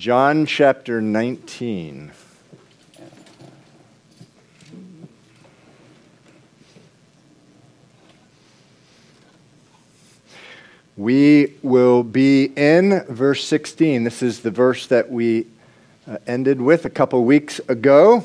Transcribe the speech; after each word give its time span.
John 0.00 0.46
chapter 0.46 1.02
19. 1.02 2.10
We 10.96 11.52
will 11.62 12.02
be 12.02 12.44
in 12.44 13.04
verse 13.10 13.44
16. 13.44 14.04
This 14.04 14.22
is 14.22 14.40
the 14.40 14.50
verse 14.50 14.86
that 14.86 15.10
we 15.10 15.46
uh, 16.08 16.16
ended 16.26 16.62
with 16.62 16.86
a 16.86 16.90
couple 16.90 17.22
weeks 17.26 17.58
ago. 17.68 18.24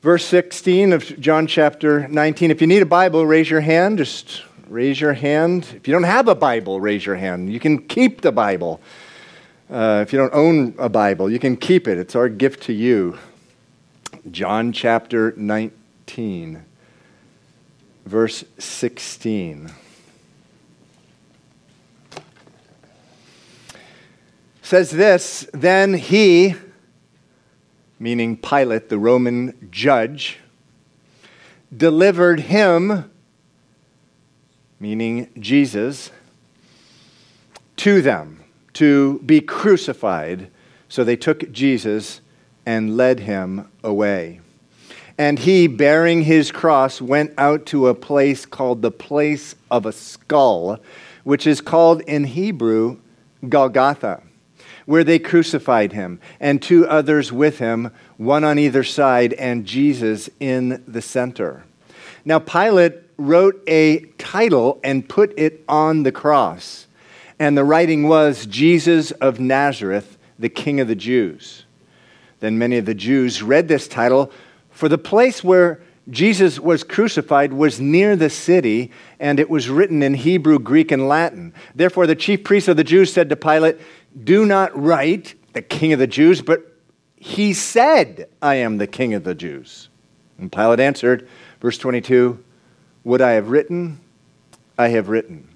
Verse 0.00 0.24
16 0.24 0.94
of 0.94 1.20
John 1.20 1.46
chapter 1.46 2.08
19. 2.08 2.50
If 2.50 2.62
you 2.62 2.66
need 2.66 2.80
a 2.80 2.86
Bible, 2.86 3.26
raise 3.26 3.50
your 3.50 3.60
hand. 3.60 3.98
Just 3.98 4.42
raise 4.68 4.98
your 4.98 5.12
hand. 5.12 5.66
If 5.76 5.86
you 5.86 5.92
don't 5.92 6.04
have 6.04 6.28
a 6.28 6.34
Bible, 6.34 6.80
raise 6.80 7.04
your 7.04 7.16
hand. 7.16 7.52
You 7.52 7.60
can 7.60 7.86
keep 7.86 8.22
the 8.22 8.32
Bible. 8.32 8.80
Uh, 9.70 10.00
if 10.02 10.12
you 10.12 10.18
don't 10.18 10.34
own 10.34 10.74
a 10.78 10.90
Bible, 10.90 11.30
you 11.30 11.38
can 11.38 11.56
keep 11.56 11.88
it. 11.88 11.96
It's 11.96 12.14
our 12.14 12.28
gift 12.28 12.64
to 12.64 12.72
you. 12.72 13.18
John 14.30 14.72
chapter 14.72 15.32
19, 15.38 16.62
verse 18.04 18.44
16. 18.58 19.72
Says 24.60 24.90
this 24.90 25.48
Then 25.54 25.94
he, 25.94 26.56
meaning 27.98 28.36
Pilate, 28.36 28.90
the 28.90 28.98
Roman 28.98 29.68
judge, 29.70 30.40
delivered 31.74 32.40
him, 32.40 33.10
meaning 34.78 35.30
Jesus, 35.38 36.10
to 37.76 38.02
them 38.02 38.43
to 38.74 39.20
be 39.20 39.40
crucified. 39.40 40.50
So 40.88 41.02
they 41.02 41.16
took 41.16 41.50
Jesus 41.50 42.20
and 42.66 42.96
led 42.96 43.20
him 43.20 43.68
away. 43.82 44.40
And 45.16 45.38
he, 45.38 45.66
bearing 45.68 46.22
his 46.22 46.50
cross, 46.50 47.00
went 47.00 47.32
out 47.38 47.66
to 47.66 47.88
a 47.88 47.94
place 47.94 48.46
called 48.46 48.82
the 48.82 48.90
place 48.90 49.54
of 49.70 49.86
a 49.86 49.92
skull, 49.92 50.80
which 51.22 51.46
is 51.46 51.60
called 51.60 52.00
in 52.02 52.24
Hebrew 52.24 52.98
Golgotha, 53.48 54.22
where 54.86 55.04
they 55.04 55.18
crucified 55.18 55.92
him, 55.92 56.20
and 56.40 56.60
two 56.60 56.86
others 56.88 57.32
with 57.32 57.58
him, 57.58 57.92
one 58.16 58.42
on 58.42 58.58
either 58.58 58.82
side, 58.82 59.32
and 59.34 59.64
Jesus 59.64 60.28
in 60.40 60.82
the 60.86 61.02
center. 61.02 61.64
Now, 62.24 62.40
Pilate 62.40 62.94
wrote 63.16 63.62
a 63.68 64.00
title 64.18 64.80
and 64.82 65.08
put 65.08 65.38
it 65.38 65.62
on 65.68 66.02
the 66.02 66.12
cross 66.12 66.86
and 67.38 67.56
the 67.56 67.64
writing 67.64 68.08
was 68.08 68.46
Jesus 68.46 69.10
of 69.12 69.40
Nazareth, 69.40 70.18
the 70.38 70.48
King 70.48 70.80
of 70.80 70.88
the 70.88 70.94
Jews. 70.94 71.64
Then 72.40 72.58
many 72.58 72.78
of 72.78 72.84
the 72.84 72.94
Jews 72.94 73.42
read 73.42 73.68
this 73.68 73.88
title, 73.88 74.30
for 74.70 74.88
the 74.88 74.98
place 74.98 75.42
where 75.42 75.80
Jesus 76.10 76.60
was 76.60 76.84
crucified 76.84 77.52
was 77.52 77.80
near 77.80 78.16
the 78.16 78.28
city, 78.28 78.90
and 79.18 79.40
it 79.40 79.48
was 79.48 79.70
written 79.70 80.02
in 80.02 80.14
Hebrew, 80.14 80.58
Greek, 80.58 80.92
and 80.92 81.08
Latin. 81.08 81.54
Therefore, 81.74 82.06
the 82.06 82.14
chief 82.14 82.44
priests 82.44 82.68
of 82.68 82.76
the 82.76 82.84
Jews 82.84 83.12
said 83.12 83.30
to 83.30 83.36
Pilate, 83.36 83.78
Do 84.22 84.44
not 84.44 84.78
write 84.78 85.34
the 85.54 85.62
King 85.62 85.92
of 85.94 85.98
the 85.98 86.06
Jews, 86.06 86.42
but 86.42 86.74
he 87.16 87.54
said, 87.54 88.28
I 88.42 88.56
am 88.56 88.76
the 88.76 88.86
King 88.86 89.14
of 89.14 89.24
the 89.24 89.34
Jews. 89.34 89.88
And 90.38 90.52
Pilate 90.52 90.80
answered, 90.80 91.26
verse 91.60 91.78
22, 91.78 92.42
What 93.02 93.22
I 93.22 93.32
have 93.32 93.48
written, 93.48 94.00
I 94.76 94.88
have 94.88 95.08
written. 95.08 95.48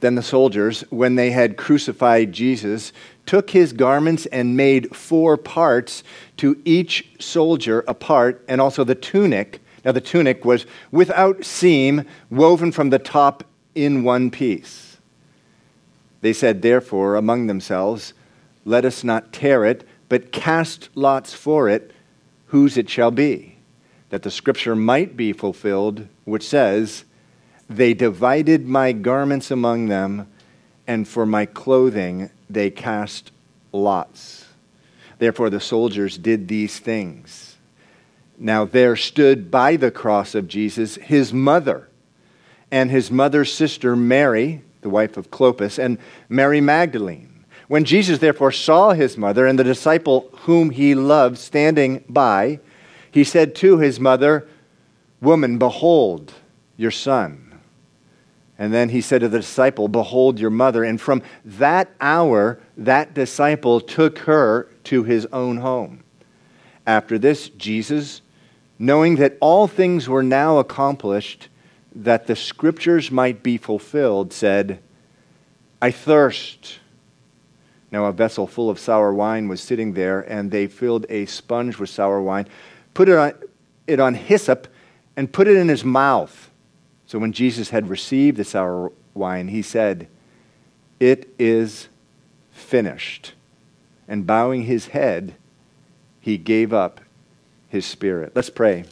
Then 0.00 0.14
the 0.14 0.22
soldiers, 0.22 0.82
when 0.90 1.14
they 1.14 1.30
had 1.30 1.56
crucified 1.56 2.32
Jesus, 2.32 2.92
took 3.26 3.50
his 3.50 3.72
garments 3.72 4.26
and 4.26 4.56
made 4.56 4.94
four 4.96 5.36
parts 5.36 6.02
to 6.38 6.60
each 6.64 7.08
soldier 7.18 7.84
a 7.86 7.94
part, 7.94 8.44
and 8.48 8.60
also 8.60 8.84
the 8.84 8.94
tunic. 8.94 9.60
Now, 9.84 9.92
the 9.92 10.00
tunic 10.00 10.44
was 10.44 10.66
without 10.90 11.44
seam, 11.44 12.04
woven 12.30 12.72
from 12.72 12.90
the 12.90 12.98
top 12.98 13.44
in 13.74 14.02
one 14.02 14.30
piece. 14.30 14.96
They 16.20 16.32
said, 16.32 16.62
therefore, 16.62 17.14
among 17.16 17.46
themselves, 17.46 18.12
Let 18.64 18.84
us 18.84 19.04
not 19.04 19.32
tear 19.32 19.64
it, 19.64 19.86
but 20.08 20.32
cast 20.32 20.88
lots 20.94 21.32
for 21.32 21.68
it, 21.68 21.92
whose 22.46 22.76
it 22.76 22.88
shall 22.88 23.10
be, 23.10 23.56
that 24.10 24.22
the 24.22 24.30
scripture 24.30 24.74
might 24.74 25.16
be 25.16 25.32
fulfilled, 25.32 26.06
which 26.24 26.46
says, 26.46 27.04
they 27.68 27.94
divided 27.94 28.66
my 28.66 28.92
garments 28.92 29.50
among 29.50 29.86
them, 29.86 30.28
and 30.86 31.06
for 31.06 31.26
my 31.26 31.46
clothing 31.46 32.30
they 32.48 32.70
cast 32.70 33.30
lots. 33.72 34.46
Therefore, 35.18 35.50
the 35.50 35.60
soldiers 35.60 36.16
did 36.16 36.48
these 36.48 36.78
things. 36.78 37.56
Now, 38.38 38.64
there 38.64 38.96
stood 38.96 39.50
by 39.50 39.76
the 39.76 39.90
cross 39.90 40.34
of 40.34 40.48
Jesus 40.48 40.94
his 40.96 41.32
mother 41.32 41.88
and 42.70 42.90
his 42.90 43.10
mother's 43.10 43.52
sister 43.52 43.96
Mary, 43.96 44.62
the 44.82 44.90
wife 44.90 45.16
of 45.16 45.30
Clopas, 45.30 45.78
and 45.78 45.98
Mary 46.28 46.60
Magdalene. 46.60 47.44
When 47.66 47.84
Jesus 47.84 48.18
therefore 48.18 48.52
saw 48.52 48.92
his 48.92 49.18
mother 49.18 49.46
and 49.46 49.58
the 49.58 49.64
disciple 49.64 50.30
whom 50.42 50.70
he 50.70 50.94
loved 50.94 51.38
standing 51.38 52.04
by, 52.08 52.60
he 53.10 53.24
said 53.24 53.54
to 53.56 53.78
his 53.78 53.98
mother, 53.98 54.46
Woman, 55.20 55.58
behold 55.58 56.32
your 56.76 56.90
son. 56.90 57.47
And 58.58 58.74
then 58.74 58.88
he 58.88 59.00
said 59.00 59.20
to 59.20 59.28
the 59.28 59.38
disciple, 59.38 59.86
Behold 59.86 60.40
your 60.40 60.50
mother. 60.50 60.82
And 60.82 61.00
from 61.00 61.22
that 61.44 61.90
hour, 62.00 62.58
that 62.76 63.14
disciple 63.14 63.80
took 63.80 64.18
her 64.20 64.68
to 64.84 65.04
his 65.04 65.26
own 65.32 65.58
home. 65.58 66.02
After 66.84 67.18
this, 67.18 67.50
Jesus, 67.50 68.20
knowing 68.78 69.16
that 69.16 69.36
all 69.40 69.68
things 69.68 70.08
were 70.08 70.24
now 70.24 70.58
accomplished, 70.58 71.48
that 71.94 72.26
the 72.26 72.34
scriptures 72.34 73.10
might 73.10 73.42
be 73.42 73.56
fulfilled, 73.58 74.32
said, 74.32 74.80
I 75.80 75.92
thirst. 75.92 76.80
Now, 77.92 78.06
a 78.06 78.12
vessel 78.12 78.46
full 78.46 78.70
of 78.70 78.78
sour 78.78 79.14
wine 79.14 79.48
was 79.48 79.60
sitting 79.60 79.94
there, 79.94 80.20
and 80.20 80.50
they 80.50 80.66
filled 80.66 81.06
a 81.08 81.26
sponge 81.26 81.78
with 81.78 81.90
sour 81.90 82.20
wine, 82.20 82.48
put 82.92 83.08
it 83.08 83.16
on, 83.16 83.34
it 83.86 84.00
on 84.00 84.14
hyssop, 84.14 84.66
and 85.16 85.32
put 85.32 85.46
it 85.46 85.56
in 85.56 85.68
his 85.68 85.84
mouth. 85.84 86.47
So 87.08 87.18
when 87.18 87.32
Jesus 87.32 87.70
had 87.70 87.88
received 87.88 88.36
the 88.36 88.44
sour 88.44 88.92
wine, 89.14 89.48
he 89.48 89.62
said, 89.62 90.08
It 91.00 91.34
is 91.38 91.88
finished. 92.52 93.32
And 94.06 94.26
bowing 94.26 94.64
his 94.64 94.88
head, 94.88 95.34
he 96.20 96.36
gave 96.36 96.74
up 96.74 97.00
his 97.70 97.86
spirit. 97.86 98.32
Let's 98.34 98.50
pray. 98.50 98.84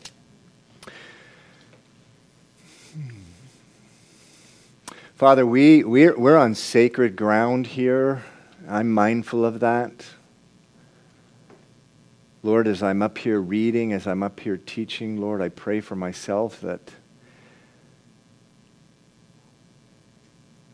Father, 5.15 5.44
we, 5.44 5.84
we're, 5.84 6.19
we're 6.19 6.38
on 6.38 6.54
sacred 6.54 7.16
ground 7.16 7.66
here. 7.66 8.25
I'm 8.66 8.91
mindful 8.91 9.44
of 9.44 9.60
that. 9.60 10.06
Lord, 12.43 12.66
as 12.66 12.83
I'm 12.83 13.03
up 13.03 13.19
here 13.19 13.41
reading, 13.41 13.93
as 13.93 14.06
I'm 14.06 14.22
up 14.22 14.41
here 14.41 14.56
teaching, 14.56 15.21
Lord, 15.21 15.43
I 15.43 15.50
pray 15.50 15.83
for 15.83 15.97
myself 15.97 16.62
that 16.62 16.93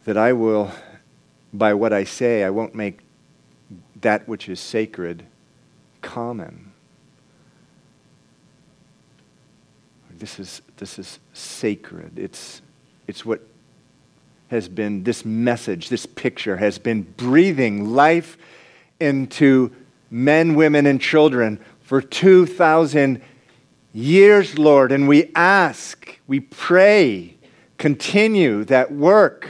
that 0.04 0.16
I 0.16 0.32
will, 0.32 0.70
by 1.52 1.74
what 1.74 1.92
I 1.92 2.04
say, 2.04 2.44
I 2.44 2.50
won't 2.50 2.74
make 2.74 3.00
that 4.00 4.26
which 4.26 4.48
is 4.48 4.60
sacred 4.60 5.24
common. 6.00 6.72
This 10.10 10.38
is, 10.38 10.62
this 10.76 10.98
is 10.98 11.18
sacred. 11.32 12.18
It's, 12.18 12.62
it's 13.06 13.24
what 13.24 13.40
has 14.48 14.68
been, 14.68 15.04
this 15.04 15.24
message, 15.24 15.88
this 15.88 16.06
picture 16.06 16.56
has 16.56 16.78
been 16.78 17.02
breathing 17.16 17.92
life 17.92 18.36
into 19.00 19.72
men, 20.10 20.54
women, 20.54 20.86
and 20.86 21.00
children 21.00 21.58
for 21.80 22.00
2,000 22.00 23.20
years, 23.92 24.58
Lord. 24.58 24.92
And 24.92 25.08
we 25.08 25.30
ask, 25.34 26.18
we 26.26 26.40
pray, 26.40 27.36
continue 27.78 28.64
that 28.64 28.92
work 28.92 29.48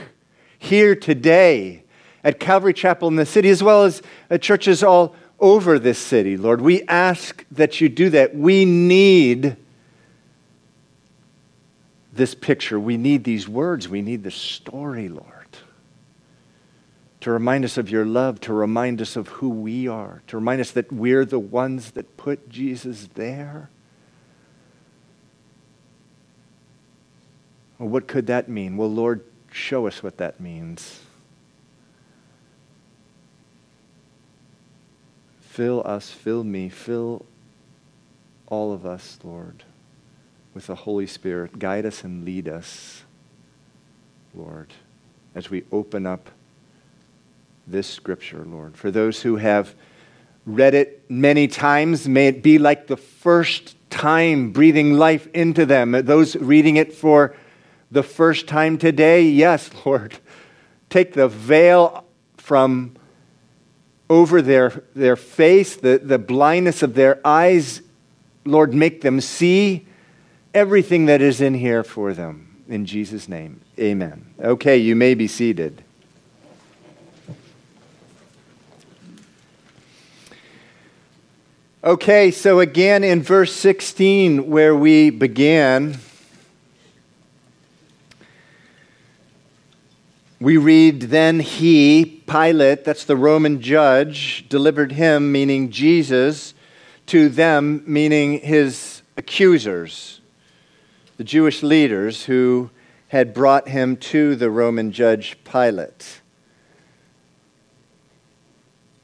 here 0.63 0.95
today 0.95 1.83
at 2.23 2.39
Calvary 2.39 2.73
Chapel 2.73 3.09
in 3.09 3.17
the 3.17 3.25
city, 3.25 3.49
as 3.49 3.61
well 3.61 3.83
as 3.83 4.01
at 4.29 4.41
churches 4.41 4.81
all 4.81 5.13
over 5.39 5.77
this 5.77 5.99
city, 5.99 6.37
Lord. 6.37 6.61
We 6.61 6.83
ask 6.83 7.45
that 7.51 7.81
you 7.81 7.89
do 7.89 8.09
that. 8.11 8.33
We 8.33 8.63
need 8.63 9.57
this 12.13 12.33
picture. 12.33 12.79
We 12.79 12.95
need 12.95 13.25
these 13.25 13.49
words. 13.49 13.89
We 13.89 14.01
need 14.01 14.23
this 14.23 14.35
story, 14.35 15.09
Lord, 15.09 15.57
to 17.19 17.31
remind 17.31 17.65
us 17.65 17.77
of 17.77 17.89
your 17.89 18.05
love, 18.05 18.39
to 18.41 18.53
remind 18.53 19.01
us 19.01 19.17
of 19.17 19.27
who 19.27 19.49
we 19.49 19.89
are, 19.89 20.21
to 20.27 20.37
remind 20.37 20.61
us 20.61 20.71
that 20.71 20.93
we're 20.93 21.25
the 21.25 21.39
ones 21.39 21.91
that 21.91 22.15
put 22.15 22.47
Jesus 22.47 23.09
there. 23.15 23.69
Well, 27.79 27.89
what 27.89 28.07
could 28.07 28.27
that 28.27 28.47
mean? 28.47 28.77
Well, 28.77 28.91
Lord, 28.91 29.25
show 29.53 29.87
us 29.87 30.01
what 30.01 30.17
that 30.17 30.39
means. 30.39 30.99
Fill 35.41 35.83
us, 35.85 36.09
fill 36.09 36.43
me, 36.43 36.67
fill 36.69 37.25
all 38.47 38.73
of 38.73 38.85
us, 38.85 39.19
Lord, 39.23 39.63
with 40.53 40.67
the 40.67 40.75
Holy 40.75 41.05
Spirit. 41.05 41.59
Guide 41.59 41.85
us 41.85 42.03
and 42.03 42.25
lead 42.25 42.47
us, 42.47 43.03
Lord, 44.33 44.73
as 45.35 45.51
we 45.51 45.63
open 45.71 46.07
up 46.07 46.31
this 47.67 47.87
scripture, 47.87 48.43
Lord. 48.45 48.75
For 48.75 48.89
those 48.89 49.21
who 49.21 49.35
have 49.35 49.75
read 50.45 50.73
it 50.73 51.03
many 51.09 51.47
times, 51.47 52.07
may 52.07 52.27
it 52.27 52.41
be 52.41 52.57
like 52.57 52.87
the 52.87 52.97
first 52.97 53.75
time 53.91 54.51
breathing 54.51 54.93
life 54.93 55.27
into 55.33 55.65
them. 55.67 55.91
Those 55.91 56.35
reading 56.35 56.77
it 56.77 56.93
for 56.93 57.35
the 57.93 58.03
first 58.03 58.47
time 58.47 58.77
today, 58.77 59.21
yes, 59.23 59.69
Lord, 59.85 60.17
take 60.89 61.13
the 61.13 61.27
veil 61.27 62.05
from 62.37 62.95
over 64.09 64.41
their, 64.41 64.83
their 64.95 65.15
face, 65.15 65.75
the, 65.75 65.99
the 66.03 66.19
blindness 66.19 66.83
of 66.83 66.95
their 66.95 67.25
eyes. 67.25 67.81
Lord, 68.45 68.73
make 68.73 69.01
them 69.01 69.21
see 69.21 69.87
everything 70.53 71.05
that 71.05 71.21
is 71.21 71.39
in 71.39 71.53
here 71.53 71.83
for 71.83 72.13
them. 72.13 72.63
In 72.67 72.85
Jesus' 72.85 73.29
name, 73.29 73.61
amen. 73.79 74.33
Okay, 74.39 74.77
you 74.77 74.95
may 74.95 75.13
be 75.13 75.27
seated. 75.27 75.83
Okay, 81.83 82.31
so 82.31 82.59
again 82.59 83.03
in 83.03 83.21
verse 83.21 83.53
16, 83.53 84.49
where 84.49 84.73
we 84.75 85.09
began, 85.09 85.99
we 90.43 90.57
read, 90.57 91.03
Then 91.03 91.39
he, 91.39 92.21
Pilate, 92.27 92.83
that's 92.83 93.05
the 93.05 93.15
Roman 93.15 93.61
judge, 93.61 94.45
delivered 94.49 94.91
him, 94.91 95.31
meaning 95.31 95.71
Jesus, 95.71 96.53
to 97.05 97.29
them, 97.29 97.81
meaning 97.87 98.39
his 98.39 99.03
accusers, 99.15 100.19
the 101.15 101.23
Jewish 101.23 101.63
leaders 101.63 102.25
who 102.25 102.69
had 103.07 103.33
brought 103.33 103.69
him 103.69 103.95
to 103.95 104.35
the 104.35 104.49
Roman 104.49 104.91
judge 104.91 105.37
Pilate. 105.45 106.19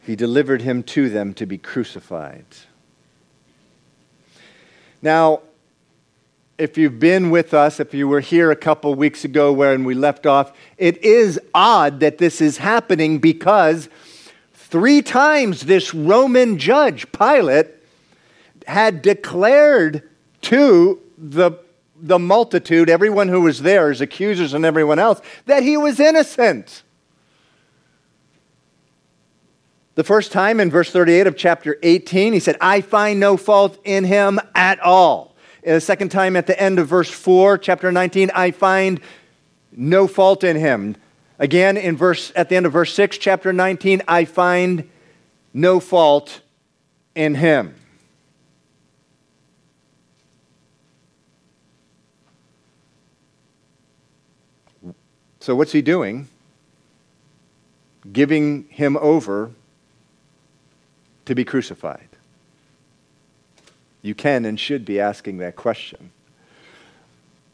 He 0.02 0.18
delivered 0.18 0.62
him 0.62 0.84
to 0.84 1.10
them 1.10 1.34
to 1.36 1.46
be 1.46 1.58
crucified. 1.58 2.48
Now, 5.02 5.44
if 6.60 6.78
you've 6.78 7.00
been 7.00 7.30
with 7.30 7.54
us, 7.54 7.80
if 7.80 7.94
you 7.94 8.08
were 8.08 8.20
here 8.20 8.52
a 8.52 8.56
couple 8.56 8.94
weeks 8.94 9.24
ago 9.24 9.52
when 9.54 9.86
we 9.86 9.96
left 9.96 10.26
off, 10.26 10.52
it 10.78 10.98
is 11.04 11.40
odd 11.54 12.02
that 12.02 12.18
this 12.18 12.42
is 12.42 12.58
happening 12.58 13.18
because 13.18 13.88
three 14.54 15.02
times 15.02 15.62
this 15.62 15.94
Roman 15.94 16.58
judge, 16.58 17.10
Pilate, 17.14 17.68
had 18.68 19.02
declared 19.02 20.04
to 20.42 21.02
the, 21.18 21.52
the 21.96 22.20
multitude, 22.20 22.90
everyone 22.90 23.30
who 23.30 23.42
was 23.42 23.62
there, 23.62 23.90
his 23.90 24.02
accusers 24.02 24.54
and 24.54 24.66
everyone 24.66 25.00
else, 25.00 25.22
that 25.46 25.64
he 25.64 25.78
was 25.78 25.98
innocent. 25.98 26.84
The 29.96 30.04
first 30.04 30.34
time 30.34 30.60
in 30.60 30.70
verse 30.70 30.92
38 30.92 31.26
of 31.26 31.38
chapter 31.38 31.78
18, 31.82 32.34
he 32.34 32.40
said, 32.40 32.58
I 32.60 32.82
find 32.82 33.20
no 33.20 33.38
fault 33.38 33.80
in 33.86 34.04
him 34.04 34.40
at 34.54 34.80
all. 34.82 35.29
The 35.64 35.82
second 35.82 36.10
time 36.10 36.36
at 36.36 36.48
the 36.48 36.60
end 36.60 36.80
of 36.80 36.88
verse 36.88 37.10
4, 37.10 37.58
chapter 37.58 37.92
19, 37.92 38.32
I 38.34 38.52
find 38.52 39.02
no 39.72 40.08
fault 40.08 40.44
in 40.44 40.56
him. 40.56 40.96
Again, 41.38 41.78
in 41.78 41.96
verse, 41.96 42.32
at 42.36 42.50
the 42.50 42.56
end 42.56 42.66
of 42.66 42.74
verse 42.74 42.94
6, 42.94 43.18
chapter 43.18 43.54
19, 43.54 44.02
I 44.08 44.26
find 44.26 44.90
no 45.54 45.80
fault 45.80 46.42
in 47.16 47.36
him. 47.36 47.76
So, 55.40 55.56
what's 55.56 55.72
he 55.72 55.82
doing? 55.82 56.28
Giving 58.12 58.66
him 58.70 58.98
over 58.98 59.52
to 61.26 61.36
be 61.36 61.46
crucified? 61.46 62.09
You 64.02 64.16
can 64.16 64.46
and 64.46 64.60
should 64.60 64.86
be 64.86 65.00
asking 65.00 65.38
that 65.40 65.56
question. 65.56 66.12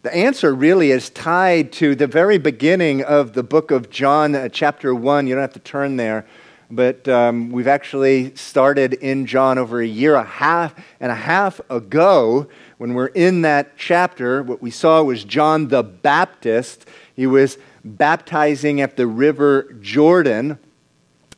The 0.04 0.16
answer 0.16 0.54
really 0.54 0.92
is 0.92 1.10
tied 1.10 1.72
to 1.74 1.96
the 1.96 2.06
very 2.06 2.38
beginning 2.38 3.04
of 3.04 3.34
the 3.34 3.42
book 3.42 3.72
of 3.72 3.90
John, 3.90 4.36
uh, 4.36 4.50
chapter 4.50 4.94
1. 4.94 5.26
You 5.26 5.34
don't 5.34 5.42
have 5.42 5.54
to 5.54 5.60
turn 5.60 5.96
there, 5.98 6.28
but 6.70 7.08
um, 7.08 7.50
we've 7.50 7.68
actually 7.68 8.36
started 8.36 8.94
in 8.94 9.26
John 9.26 9.58
over 9.58 9.82
a 9.82 9.88
year 9.88 10.14
a 10.14 10.24
half 10.24 10.76
and 11.00 11.12
a 11.12 11.16
half 11.16 11.60
ago. 11.72 12.48
When 12.78 12.94
we're 12.94 13.08
in 13.08 13.42
that 13.42 13.78
chapter, 13.78 14.44
what 14.44 14.62
we 14.62 14.70
saw 14.70 15.02
was 15.02 15.24
John 15.24 15.70
the 15.70 15.82
Baptist. 15.82 16.88
He 17.16 17.26
was 17.26 17.58
baptizing 17.84 18.82
at 18.82 18.98
the 18.98 19.08
river 19.08 19.76
Jordan, 19.82 20.60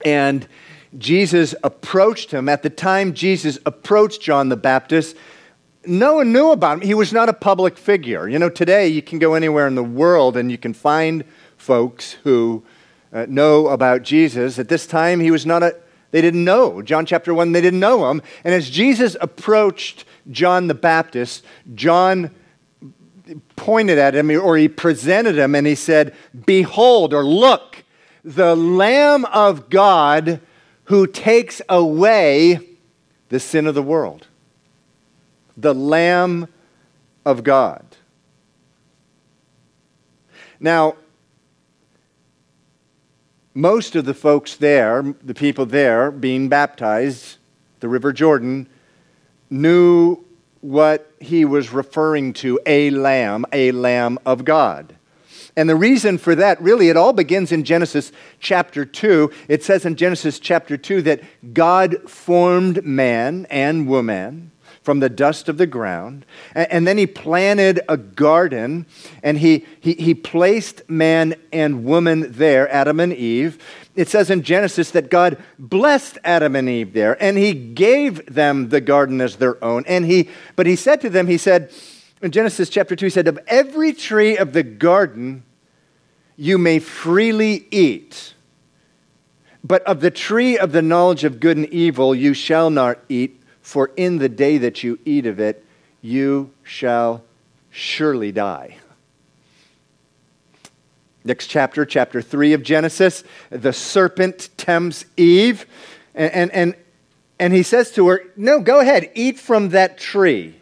and 0.04 0.46
Jesus 0.98 1.54
approached 1.64 2.32
him. 2.32 2.50
At 2.50 2.64
the 2.64 2.70
time 2.70 3.14
Jesus 3.14 3.60
approached 3.66 4.22
John 4.22 4.50
the 4.50 4.58
Baptist, 4.58 5.16
no 5.86 6.16
one 6.16 6.34
knew 6.34 6.52
about 6.52 6.80
him. 6.80 6.82
He 6.82 6.94
was 6.94 7.14
not 7.14 7.30
a 7.30 7.34
public 7.34 7.78
figure. 7.78 8.28
You 8.28 8.40
know, 8.40 8.50
today 8.50 8.88
you 8.88 9.02
can 9.02 9.20
go 9.20 9.34
anywhere 9.34 9.68
in 9.68 9.76
the 9.76 9.84
world 9.84 10.36
and 10.36 10.52
you 10.52 10.58
can 10.58 10.74
find 10.74 11.24
folks 11.56 12.14
who 12.24 12.64
uh, 13.14 13.26
know 13.30 13.68
about 13.68 14.04
Jesus. 14.04 14.60
At 14.60 14.70
this 14.70 14.86
time, 14.86 15.20
he 15.20 15.32
was 15.32 15.46
not 15.46 15.64
a, 15.64 15.76
they 16.12 16.22
didn't 16.22 16.44
know. 16.44 16.82
John 16.82 17.06
chapter 17.06 17.34
1, 17.34 17.52
they 17.52 17.62
didn't 17.62 17.80
know 17.80 18.10
him. 18.10 18.22
And 18.44 18.54
as 18.54 18.70
Jesus 18.70 19.16
approached 19.22 20.06
John 20.30 20.68
the 20.68 20.74
Baptist, 20.74 21.46
John 21.74 22.32
pointed 23.56 23.98
at 23.98 24.16
him 24.16 24.30
or 24.32 24.58
he 24.58 24.68
presented 24.68 25.38
him 25.38 25.56
and 25.56 25.68
he 25.68 25.76
said, 25.76 26.16
Behold, 26.46 27.14
or 27.14 27.26
look, 27.26 27.84
the 28.24 28.56
Lamb 28.56 29.26
of 29.26 29.70
God 29.70 30.42
who 30.88 31.06
takes 31.06 31.62
away 31.68 32.60
the 33.30 33.40
sin 33.40 33.68
of 33.68 33.76
the 33.76 33.84
world. 33.84 34.28
The 35.56 35.74
Lamb 35.74 36.48
of 37.26 37.44
God. 37.44 37.84
Now, 40.60 40.96
most 43.54 43.96
of 43.96 44.06
the 44.06 44.14
folks 44.14 44.56
there, 44.56 45.16
the 45.24 45.34
people 45.34 45.66
there 45.66 46.10
being 46.10 46.48
baptized, 46.48 47.38
the 47.80 47.90
River 47.90 48.14
Jordan, 48.14 48.70
knew 49.50 50.24
what 50.62 51.12
he 51.20 51.44
was 51.44 51.74
referring 51.74 52.34
to 52.34 52.60
a 52.66 52.92
lamb, 52.92 53.46
a 53.52 53.72
lamb 53.72 54.20
of 54.26 54.46
God. 54.46 54.96
And 55.58 55.68
the 55.68 55.76
reason 55.76 56.20
for 56.20 56.36
that, 56.36 56.62
really, 56.62 56.88
it 56.88 56.96
all 56.96 57.14
begins 57.14 57.52
in 57.52 57.64
Genesis 57.64 58.12
chapter 58.40 58.86
2. 58.86 59.32
It 59.48 59.64
says 59.64 59.86
in 59.86 59.96
Genesis 59.96 60.38
chapter 60.38 60.78
2 60.78 61.02
that 61.02 61.22
God 61.54 62.08
formed 62.08 62.86
man 62.86 63.48
and 63.50 63.88
woman 63.88 64.52
from 64.84 65.00
the 65.00 65.10
dust 65.10 65.50
of 65.50 65.58
the 65.58 65.66
ground. 65.66 66.28
And, 66.54 66.88
then 66.88 67.00
he 67.00 67.08
planted 67.08 67.82
a 67.90 67.98
garden 67.98 68.86
and 69.24 69.40
he, 69.40 69.66
he, 69.82 69.94
he 69.96 70.14
placed 70.14 70.88
man 70.88 71.34
and 71.52 71.84
woman 71.84 72.32
there, 72.34 72.72
Adam 72.72 73.00
and 73.00 73.12
Eve. 73.12 73.58
It 73.96 74.10
says 74.10 74.30
in 74.30 74.44
Genesis 74.44 74.92
that 74.92 75.10
God 75.10 75.44
blessed 75.58 76.20
Adam 76.24 76.56
and 76.56 76.70
Eve 76.70 76.94
there 76.94 77.22
and 77.22 77.36
he 77.36 77.54
gave 77.54 78.32
them 78.32 78.70
the 78.70 78.80
garden 78.80 79.22
as 79.22 79.38
their 79.38 79.62
own. 79.64 79.84
And 79.88 80.06
he, 80.06 80.30
but 80.56 80.68
he 80.68 80.76
said 80.76 81.02
to 81.02 81.10
them, 81.10 81.26
he 81.26 81.40
said, 81.40 81.72
in 82.22 82.32
Genesis 82.32 82.70
chapter 82.70 82.96
2, 82.96 83.08
he 83.08 83.10
said, 83.10 83.28
Of 83.28 83.40
every 83.48 83.92
tree 83.94 84.38
of 84.38 84.54
the 84.54 84.64
garden 84.64 85.44
you 86.38 86.58
may 86.58 86.80
freely 86.80 87.68
eat. 87.72 88.36
But 89.64 89.84
of 89.84 90.00
the 90.00 90.12
tree 90.12 90.58
of 90.58 90.72
the 90.72 90.82
knowledge 90.82 91.24
of 91.24 91.40
good 91.40 91.58
and 91.58 91.68
evil 91.68 92.16
you 92.16 92.34
shall 92.34 92.70
not 92.70 93.00
eat, 93.10 93.42
for 93.62 93.92
in 93.98 94.20
the 94.20 94.30
day 94.30 94.58
that 94.60 94.84
you 94.84 95.00
eat 95.04 95.26
of 95.26 95.40
it, 95.40 95.66
you 96.02 96.52
shall 96.64 97.24
surely 97.70 98.32
die. 98.32 98.78
Next 101.26 101.48
chapter, 101.48 101.86
chapter 101.86 102.22
3 102.22 102.54
of 102.54 102.64
Genesis, 102.64 103.24
the 103.50 103.74
serpent 103.74 104.50
tempts 104.56 105.04
Eve, 105.18 105.66
and, 106.16 106.32
and, 106.34 106.52
and, 106.54 106.76
and 107.40 107.54
he 107.54 107.64
says 107.64 107.92
to 107.94 108.08
her, 108.08 108.22
No, 108.38 108.62
go 108.62 108.80
ahead, 108.80 109.12
eat 109.14 109.38
from 109.38 109.70
that 109.70 109.98
tree. 109.98 110.56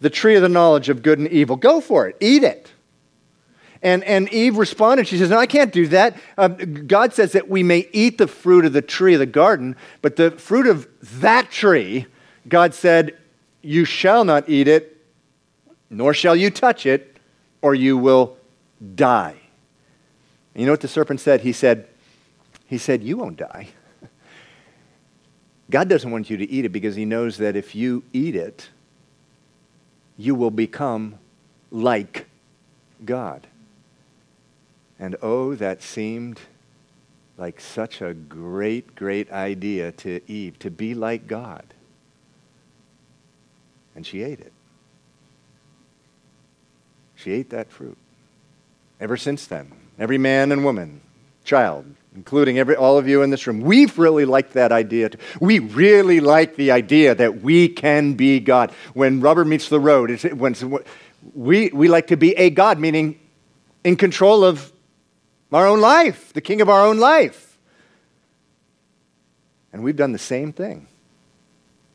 The 0.00 0.10
tree 0.10 0.36
of 0.36 0.42
the 0.42 0.48
knowledge 0.48 0.88
of 0.88 1.02
good 1.02 1.18
and 1.18 1.26
evil. 1.28 1.56
Go 1.56 1.80
for 1.80 2.06
it, 2.06 2.16
eat 2.20 2.44
it. 2.44 2.70
And, 3.82 4.02
and 4.04 4.32
Eve 4.32 4.56
responded, 4.56 5.06
she 5.06 5.18
says, 5.18 5.30
No, 5.30 5.38
I 5.38 5.46
can't 5.46 5.72
do 5.72 5.86
that. 5.88 6.16
Um, 6.38 6.86
God 6.86 7.12
says 7.12 7.32
that 7.32 7.48
we 7.48 7.62
may 7.62 7.88
eat 7.92 8.18
the 8.18 8.26
fruit 8.26 8.64
of 8.64 8.72
the 8.72 8.82
tree 8.82 9.14
of 9.14 9.20
the 9.20 9.26
garden, 9.26 9.76
but 10.02 10.16
the 10.16 10.30
fruit 10.32 10.66
of 10.66 10.88
that 11.20 11.50
tree, 11.50 12.06
God 12.48 12.74
said, 12.74 13.16
You 13.62 13.84
shall 13.84 14.24
not 14.24 14.48
eat 14.48 14.68
it, 14.68 15.04
nor 15.90 16.14
shall 16.14 16.34
you 16.34 16.50
touch 16.50 16.86
it, 16.86 17.16
or 17.62 17.74
you 17.74 17.96
will 17.96 18.36
die. 18.94 19.36
And 20.54 20.60
you 20.60 20.66
know 20.66 20.72
what 20.72 20.80
the 20.80 20.88
serpent 20.88 21.20
said? 21.20 21.42
He 21.42 21.52
said, 21.52 21.86
he 22.66 22.78
said, 22.78 23.02
You 23.02 23.18
won't 23.18 23.36
die. 23.36 23.68
God 25.70 25.88
doesn't 25.88 26.10
want 26.10 26.30
you 26.30 26.36
to 26.36 26.48
eat 26.48 26.64
it 26.64 26.70
because 26.70 26.94
he 26.94 27.04
knows 27.04 27.38
that 27.38 27.56
if 27.56 27.74
you 27.74 28.04
eat 28.12 28.36
it, 28.36 28.68
you 30.16 30.34
will 30.34 30.50
become 30.50 31.18
like 31.70 32.26
God. 33.04 33.46
And 34.98 35.16
oh, 35.22 35.54
that 35.54 35.82
seemed 35.82 36.40
like 37.36 37.60
such 37.60 38.00
a 38.00 38.14
great, 38.14 38.94
great 38.94 39.30
idea 39.30 39.92
to 39.92 40.20
Eve, 40.26 40.58
to 40.60 40.70
be 40.70 40.94
like 40.94 41.26
God. 41.26 41.64
And 43.94 44.06
she 44.06 44.22
ate 44.22 44.40
it. 44.40 44.52
She 47.14 47.32
ate 47.32 47.50
that 47.50 47.70
fruit. 47.70 47.96
Ever 49.00 49.16
since 49.16 49.46
then, 49.46 49.72
every 49.98 50.18
man 50.18 50.52
and 50.52 50.64
woman, 50.64 51.00
child, 51.44 51.84
including 52.14 52.58
every, 52.58 52.76
all 52.76 52.96
of 52.96 53.06
you 53.06 53.22
in 53.22 53.30
this 53.30 53.46
room, 53.46 53.60
we've 53.60 53.98
really 53.98 54.24
liked 54.24 54.54
that 54.54 54.72
idea. 54.72 55.10
We 55.40 55.58
really 55.58 56.20
like 56.20 56.56
the 56.56 56.70
idea 56.70 57.14
that 57.14 57.42
we 57.42 57.68
can 57.68 58.14
be 58.14 58.40
God. 58.40 58.70
When 58.94 59.20
rubber 59.20 59.44
meets 59.44 59.68
the 59.68 59.80
road, 59.80 60.10
it's, 60.10 60.24
when, 60.24 60.54
we, 61.34 61.68
we 61.68 61.88
like 61.88 62.06
to 62.08 62.16
be 62.16 62.34
a 62.36 62.48
God, 62.48 62.78
meaning 62.78 63.18
in 63.84 63.96
control 63.96 64.44
of 64.44 64.72
our 65.52 65.66
own 65.66 65.80
life, 65.80 66.32
the 66.32 66.40
king 66.40 66.60
of 66.60 66.68
our 66.68 66.84
own 66.84 66.98
life. 66.98 67.58
And 69.72 69.82
we've 69.82 69.96
done 69.96 70.12
the 70.12 70.18
same 70.18 70.52
thing. 70.52 70.88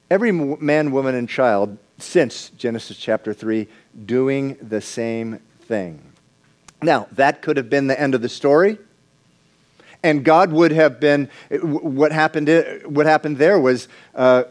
Every 0.10 0.32
man, 0.32 0.92
woman, 0.92 1.16
and 1.16 1.28
child 1.28 1.78
since 1.98 2.50
Genesis 2.50 2.98
chapter 2.98 3.34
3 3.34 3.68
doing 4.06 4.58
the 4.62 4.82
same 4.82 5.40
thing. 5.62 6.02
Now, 6.82 7.08
that 7.14 7.42
could 7.42 7.58
have 7.58 7.70
been 7.70 7.88
the 7.88 8.00
end 8.00 8.16
of 8.16 8.22
the 8.22 8.30
story. 8.30 8.78
And 10.04 10.26
God 10.26 10.52
would 10.52 10.72
have 10.72 11.00
been, 11.00 11.30
what 11.62 12.12
happened, 12.12 12.50
what 12.86 13.06
happened 13.06 13.38
there 13.38 13.60
was 13.60 13.88
uh, 14.16 14.46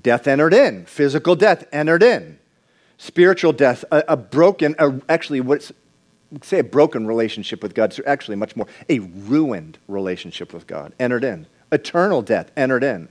death 0.00 0.26
entered 0.26 0.52
in, 0.52 0.84
physical 0.84 1.34
death 1.34 1.66
entered 1.72 2.02
in, 2.02 2.38
spiritual 2.98 3.52
death, 3.52 3.84
a, 3.90 4.04
a 4.08 4.16
broken, 4.16 4.74
a, 4.78 5.00
actually, 5.08 5.40
what's, 5.40 5.72
say 6.42 6.58
a 6.58 6.64
broken 6.64 7.06
relationship 7.06 7.62
with 7.62 7.74
God, 7.74 7.96
actually 8.06 8.36
much 8.36 8.56
more, 8.56 8.66
a 8.88 8.98
ruined 8.98 9.78
relationship 9.88 10.52
with 10.52 10.66
God 10.66 10.94
entered 10.98 11.24
in, 11.24 11.46
eternal 11.72 12.22
death 12.22 12.50
entered 12.56 12.84
in. 12.84 13.08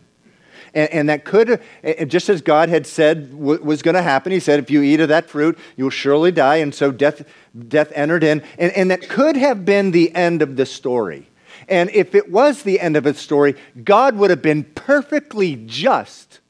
And, 0.73 0.91
and 0.91 1.09
that 1.09 1.25
could, 1.25 1.61
uh, 1.83 2.05
just 2.05 2.29
as 2.29 2.41
God 2.41 2.69
had 2.69 2.85
said 2.85 3.33
was 3.33 3.81
going 3.81 3.95
to 3.95 4.01
happen, 4.01 4.31
He 4.31 4.39
said, 4.39 4.59
if 4.59 4.69
you 4.69 4.81
eat 4.81 4.99
of 4.99 5.09
that 5.09 5.29
fruit, 5.29 5.57
you'll 5.75 5.89
surely 5.89 6.31
die. 6.31 6.57
And 6.57 6.73
so 6.73 6.91
death, 6.91 7.23
death 7.67 7.91
entered 7.95 8.23
in. 8.23 8.43
And, 8.57 8.71
and 8.73 8.91
that 8.91 9.07
could 9.07 9.37
have 9.37 9.65
been 9.65 9.91
the 9.91 10.13
end 10.13 10.41
of 10.41 10.55
the 10.57 10.65
story. 10.65 11.29
And 11.67 11.89
if 11.91 12.13
it 12.13 12.31
was 12.31 12.63
the 12.63 12.79
end 12.79 12.95
of 12.97 13.05
the 13.05 13.13
story, 13.13 13.55
God 13.83 14.17
would 14.17 14.29
have 14.29 14.41
been 14.41 14.63
perfectly 14.63 15.55
just, 15.55 16.41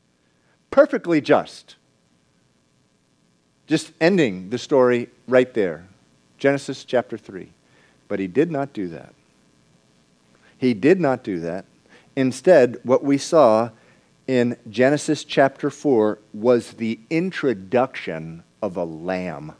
perfectly 0.71 1.21
just. 1.21 1.75
Just 3.67 3.91
ending 3.99 4.49
the 4.49 4.57
story 4.57 5.09
right 5.27 5.51
there. 5.53 5.87
Genesis 6.37 6.83
chapter 6.83 7.17
3. 7.17 7.49
But 8.07 8.19
he 8.19 8.27
did 8.27 8.51
not 8.51 8.73
do 8.73 8.87
that. 8.89 9.13
He 10.57 10.73
did 10.73 10.99
not 10.99 11.23
do 11.23 11.39
that. 11.39 11.65
Instead, 12.15 12.79
what 12.83 13.03
we 13.03 13.17
saw 13.17 13.69
in 14.27 14.57
Genesis 14.69 15.23
chapter 15.23 15.69
4 15.69 16.19
was 16.33 16.73
the 16.73 16.99
introduction 17.09 18.43
of 18.61 18.77
a 18.77 18.83
lamb. 18.83 19.53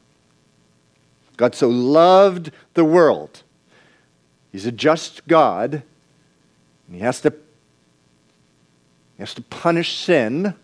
God 1.38 1.54
so 1.54 1.70
loved 1.70 2.52
the 2.74 2.86
world. 2.86 3.44
He's 4.52 4.66
a 4.66 4.72
just 4.72 5.28
God. 5.28 5.84
And 6.88 6.96
he 6.96 7.00
has 7.00 7.20
to, 7.22 7.30
he 7.30 9.20
has 9.20 9.34
to 9.34 9.42
punish 9.42 9.98
sin. 9.98 10.56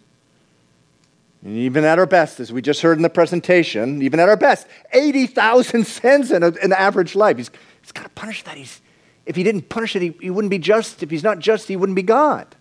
And 1.43 1.57
even 1.57 1.83
at 1.83 1.97
our 1.97 2.05
best, 2.05 2.39
as 2.39 2.53
we 2.53 2.61
just 2.61 2.81
heard 2.81 2.97
in 2.97 3.03
the 3.03 3.09
presentation, 3.09 4.01
even 4.01 4.19
at 4.19 4.29
our 4.29 4.37
best, 4.37 4.67
80,000 4.93 5.85
sins 5.87 6.31
in, 6.31 6.43
an 6.43 6.73
average 6.73 7.15
life. 7.15 7.37
He's, 7.37 7.49
he's 7.81 7.91
got 7.91 8.03
to 8.03 8.09
punish 8.09 8.43
that. 8.43 8.57
He's, 8.57 8.81
if 9.25 9.35
he 9.35 9.43
didn't 9.43 9.69
punish 9.69 9.95
it, 9.95 10.01
he, 10.01 10.15
he 10.21 10.29
wouldn't 10.29 10.51
be 10.51 10.59
just. 10.59 11.01
If 11.01 11.09
he's 11.09 11.23
not 11.23 11.39
just, 11.39 11.67
he 11.67 11.75
wouldn't 11.75 11.95
be 11.95 12.03
God 12.03 12.55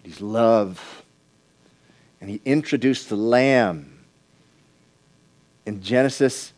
but 0.00 0.06
he's 0.06 0.22
love. 0.22 1.04
And 2.22 2.30
he 2.30 2.40
introduced 2.46 3.10
the 3.10 3.16
lamb 3.16 3.98
in 5.66 5.82
Genesis 5.82 6.54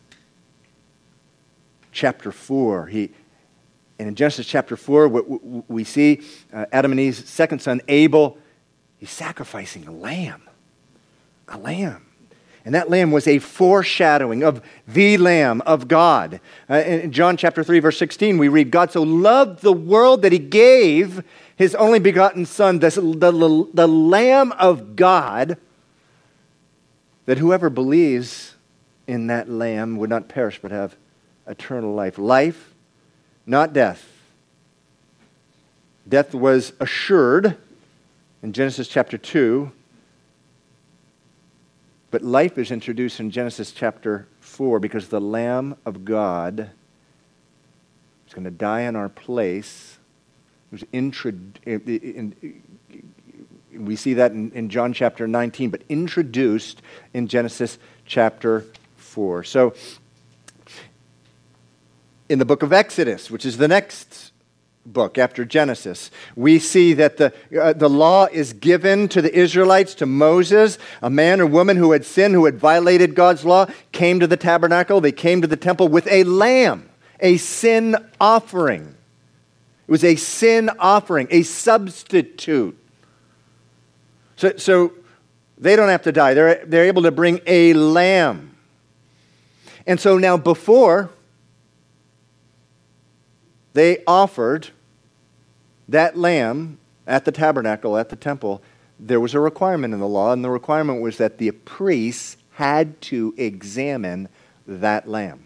chapter 1.91 2.31
4. 2.31 2.87
He, 2.87 3.11
and 3.99 4.07
in 4.07 4.15
Genesis 4.15 4.47
chapter 4.47 4.77
4, 4.77 5.09
we, 5.09 5.21
we 5.67 5.83
see 5.83 6.21
uh, 6.53 6.65
Adam 6.71 6.91
and 6.91 7.01
Eve's 7.01 7.27
second 7.27 7.61
son, 7.61 7.81
Abel, 7.89 8.37
he's 8.97 9.11
sacrificing 9.11 9.87
a 9.87 9.91
lamb. 9.91 10.41
A 11.47 11.57
lamb. 11.57 12.05
And 12.65 12.73
that 12.75 12.89
lamb 12.89 13.11
was 13.11 13.27
a 13.27 13.39
foreshadowing 13.39 14.41
of 14.43 14.61
the 14.87 15.17
Lamb 15.17 15.61
of 15.61 15.89
God. 15.89 16.39
Uh, 16.69 16.75
in 16.75 17.11
John 17.11 17.35
chapter 17.35 17.61
3, 17.61 17.79
verse 17.79 17.97
16, 17.97 18.37
we 18.37 18.47
read, 18.47 18.71
God 18.71 18.91
so 18.91 19.03
loved 19.03 19.61
the 19.61 19.73
world 19.73 20.21
that 20.21 20.31
he 20.31 20.39
gave 20.39 21.23
his 21.57 21.75
only 21.75 21.99
begotten 21.99 22.45
Son, 22.45 22.79
the, 22.79 22.89
the, 22.89 23.69
the 23.73 23.87
Lamb 23.87 24.53
of 24.53 24.95
God, 24.95 25.57
that 27.25 27.37
whoever 27.37 27.69
believes 27.69 28.55
in 29.07 29.27
that 29.27 29.49
Lamb 29.49 29.97
would 29.97 30.09
not 30.09 30.29
perish 30.29 30.59
but 30.61 30.71
have 30.71 30.95
eternal 31.45 31.93
life. 31.93 32.17
Life, 32.17 32.73
not 33.45 33.73
death. 33.73 34.07
Death 36.07 36.33
was 36.33 36.73
assured 36.79 37.57
in 38.41 38.53
Genesis 38.53 38.87
chapter 38.87 39.17
2, 39.17 39.71
but 42.13 42.21
life 42.21 42.59
is 42.59 42.69
introduced 42.69 43.19
in 43.19 43.31
Genesis 43.31 43.71
chapter 43.71 44.27
4 44.41 44.79
because 44.79 45.07
the 45.07 45.19
Lamb 45.19 45.75
of 45.83 46.05
God 46.05 46.69
is 48.27 48.33
going 48.35 48.43
to 48.43 48.51
die 48.51 48.81
in 48.81 48.95
our 48.95 49.09
place 49.09 49.97
was 50.71 50.83
we 53.73 53.95
see 53.95 54.13
that 54.13 54.31
in, 54.31 54.51
in 54.51 54.69
John 54.69 54.93
chapter 54.93 55.27
19, 55.27 55.71
but 55.71 55.81
introduced 55.89 56.83
in 57.15 57.27
Genesis 57.27 57.79
chapter 58.05 58.63
4. 58.97 59.43
So, 59.43 59.73
in 62.29 62.37
the 62.37 62.45
book 62.45 62.61
of 62.61 62.71
Exodus, 62.71 63.31
which 63.31 63.43
is 63.43 63.57
the 63.57 63.67
next 63.67 64.32
book 64.85 65.17
after 65.17 65.45
Genesis, 65.45 66.11
we 66.35 66.59
see 66.59 66.93
that 66.93 67.17
the, 67.17 67.33
uh, 67.59 67.73
the 67.73 67.89
law 67.89 68.25
is 68.25 68.53
given 68.53 69.07
to 69.09 69.21
the 69.21 69.33
Israelites, 69.33 69.95
to 69.95 70.05
Moses. 70.05 70.77
A 71.01 71.09
man 71.09 71.39
or 71.39 71.45
woman 71.45 71.77
who 71.77 71.91
had 71.91 72.05
sinned, 72.05 72.33
who 72.33 72.45
had 72.45 72.57
violated 72.57 73.15
God's 73.15 73.45
law, 73.45 73.67
came 73.91 74.19
to 74.19 74.27
the 74.27 74.37
tabernacle. 74.37 75.01
They 75.01 75.11
came 75.11 75.41
to 75.41 75.47
the 75.47 75.57
temple 75.57 75.87
with 75.87 76.07
a 76.07 76.23
lamb, 76.25 76.89
a 77.19 77.37
sin 77.37 77.95
offering. 78.19 78.95
It 79.87 79.91
was 79.91 80.03
a 80.03 80.15
sin 80.15 80.69
offering, 80.79 81.27
a 81.29 81.43
substitute. 81.43 82.77
So, 84.35 84.57
so 84.57 84.93
they 85.57 85.75
don't 85.75 85.89
have 85.89 86.03
to 86.03 86.11
die. 86.11 86.33
They're, 86.33 86.65
they're 86.65 86.85
able 86.85 87.03
to 87.03 87.11
bring 87.11 87.39
a 87.45 87.73
lamb. 87.73 88.55
And 89.85 89.99
so 89.99 90.17
now, 90.17 90.37
before 90.37 91.09
they 93.73 94.03
offered 94.05 94.69
that 95.89 96.17
lamb 96.17 96.77
at 97.05 97.25
the 97.25 97.31
tabernacle, 97.31 97.97
at 97.97 98.09
the 98.09 98.15
temple, 98.15 98.61
there 98.99 99.19
was 99.19 99.33
a 99.33 99.39
requirement 99.39 99.93
in 99.93 99.99
the 99.99 100.07
law, 100.07 100.31
and 100.31 100.43
the 100.43 100.49
requirement 100.49 101.01
was 101.01 101.17
that 101.17 101.37
the 101.37 101.51
priests 101.51 102.37
had 102.51 103.01
to 103.01 103.33
examine 103.37 104.29
that 104.67 105.09
lamb. 105.09 105.43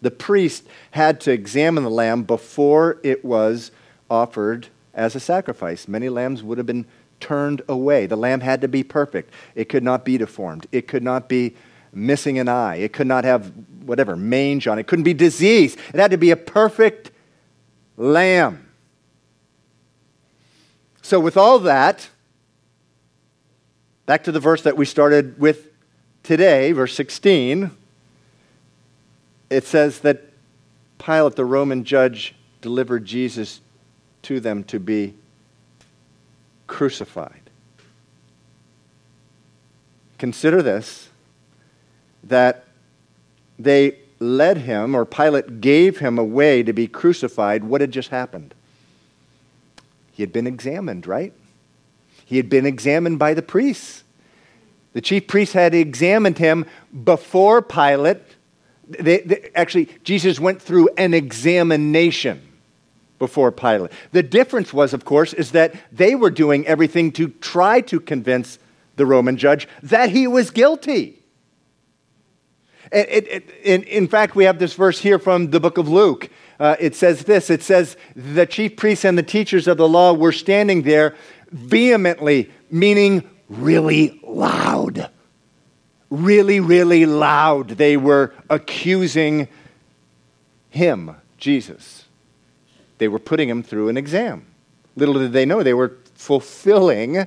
The 0.00 0.10
priest 0.10 0.64
had 0.92 1.20
to 1.22 1.32
examine 1.32 1.82
the 1.84 1.90
lamb 1.90 2.22
before 2.22 2.98
it 3.02 3.24
was 3.24 3.70
offered 4.10 4.68
as 4.94 5.14
a 5.14 5.20
sacrifice. 5.20 5.88
Many 5.88 6.08
lambs 6.08 6.42
would 6.42 6.58
have 6.58 6.66
been 6.66 6.86
turned 7.20 7.62
away. 7.68 8.06
The 8.06 8.16
lamb 8.16 8.40
had 8.40 8.60
to 8.60 8.68
be 8.68 8.82
perfect. 8.82 9.32
It 9.54 9.68
could 9.68 9.82
not 9.82 10.04
be 10.04 10.18
deformed. 10.18 10.66
It 10.72 10.86
could 10.86 11.02
not 11.02 11.28
be 11.28 11.56
missing 11.92 12.38
an 12.38 12.48
eye. 12.48 12.76
It 12.76 12.92
could 12.92 13.06
not 13.06 13.24
have 13.24 13.52
whatever, 13.84 14.16
mange 14.16 14.66
on 14.66 14.78
it. 14.78 14.82
It 14.82 14.86
couldn't 14.86 15.04
be 15.04 15.14
disease. 15.14 15.76
It 15.92 16.00
had 16.00 16.10
to 16.10 16.18
be 16.18 16.30
a 16.30 16.36
perfect 16.36 17.10
lamb. 17.96 18.68
So, 21.02 21.20
with 21.20 21.36
all 21.36 21.58
that, 21.60 22.08
back 24.06 24.24
to 24.24 24.32
the 24.32 24.40
verse 24.40 24.62
that 24.62 24.76
we 24.76 24.84
started 24.84 25.38
with 25.38 25.68
today, 26.22 26.72
verse 26.72 26.94
16 26.94 27.70
it 29.50 29.64
says 29.64 30.00
that 30.00 30.22
Pilate, 30.98 31.36
the 31.36 31.44
Roman 31.44 31.84
judge, 31.84 32.34
delivered 32.60 33.04
Jesus 33.04 33.60
to 34.22 34.40
them 34.40 34.64
to 34.64 34.80
be 34.80 35.14
crucified. 36.66 37.50
Consider 40.18 40.62
this 40.62 41.08
that 42.24 42.64
they 43.58 43.98
led 44.24 44.58
him, 44.58 44.94
or 44.94 45.04
Pilate 45.04 45.60
gave 45.60 45.98
him 45.98 46.18
away 46.18 46.62
to 46.62 46.72
be 46.72 46.86
crucified. 46.86 47.64
What 47.64 47.80
had 47.80 47.92
just 47.92 48.08
happened? 48.08 48.54
He 50.12 50.22
had 50.22 50.32
been 50.32 50.46
examined, 50.46 51.06
right? 51.06 51.32
He 52.24 52.36
had 52.36 52.48
been 52.48 52.66
examined 52.66 53.18
by 53.18 53.34
the 53.34 53.42
priests. 53.42 54.04
The 54.92 55.00
chief 55.00 55.26
priests 55.26 55.54
had 55.54 55.74
examined 55.74 56.38
him 56.38 56.66
before 57.04 57.60
Pilate. 57.60 58.22
They, 58.88 59.18
they, 59.18 59.50
actually, 59.54 59.88
Jesus 60.04 60.38
went 60.38 60.62
through 60.62 60.88
an 60.96 61.14
examination 61.14 62.40
before 63.18 63.50
Pilate. 63.50 63.90
The 64.12 64.22
difference 64.22 64.72
was, 64.72 64.94
of 64.94 65.04
course, 65.04 65.32
is 65.32 65.52
that 65.52 65.74
they 65.92 66.14
were 66.14 66.30
doing 66.30 66.66
everything 66.66 67.10
to 67.12 67.28
try 67.28 67.80
to 67.82 67.98
convince 68.00 68.58
the 68.96 69.06
Roman 69.06 69.36
judge 69.36 69.66
that 69.82 70.10
he 70.10 70.26
was 70.26 70.50
guilty. 70.50 71.23
It, 72.92 73.08
it, 73.08 73.28
it, 73.28 73.50
in, 73.62 73.82
in, 73.84 74.08
fact, 74.08 74.36
we 74.36 74.44
have 74.44 74.58
this 74.58 74.74
verse 74.74 75.00
here 75.00 75.18
from 75.18 75.50
the 75.50 75.60
book 75.60 75.78
of 75.78 75.88
Luke. 75.88 76.30
Uh, 76.58 76.76
it 76.78 76.94
says 76.94 77.24
this 77.24 77.50
it 77.50 77.62
says, 77.62 77.96
The 78.14 78.46
chief 78.46 78.76
priests 78.76 79.04
and 79.04 79.18
the 79.18 79.22
teachers 79.22 79.66
of 79.66 79.76
the 79.76 79.88
law 79.88 80.12
were 80.12 80.32
standing 80.32 80.82
there 80.82 81.16
vehemently, 81.50 82.50
meaning 82.70 83.28
really 83.48 84.20
loud. 84.22 85.10
Really, 86.10 86.60
really 86.60 87.06
loud. 87.06 87.70
They 87.70 87.96
were 87.96 88.34
accusing 88.48 89.48
him, 90.70 91.16
Jesus. 91.38 92.04
They 92.98 93.08
were 93.08 93.18
putting 93.18 93.48
him 93.48 93.62
through 93.62 93.88
an 93.88 93.96
exam. 93.96 94.46
Little 94.96 95.14
did 95.14 95.32
they 95.32 95.44
know 95.44 95.62
they 95.62 95.74
were 95.74 95.96
fulfilling 96.14 97.26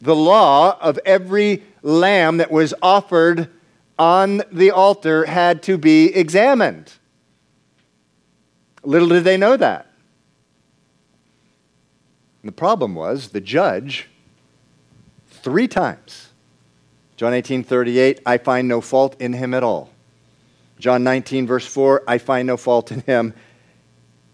the 0.00 0.14
law 0.14 0.78
of 0.80 0.98
every 1.04 1.64
lamb 1.82 2.36
that 2.36 2.50
was 2.50 2.74
offered 2.80 3.50
on 3.98 4.42
the 4.52 4.70
altar 4.70 5.24
had 5.24 5.62
to 5.64 5.76
be 5.76 6.14
examined. 6.14 6.92
Little 8.82 9.08
did 9.08 9.24
they 9.24 9.36
know 9.36 9.56
that. 9.56 9.86
And 12.42 12.48
the 12.48 12.56
problem 12.56 12.94
was 12.94 13.30
the 13.30 13.40
judge, 13.40 14.08
three 15.26 15.68
times, 15.68 16.28
John 17.16 17.34
18, 17.34 17.64
38, 17.64 18.20
I 18.24 18.38
find 18.38 18.68
no 18.68 18.80
fault 18.80 19.20
in 19.20 19.32
him 19.32 19.52
at 19.54 19.64
all. 19.64 19.90
John 20.78 21.02
19, 21.02 21.48
verse 21.48 21.66
4, 21.66 22.04
I 22.06 22.18
find 22.18 22.46
no 22.46 22.56
fault 22.56 22.92
in 22.92 23.00
him. 23.00 23.34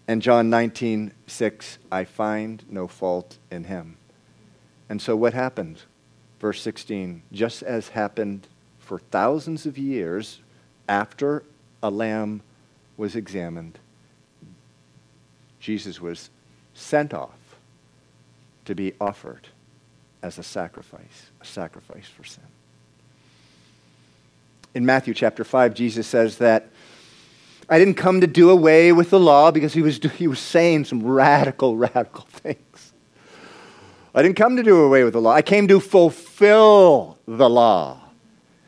And 0.07 0.21
John 0.21 0.51
19, 0.51 1.11
6, 1.25 1.79
I 1.91 2.03
find 2.03 2.63
no 2.69 2.87
fault 2.87 3.39
in 3.49 3.63
him. 3.63 3.97
And 4.87 5.01
so 5.01 5.15
what 5.15 5.33
happened? 5.33 5.81
Verse 6.39 6.61
16, 6.61 7.23
just 7.31 7.63
as 7.63 7.89
happened 7.89 8.47
for 8.85 8.99
thousands 8.99 9.65
of 9.65 9.79
years 9.79 10.39
after 10.87 11.43
a 11.81 11.89
lamb 11.89 12.41
was 12.97 13.15
examined, 13.15 13.79
Jesus 15.59 15.99
was 15.99 16.29
sent 16.75 17.11
off 17.11 17.57
to 18.65 18.75
be 18.75 18.93
offered 19.01 19.47
as 20.21 20.37
a 20.37 20.43
sacrifice, 20.43 21.31
a 21.41 21.45
sacrifice 21.45 22.07
for 22.07 22.23
sin. 22.23 22.43
In 24.75 24.85
Matthew 24.85 25.15
chapter 25.15 25.43
5, 25.43 25.73
Jesus 25.73 26.05
says 26.05 26.37
that 26.37 26.67
I 27.67 27.79
didn't 27.79 27.95
come 27.95 28.21
to 28.21 28.27
do 28.27 28.51
away 28.51 28.91
with 28.91 29.09
the 29.09 29.19
law 29.19 29.49
because 29.49 29.73
he 29.73 29.81
was, 29.81 29.97
he 29.97 30.27
was 30.27 30.39
saying 30.39 30.85
some 30.85 31.03
radical, 31.03 31.75
radical 31.77 32.25
things. 32.25 32.93
I 34.13 34.21
didn't 34.21 34.37
come 34.37 34.57
to 34.57 34.63
do 34.63 34.83
away 34.83 35.03
with 35.03 35.13
the 35.13 35.21
law. 35.21 35.31
I 35.31 35.41
came 35.41 35.67
to 35.69 35.79
fulfill 35.79 37.17
the 37.27 37.49
law. 37.49 38.04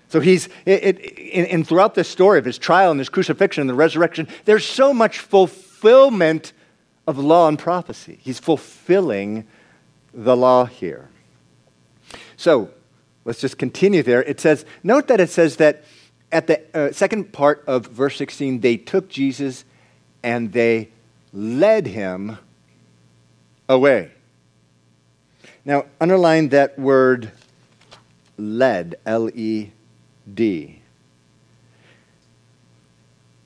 So 0.10 0.20
he's, 0.20 0.48
it, 0.66 1.00
it, 1.00 1.50
and 1.52 1.68
throughout 1.68 1.96
this 1.96 2.08
story 2.08 2.40
of 2.40 2.46
his 2.46 2.58
trial 2.58 2.92
and 2.92 3.00
his 3.00 3.10
crucifixion 3.10 3.62
and 3.62 3.70
the 3.70 3.74
resurrection, 3.74 4.28
there's 4.46 4.66
so 4.66 4.94
much 4.94 5.20
fulfillment 5.20 6.54
of 7.06 7.18
law 7.18 7.48
and 7.48 7.60
prophecy. 7.60 8.20
He's 8.22 8.40
fulfilling 8.40 9.46
the 10.14 10.36
law 10.36 10.66
here. 10.66 11.10
So 12.38 12.70
let's 13.26 13.42
just 13.42 13.58
continue 13.58 14.02
there. 14.02 14.24
It 14.24 14.40
says, 14.40 14.66
note 14.82 15.08
that 15.08 15.20
it 15.20 15.30
says 15.30 15.58
that 15.58 15.84
at 16.32 16.48
the 16.48 16.62
uh, 16.74 16.92
second 16.92 17.34
part 17.34 17.64
of 17.68 17.88
verse 17.88 18.18
16, 18.18 18.62
they 18.62 18.78
took 18.78 19.10
Jesus 19.10 19.66
and 20.24 20.54
they 20.54 20.90
led 21.34 21.88
him 21.88 22.38
away. 23.68 24.12
Now, 25.66 25.86
underline 26.00 26.50
that 26.50 26.80
word 26.80 27.32
led, 28.38 28.96
L 29.06 29.30
E 29.30 29.72
D. 30.34 30.82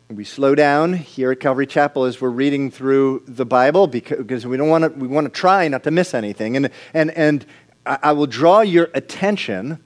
We 0.09 0.25
slow 0.25 0.55
down 0.55 0.93
here 0.93 1.31
at 1.31 1.39
Calvary 1.39 1.67
Chapel 1.67 2.03
as 2.03 2.19
we're 2.19 2.29
reading 2.29 2.69
through 2.69 3.23
the 3.27 3.45
Bible 3.45 3.87
because 3.87 4.45
we 4.45 4.57
don't 4.57 4.67
want 4.67 4.83
to, 4.83 4.89
we 4.89 5.07
want 5.07 5.25
to 5.25 5.31
try 5.31 5.67
not 5.69 5.83
to 5.83 5.91
miss 5.91 6.13
anything. 6.13 6.57
And, 6.57 6.69
and, 6.93 7.11
and 7.11 7.45
I 7.85 8.11
will 8.11 8.27
draw 8.27 8.61
your 8.61 8.89
attention 8.93 9.81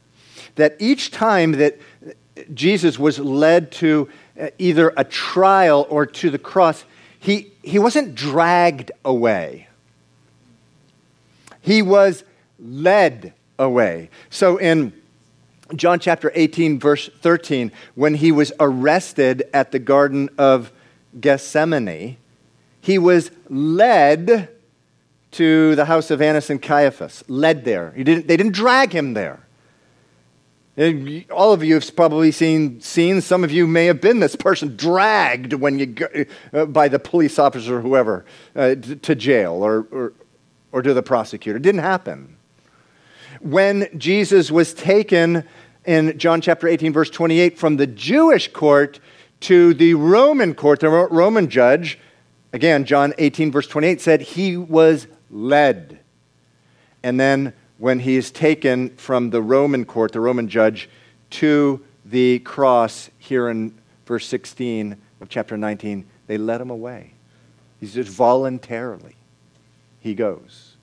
that 0.55 0.75
each 0.79 1.11
time 1.11 1.53
that 1.53 1.79
Jesus 2.53 2.97
was 2.97 3.19
led 3.19 3.71
to 3.73 4.09
uh, 4.39 4.47
either 4.57 4.93
a 4.97 5.03
trial 5.03 5.85
or 5.89 6.05
to 6.05 6.29
the 6.29 6.39
cross, 6.39 6.85
he, 7.19 7.51
he 7.61 7.79
wasn't 7.79 8.15
dragged 8.15 8.91
away. 9.03 9.67
He 11.61 11.81
was 11.81 12.23
led 12.59 13.33
away. 13.57 14.09
So 14.29 14.57
in 14.57 14.93
John 15.73 15.99
chapter 15.99 16.31
18, 16.35 16.79
verse 16.79 17.09
13, 17.21 17.71
when 17.95 18.15
he 18.15 18.31
was 18.31 18.51
arrested 18.59 19.43
at 19.53 19.71
the 19.71 19.79
Garden 19.79 20.29
of 20.37 20.71
Gethsemane, 21.19 22.17
he 22.81 22.99
was 22.99 23.31
led 23.49 24.49
to 25.31 25.75
the 25.75 25.85
house 25.85 26.11
of 26.11 26.21
Annas 26.21 26.49
and 26.49 26.61
Caiaphas, 26.61 27.23
led 27.27 27.65
there. 27.65 27.91
Didn't, 27.97 28.27
they 28.27 28.37
didn't 28.37 28.53
drag 28.53 28.93
him 28.93 29.13
there. 29.15 29.41
All 31.31 31.51
of 31.51 31.63
you 31.63 31.75
have 31.75 31.95
probably 31.95 32.31
seen 32.31 32.79
scenes. 32.81 33.25
Some 33.25 33.43
of 33.43 33.51
you 33.51 33.65
may 33.65 33.85
have 33.85 34.01
been 34.01 34.19
this 34.19 34.35
person 34.35 34.75
dragged 34.75 35.53
when 35.53 35.79
you 35.79 35.85
go, 35.87 36.07
uh, 36.53 36.65
by 36.65 36.89
the 36.89 36.99
police 36.99 37.39
officer 37.39 37.77
or 37.77 37.81
whoever 37.81 38.25
uh, 38.55 38.75
to 38.75 39.15
jail 39.15 39.53
or, 39.53 39.87
or, 39.91 40.13
or 40.71 40.81
to 40.81 40.93
the 40.93 41.01
prosecutor. 41.01 41.57
It 41.57 41.63
didn't 41.63 41.81
happen 41.81 42.34
when 43.45 43.87
Jesus 43.95 44.49
was 44.49 44.73
taken 44.73 45.43
in 45.85 46.17
John 46.17 46.41
chapter 46.41 46.67
18, 46.67 46.91
verse 46.91 47.11
28, 47.11 47.59
from 47.59 47.77
the 47.77 47.85
Jewish 47.85 48.51
court 48.51 48.99
to 49.41 49.75
the 49.75 49.93
Roman 49.93 50.55
court, 50.55 50.79
the 50.79 50.89
Roman 50.89 51.47
judge, 51.47 51.99
again, 52.53 52.85
John 52.85 53.13
18, 53.19 53.51
verse 53.51 53.67
28 53.67 54.01
said 54.01 54.21
he 54.21 54.57
was 54.57 55.05
led. 55.29 55.99
And 57.03 57.19
then 57.19 57.53
when 57.77 57.99
he 57.99 58.15
is 58.15 58.31
taken 58.31 58.89
from 58.95 59.29
the 59.29 59.43
Roman 59.43 59.85
court, 59.85 60.11
the 60.11 60.21
Roman 60.21 60.47
judge, 60.47 60.89
to 61.31 61.85
the 62.03 62.39
cross 62.39 63.11
here 63.19 63.49
in 63.49 63.77
verse 64.07 64.25
16 64.25 64.97
of 65.21 65.29
chapter 65.29 65.55
19, 65.55 66.03
they 66.25 66.39
led 66.39 66.61
him 66.61 66.71
away. 66.71 67.13
He's 67.79 67.93
just 67.93 68.09
voluntarily. 68.09 69.15
He 69.99 70.15
goes. 70.15 70.77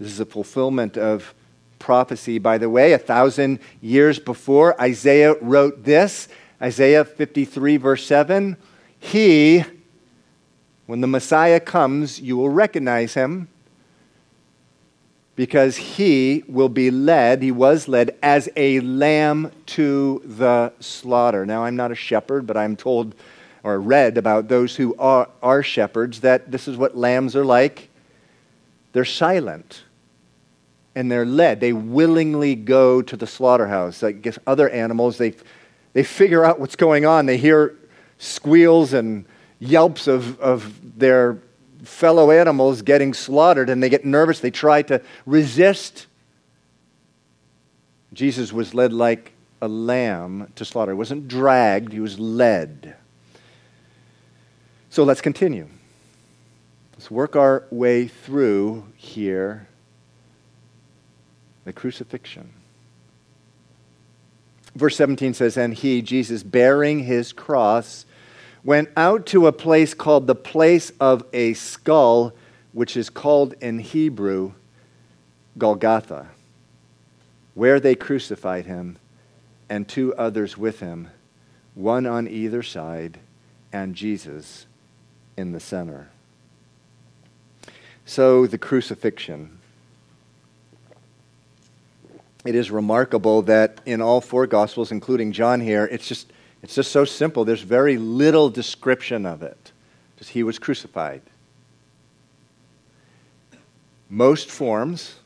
This 0.00 0.10
is 0.10 0.20
a 0.20 0.26
fulfillment 0.26 0.96
of 0.96 1.34
prophecy, 1.78 2.38
by 2.38 2.58
the 2.58 2.70
way. 2.70 2.92
A 2.92 2.98
thousand 2.98 3.60
years 3.80 4.18
before, 4.18 4.80
Isaiah 4.80 5.34
wrote 5.40 5.84
this 5.84 6.28
Isaiah 6.60 7.04
53, 7.04 7.76
verse 7.76 8.06
7. 8.06 8.56
He, 8.98 9.64
when 10.86 11.00
the 11.00 11.06
Messiah 11.06 11.60
comes, 11.60 12.20
you 12.20 12.36
will 12.36 12.48
recognize 12.48 13.14
him 13.14 13.48
because 15.36 15.76
he 15.76 16.42
will 16.48 16.70
be 16.70 16.90
led, 16.90 17.42
he 17.42 17.52
was 17.52 17.88
led 17.88 18.16
as 18.22 18.48
a 18.56 18.80
lamb 18.80 19.52
to 19.66 20.22
the 20.24 20.72
slaughter. 20.80 21.44
Now, 21.44 21.64
I'm 21.64 21.76
not 21.76 21.92
a 21.92 21.94
shepherd, 21.94 22.46
but 22.46 22.56
I'm 22.56 22.74
told 22.74 23.14
or 23.62 23.80
read 23.80 24.16
about 24.16 24.48
those 24.48 24.76
who 24.76 24.94
are, 24.96 25.28
are 25.42 25.62
shepherds 25.62 26.20
that 26.20 26.52
this 26.52 26.68
is 26.68 26.76
what 26.76 26.96
lambs 26.96 27.34
are 27.34 27.44
like. 27.44 27.90
They're 28.92 29.04
silent 29.04 29.82
and 30.96 31.12
they're 31.12 31.26
led. 31.26 31.60
They 31.60 31.74
willingly 31.74 32.54
go 32.54 33.02
to 33.02 33.16
the 33.16 33.26
slaughterhouse. 33.26 34.02
I 34.02 34.12
guess 34.12 34.38
other 34.46 34.68
animals, 34.70 35.18
they, 35.18 35.34
they 35.92 36.02
figure 36.02 36.42
out 36.42 36.58
what's 36.58 36.74
going 36.74 37.04
on. 37.04 37.26
They 37.26 37.36
hear 37.36 37.76
squeals 38.18 38.94
and 38.94 39.26
yelps 39.58 40.08
of, 40.08 40.40
of 40.40 40.98
their 40.98 41.38
fellow 41.84 42.30
animals 42.30 42.80
getting 42.80 43.12
slaughtered, 43.12 43.68
and 43.68 43.82
they 43.82 43.90
get 43.90 44.06
nervous. 44.06 44.40
They 44.40 44.50
try 44.50 44.80
to 44.82 45.02
resist. 45.26 46.06
Jesus 48.14 48.50
was 48.50 48.72
led 48.72 48.94
like 48.94 49.32
a 49.60 49.68
lamb 49.68 50.50
to 50.56 50.64
slaughter. 50.64 50.92
He 50.92 50.98
wasn't 50.98 51.28
dragged, 51.28 51.92
he 51.92 52.00
was 52.00 52.18
led. 52.18 52.96
So 54.88 55.04
let's 55.04 55.20
continue. 55.20 55.68
Let's 56.94 57.10
work 57.10 57.36
our 57.36 57.64
way 57.70 58.08
through 58.08 58.86
here 58.96 59.68
the 61.66 61.72
crucifixion. 61.72 62.48
Verse 64.74 64.96
17 64.96 65.34
says, 65.34 65.56
And 65.56 65.74
he, 65.74 66.00
Jesus, 66.00 66.42
bearing 66.42 67.00
his 67.00 67.32
cross, 67.32 68.06
went 68.64 68.88
out 68.96 69.26
to 69.26 69.46
a 69.46 69.52
place 69.52 69.92
called 69.92 70.26
the 70.26 70.34
place 70.34 70.92
of 71.00 71.24
a 71.32 71.54
skull, 71.54 72.32
which 72.72 72.96
is 72.96 73.10
called 73.10 73.54
in 73.60 73.80
Hebrew 73.80 74.52
Golgotha, 75.58 76.28
where 77.54 77.80
they 77.80 77.96
crucified 77.96 78.66
him, 78.66 78.96
and 79.68 79.88
two 79.88 80.14
others 80.14 80.56
with 80.56 80.78
him, 80.78 81.08
one 81.74 82.06
on 82.06 82.28
either 82.28 82.62
side, 82.62 83.18
and 83.72 83.96
Jesus 83.96 84.66
in 85.36 85.50
the 85.50 85.60
center. 85.60 86.10
So, 88.04 88.46
the 88.46 88.58
crucifixion. 88.58 89.55
It 92.46 92.54
is 92.54 92.70
remarkable 92.70 93.42
that 93.42 93.80
in 93.86 94.00
all 94.00 94.20
four 94.20 94.46
Gospels, 94.46 94.92
including 94.92 95.32
John 95.32 95.60
here, 95.60 95.86
it's 95.90 96.06
just, 96.06 96.32
it's 96.62 96.74
just 96.74 96.92
so 96.92 97.04
simple. 97.04 97.44
There's 97.44 97.62
very 97.62 97.98
little 97.98 98.48
description 98.50 99.26
of 99.26 99.42
it. 99.42 99.72
Just 100.16 100.30
he 100.30 100.42
was 100.42 100.58
crucified. 100.58 101.22
Most 104.08 104.48
forms 104.48 105.16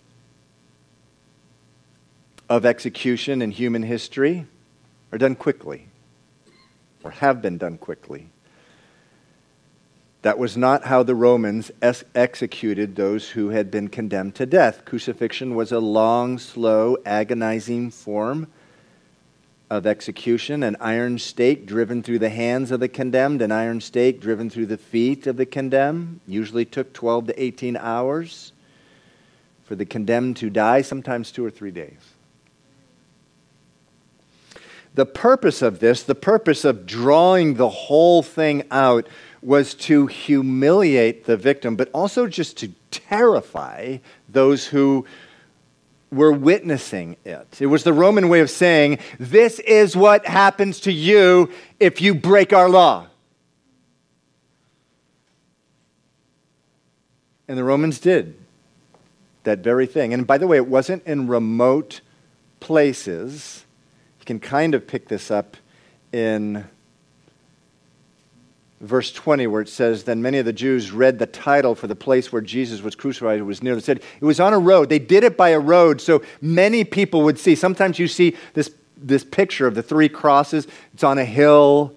of 2.49 2.65
execution 2.65 3.43
in 3.43 3.51
human 3.51 3.83
history 3.83 4.47
are 5.13 5.19
done 5.19 5.37
quickly 5.37 5.89
or 7.05 7.11
have 7.11 7.43
been 7.43 7.59
done 7.59 7.77
quickly. 7.77 8.29
That 10.23 10.39
was 10.39 10.57
not 10.57 10.85
how 10.85 11.03
the 11.03 11.15
Romans 11.15 11.71
ex- 11.81 12.05
executed 12.15 12.95
those 12.95 13.31
who 13.31 13.49
had 13.49 13.71
been 13.71 13.89
condemned 13.89 14.35
to 14.35 14.47
death. 14.47 14.85
Crucifixion 14.85 15.55
was 15.55 15.73
a 15.73 15.81
long, 15.81 16.39
slow, 16.39 16.99
agonizing 17.07 17.91
form 17.91 18.49
of 19.71 19.87
execution. 19.87 20.63
An 20.63 20.77
iron 20.81 21.19
stake 21.19 21.65
driven 21.65 22.03
through 22.03 22.19
the 22.19 22.29
hands 22.29 22.71
of 22.71 22.81
the 22.81 22.89
condemned, 22.89 23.41
an 23.41 23.53
iron 23.53 23.81
stake 23.81 24.21
driven 24.21 24.51
through 24.51 24.67
the 24.67 24.77
feet 24.77 25.27
of 25.27 25.37
the 25.39 25.47
condemned, 25.47 26.21
usually 26.27 26.67
took 26.67 26.93
12 26.93 27.29
to 27.29 27.43
18 27.43 27.77
hours 27.77 28.53
for 29.65 29.77
the 29.77 29.87
condemned 29.87 30.37
to 30.37 30.51
die, 30.51 30.83
sometimes 30.83 31.31
two 31.31 31.45
or 31.45 31.51
three 31.51 31.71
days. 31.71 32.15
The 34.95 35.07
purpose 35.07 35.63
of 35.63 35.79
this, 35.79 36.03
the 36.03 36.17
purpose 36.17 36.65
of 36.65 36.85
drawing 36.85 37.55
the 37.55 37.69
whole 37.69 38.23
thing 38.25 38.65
out, 38.73 39.07
was 39.43 39.75
to 39.75 40.07
humiliate 40.07 41.25
the 41.25 41.37
victim, 41.37 41.77
but 41.77 41.89
also 41.93 42.27
just 42.27 42.57
to 42.59 42.71
terrify 42.91 43.99
those 44.29 44.67
who 44.67 45.07
were 46.13 46.33
witnessing 46.33 47.17
it. 47.25 47.59
It 47.61 47.67
was 47.67 47.85
the 47.85 47.93
Roman 47.93 48.29
way 48.29 48.41
of 48.41 48.51
saying, 48.51 48.99
This 49.19 49.59
is 49.61 49.97
what 49.97 50.27
happens 50.27 50.81
to 50.81 50.93
you 50.93 51.51
if 51.79 52.01
you 52.01 52.15
break 52.15 52.53
our 52.53 52.69
law. 52.69 53.07
And 57.49 57.57
the 57.59 57.65
Romans 57.65 57.99
did 57.99 58.37
that 59.45 59.61
very 59.61 59.87
thing. 59.87 60.13
And 60.13 60.27
by 60.27 60.39
the 60.39 60.47
way, 60.47 60.57
it 60.57 60.67
wasn't 60.67 61.05
in 61.07 61.27
remote 61.27 62.01
places. 62.61 63.65
You 64.21 64.27
can 64.27 64.41
kind 64.41 64.75
of 64.75 64.87
pick 64.87 65.09
this 65.09 65.31
up 65.31 65.57
in 66.13 66.65
verse 68.81 69.13
20, 69.13 69.47
where 69.47 69.61
it 69.61 69.69
says, 69.69 70.05
Then 70.05 70.23
many 70.23 70.39
of 70.39 70.47
the 70.47 70.53
Jews 70.53 70.91
read 70.91 71.19
the 71.19 71.27
title 71.27 71.75
for 71.75 71.87
the 71.87 71.97
place 71.97 72.33
where 72.33 72.43
Jesus 72.43 72.83
was 72.83 72.95
crucified. 72.95 73.39
It 73.39 73.43
was 73.43 73.63
near 73.63 73.75
the 73.75 73.81
city. 73.81 74.03
It 74.21 74.25
was 74.25 74.41
on 74.41 74.53
a 74.53 74.59
road. 74.59 74.89
They 74.89 74.99
did 74.99 75.25
it 75.25 75.37
by 75.37 75.51
a 75.51 75.61
road 75.61 76.01
so 76.01 76.23
many 76.41 76.85
people 76.85 77.23
would 77.23 77.39
see. 77.39 77.55
Sometimes 77.55 77.99
you 77.99 78.09
see 78.09 78.37
this, 78.55 78.71
this 78.97 79.25
picture 79.25 79.67
of 79.67 79.75
the 79.75 79.83
three 79.83 80.09
crosses. 80.09 80.67
It's 80.95 81.05
on 81.05 81.19
a 81.19 81.25
hill, 81.25 81.95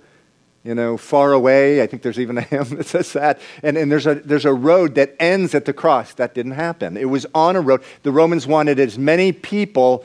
you 0.64 0.76
know, 0.76 0.98
far 0.98 1.32
away. 1.32 1.82
I 1.82 1.88
think 1.88 2.02
there's 2.02 2.20
even 2.20 2.38
a 2.38 2.42
hymn 2.42 2.70
that 2.76 2.86
says 2.86 3.14
that. 3.14 3.40
And, 3.62 3.78
and 3.78 3.92
there's, 3.92 4.08
a, 4.08 4.16
there's 4.16 4.46
a 4.46 4.54
road 4.54 4.96
that 4.96 5.16
ends 5.20 5.56
at 5.56 5.66
the 5.66 5.74
cross. 5.74 6.14
That 6.14 6.36
didn't 6.36 6.54
happen. 6.54 6.98
It 6.98 7.10
was 7.10 7.26
on 7.34 7.56
a 7.56 7.62
road. 7.62 7.82
The 8.04 8.12
Romans 8.12 8.46
wanted 8.46 8.80
as 8.80 9.00
many 9.00 9.32
people 9.32 10.04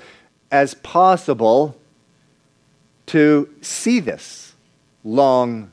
as 0.50 0.74
possible 0.74 1.76
to 3.06 3.48
see 3.62 4.00
this 4.00 4.54
long 5.02 5.70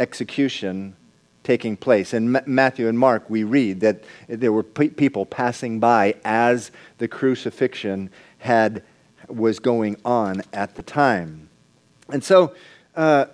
execution 0.00 0.96
taking 1.42 1.76
place. 1.76 2.12
In 2.12 2.40
Matthew 2.46 2.88
and 2.88 2.98
Mark, 2.98 3.30
we 3.30 3.44
read 3.44 3.80
that 3.80 4.04
there 4.28 4.52
were 4.52 4.62
people 4.62 5.24
passing 5.24 5.80
by 5.80 6.14
as 6.24 6.70
the 6.98 7.08
crucifixion 7.08 8.10
had 8.38 8.82
was 9.28 9.58
going 9.58 9.96
on 10.04 10.42
at 10.52 10.74
the 10.74 10.82
time. 10.82 11.48
And 12.12 12.22
so, 12.22 12.54
uh, 12.96 13.26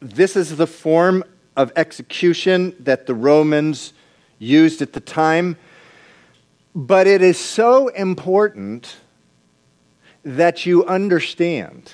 this 0.00 0.34
is 0.36 0.56
the 0.56 0.66
form 0.66 1.22
of 1.56 1.70
execution 1.76 2.74
that 2.80 3.06
the 3.06 3.14
Romans 3.14 3.92
used 4.38 4.82
at 4.82 4.92
the 4.92 5.00
time. 5.00 5.56
But 6.74 7.06
it 7.06 7.22
is 7.22 7.38
so 7.38 7.88
important 7.88 8.96
that 10.24 10.66
you 10.66 10.84
understand 10.86 11.92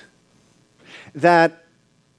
that 1.13 1.65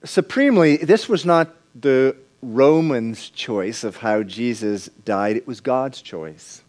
supremely, 0.04 0.76
this 0.78 1.08
was 1.08 1.24
not 1.24 1.54
the 1.74 2.16
Romans' 2.42 3.28
choice 3.30 3.84
of 3.84 3.98
how 3.98 4.22
Jesus 4.22 4.88
died, 5.04 5.36
it 5.36 5.46
was 5.46 5.60
God's 5.60 6.00
choice. 6.00 6.62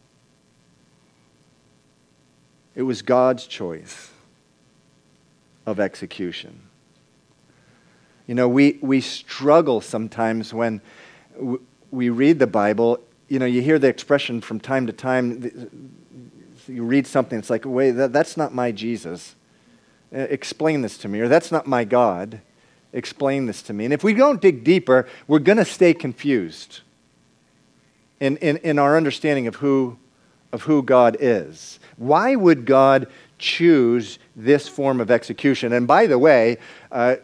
It 2.76 2.84
was 2.84 3.02
God's 3.02 3.48
choice 3.48 4.12
of 5.65 5.80
execution. 5.80 6.62
You 8.28 8.36
know, 8.36 8.48
we, 8.48 8.80
we 8.82 9.02
struggle 9.02 9.82
sometimes 9.82 10.54
when 10.54 10.82
we 11.89 12.10
read 12.10 12.39
the 12.39 12.48
Bible. 12.48 13.00
You 13.28 13.39
know, 13.39 13.46
you 13.46 13.62
hear 13.62 13.78
the 13.78 13.88
expression 13.88 14.41
from 14.41 14.60
time 14.60 14.88
to 14.88 14.94
time. 14.94 15.91
You 16.67 16.84
read 16.84 17.08
something, 17.08 17.39
it's 17.39 17.50
like, 17.50 17.65
wait, 17.65 17.91
that, 17.91 18.13
that's 18.13 18.38
not 18.38 18.54
my 18.54 18.72
Jesus. 18.72 19.36
Uh, 20.13 20.20
explain 20.20 20.82
this 20.82 20.98
to 21.00 21.08
me. 21.08 21.20
Or 21.20 21.28
that's 21.28 21.52
not 21.52 21.67
my 21.67 21.84
God 21.84 22.41
explain 22.94 23.46
this 23.46 23.62
to 23.64 23.74
me. 23.74 23.86
And 23.86 23.94
if 23.94 24.04
we 24.04 24.14
don't 24.14 24.42
dig 24.42 24.64
deeper, 24.64 25.08
we're 25.28 25.40
going 25.40 25.58
to 25.58 25.66
stay 25.66 25.94
confused 25.94 26.82
in, 28.20 28.38
in, 28.38 28.58
in 28.58 28.80
our 28.80 28.98
understanding 28.98 29.48
of 29.48 29.56
who, 29.56 29.98
of 30.52 30.64
who 30.64 30.84
God 30.84 31.18
is. 31.20 31.80
Why 31.98 32.36
would 32.36 32.66
God 32.66 33.08
choose 33.38 34.20
this 34.36 34.68
form 34.68 35.02
of 35.02 35.10
execution? 35.10 35.74
And 35.74 35.88
by 35.88 36.08
the 36.08 36.20
way, 36.20 36.58
uh, 36.92 37.16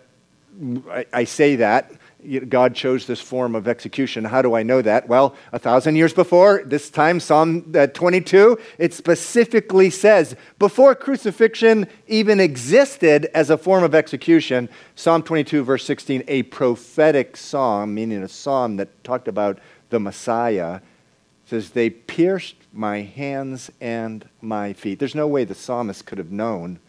I, 0.89 1.05
I 1.13 1.23
say 1.25 1.57
that 1.57 1.91
God 2.27 2.75
chose 2.75 3.07
this 3.07 3.21
form 3.21 3.55
of 3.55 3.67
execution. 3.67 4.25
How 4.25 4.41
do 4.41 4.53
I 4.53 4.63
know 4.63 4.81
that? 4.81 5.07
Well, 5.07 5.35
a 5.53 5.59
thousand 5.59 5.95
years 5.95 6.13
before, 6.13 6.63
this 6.65 6.89
time, 6.89 7.19
Psalm 7.19 7.71
uh, 7.73 7.87
22, 7.87 8.59
it 8.77 8.93
specifically 8.93 9.89
says, 9.89 10.35
before 10.59 10.93
crucifixion 10.93 11.87
even 12.07 12.39
existed 12.39 13.29
as 13.33 13.49
a 13.49 13.57
form 13.57 13.83
of 13.83 13.95
execution, 13.95 14.67
Psalm 14.95 15.23
22, 15.23 15.63
verse 15.63 15.85
16, 15.85 16.23
a 16.27 16.43
prophetic 16.43 17.37
psalm, 17.37 17.93
meaning 17.93 18.21
a 18.23 18.27
psalm 18.27 18.75
that 18.77 19.03
talked 19.03 19.27
about 19.27 19.59
the 19.89 19.99
Messiah, 19.99 20.81
says, 21.45 21.69
They 21.69 21.89
pierced 21.89 22.55
my 22.73 23.01
hands 23.01 23.71
and 23.79 24.27
my 24.41 24.73
feet. 24.73 24.99
There's 24.99 25.15
no 25.15 25.27
way 25.27 25.45
the 25.45 25.55
psalmist 25.55 26.05
could 26.05 26.17
have 26.17 26.31
known 26.31 26.79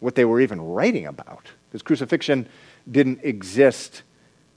what 0.00 0.16
they 0.16 0.24
were 0.24 0.40
even 0.40 0.60
writing 0.60 1.06
about, 1.06 1.46
because 1.68 1.82
crucifixion 1.82 2.48
didn't 2.90 3.20
exist 3.22 4.02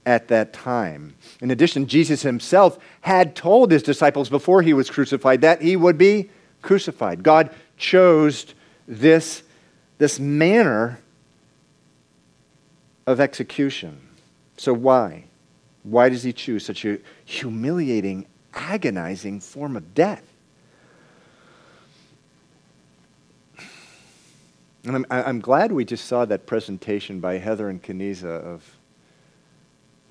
at 0.06 0.28
that 0.28 0.52
time. 0.52 1.14
In 1.40 1.50
addition, 1.50 1.86
Jesus 1.86 2.22
himself 2.22 2.78
had 3.00 3.34
told 3.34 3.70
his 3.70 3.82
disciples 3.82 4.28
before 4.28 4.62
he 4.62 4.72
was 4.72 4.90
crucified 4.90 5.40
that 5.40 5.62
he 5.62 5.76
would 5.76 5.98
be 5.98 6.30
crucified. 6.62 7.22
God 7.22 7.50
chose 7.76 8.54
this, 8.86 9.42
this 9.98 10.18
manner 10.18 11.00
of 13.06 13.20
execution. 13.20 14.00
So, 14.56 14.72
why? 14.72 15.24
Why 15.82 16.08
does 16.08 16.22
he 16.22 16.32
choose 16.32 16.64
such 16.64 16.84
a 16.84 16.98
humiliating, 17.24 18.26
agonizing 18.54 19.40
form 19.40 19.76
of 19.76 19.94
death? 19.94 20.22
And 24.86 24.96
I'm, 24.96 25.06
I'm 25.10 25.40
glad 25.40 25.72
we 25.72 25.84
just 25.84 26.06
saw 26.06 26.24
that 26.26 26.46
presentation 26.46 27.18
by 27.18 27.38
Heather 27.38 27.70
and 27.70 27.82
Kaniza 27.82 28.26
of 28.26 28.76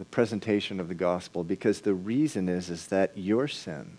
the 0.04 0.10
presentation 0.10 0.82
of 0.82 0.90
the 0.90 0.94
gospel 0.94 1.46
because 1.46 1.80
the 1.80 1.94
reason 1.94 2.50
is, 2.50 2.70
is 2.70 2.88
that 2.88 3.18
your 3.18 3.48
sin 3.48 3.98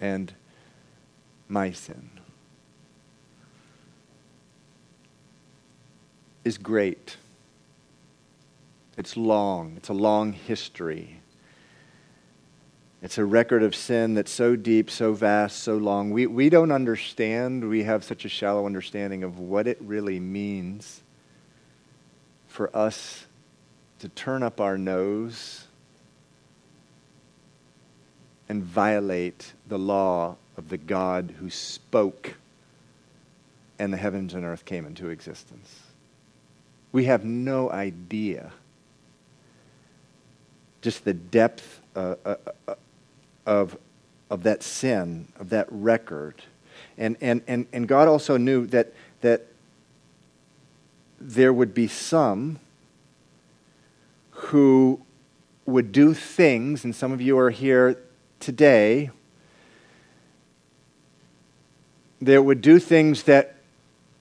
and 0.00 0.34
my 1.48 1.70
sin 1.70 2.10
is 6.42 6.58
great. 6.58 7.16
It's 8.98 9.16
long, 9.16 9.74
it's 9.76 9.88
a 9.88 9.94
long 9.94 10.32
history. 10.32 11.20
It's 13.02 13.18
a 13.18 13.24
record 13.24 13.62
of 13.62 13.76
sin 13.76 14.14
that's 14.14 14.32
so 14.32 14.56
deep, 14.56 14.90
so 14.90 15.12
vast, 15.12 15.60
so 15.60 15.76
long. 15.76 16.10
We, 16.10 16.26
we 16.26 16.50
don't 16.50 16.72
understand, 16.72 17.68
we 17.68 17.84
have 17.84 18.02
such 18.02 18.24
a 18.24 18.28
shallow 18.28 18.66
understanding 18.66 19.22
of 19.22 19.38
what 19.38 19.68
it 19.68 19.78
really 19.80 20.18
means 20.18 21.02
for 22.48 22.76
us 22.76 23.26
to 24.02 24.08
turn 24.08 24.42
up 24.42 24.60
our 24.60 24.76
nose 24.76 25.64
and 28.48 28.64
violate 28.64 29.52
the 29.68 29.78
law 29.78 30.34
of 30.56 30.70
the 30.70 30.76
God 30.76 31.32
who 31.38 31.48
spoke 31.48 32.34
and 33.78 33.92
the 33.92 33.96
heavens 33.96 34.34
and 34.34 34.44
earth 34.44 34.64
came 34.64 34.86
into 34.86 35.08
existence. 35.10 35.82
We 36.90 37.04
have 37.04 37.24
no 37.24 37.70
idea 37.70 38.50
just 40.80 41.04
the 41.04 41.14
depth 41.14 41.80
uh, 41.94 42.16
uh, 42.24 42.34
uh, 42.66 42.74
of, 43.46 43.78
of 44.30 44.42
that 44.42 44.64
sin, 44.64 45.28
of 45.38 45.50
that 45.50 45.68
record. 45.70 46.42
And, 46.98 47.16
and, 47.20 47.40
and, 47.46 47.68
and 47.72 47.86
God 47.86 48.08
also 48.08 48.36
knew 48.36 48.66
that, 48.66 48.92
that 49.20 49.46
there 51.20 51.52
would 51.52 51.72
be 51.72 51.86
some 51.86 52.58
who 54.44 55.00
would 55.66 55.92
do 55.92 56.14
things, 56.14 56.84
and 56.84 56.94
some 56.94 57.12
of 57.12 57.20
you 57.20 57.38
are 57.38 57.50
here 57.50 57.98
today, 58.40 59.10
that 62.20 62.42
would 62.42 62.60
do 62.60 62.78
things 62.78 63.24
that 63.24 63.56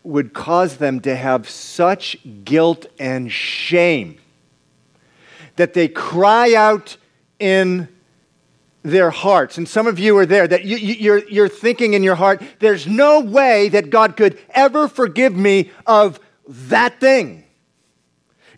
would 0.04 0.34
cause 0.34 0.78
them 0.78 1.00
to 1.00 1.16
have 1.16 1.48
such 1.48 2.18
guilt 2.44 2.88
and 3.00 3.32
shame 3.32 4.18
that 5.56 5.74
they 5.74 5.88
cry 5.88 6.54
out 6.56 6.98
in 7.40 7.88
their 8.84 9.12
hearts. 9.12 9.58
And 9.58 9.70
some 9.70 9.86
of 9.86 10.00
you 10.00 10.18
are 10.18 10.26
there 10.26 10.48
that 10.48 10.66
you, 10.66 10.76
are 10.76 10.80
you're, 10.80 11.30
you're 11.30 11.50
thinking 11.50 11.94
in 11.94 12.02
your 12.04 12.16
heart, 12.16 12.42
there's 12.60 12.88
no 12.88 13.20
way 13.20 13.70
that 13.70 13.90
God 13.90 14.18
could 14.18 14.40
ever 14.52 14.88
forgive 14.88 15.36
me 15.36 15.70
of 15.86 16.20
that 16.48 17.00
thing. 17.00 17.44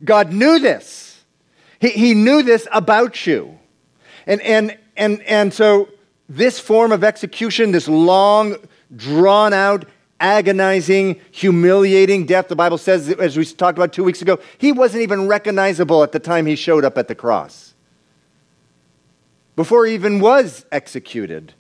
God 0.03 0.31
knew 0.31 0.59
this. 0.59 1.02
He, 1.83 1.89
he 1.89 2.13
knew 2.13 2.43
this 2.43 2.65
about 2.71 3.27
you. 3.27 3.59
And, 4.25 4.39
and, 4.39 4.77
and, 4.95 5.21
and 5.23 5.53
so, 5.53 5.89
this 6.29 6.57
form 6.57 6.93
of 6.93 7.03
execution, 7.03 7.73
this 7.73 7.89
long, 7.89 8.55
drawn 8.95 9.51
out, 9.51 9.85
agonizing, 10.17 11.19
humiliating 11.31 12.25
death, 12.25 12.47
the 12.47 12.55
Bible 12.55 12.77
says, 12.77 13.09
as 13.09 13.35
we 13.35 13.43
talked 13.43 13.77
about 13.77 13.91
two 13.91 14.05
weeks 14.05 14.21
ago, 14.21 14.39
he 14.57 14.71
wasn't 14.71 15.03
even 15.03 15.27
recognizable 15.27 16.03
at 16.03 16.13
the 16.13 16.19
time 16.19 16.45
he 16.45 16.55
showed 16.55 16.85
up 16.85 16.97
at 16.97 17.09
the 17.09 17.15
cross. 17.15 17.73
Before 19.57 19.85
he 19.85 19.93
even 19.93 20.21
was 20.21 20.65
executed. 20.71 21.53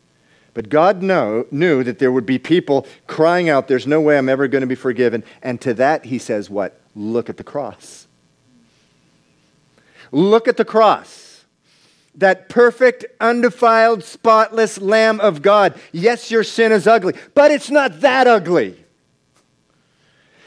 But 0.53 0.69
God 0.69 1.03
know, 1.03 1.47
knew 1.51 1.83
that 1.83 1.99
there 1.99 2.13
would 2.13 2.25
be 2.25 2.39
people 2.39 2.87
crying 3.07 3.49
out, 3.49 3.67
There's 3.67 3.85
no 3.85 3.99
way 3.99 4.17
I'm 4.17 4.29
ever 4.29 4.47
going 4.47 4.61
to 4.61 4.67
be 4.67 4.73
forgiven. 4.73 5.25
And 5.41 5.59
to 5.59 5.73
that, 5.73 6.05
he 6.05 6.17
says, 6.17 6.49
What? 6.49 6.79
Look 6.95 7.29
at 7.29 7.35
the 7.35 7.43
cross. 7.43 8.02
Look 10.13 10.47
at 10.47 10.57
the 10.57 10.63
cross. 10.63 11.43
That 12.15 12.47
perfect, 12.47 13.03
undefiled, 13.19 14.03
spotless 14.03 14.79
Lamb 14.79 15.19
of 15.19 15.41
God. 15.41 15.73
Yes, 15.91 16.29
your 16.29 16.43
sin 16.43 16.71
is 16.71 16.85
ugly, 16.85 17.15
but 17.33 17.49
it's 17.49 17.71
not 17.71 18.01
that 18.01 18.27
ugly. 18.27 18.77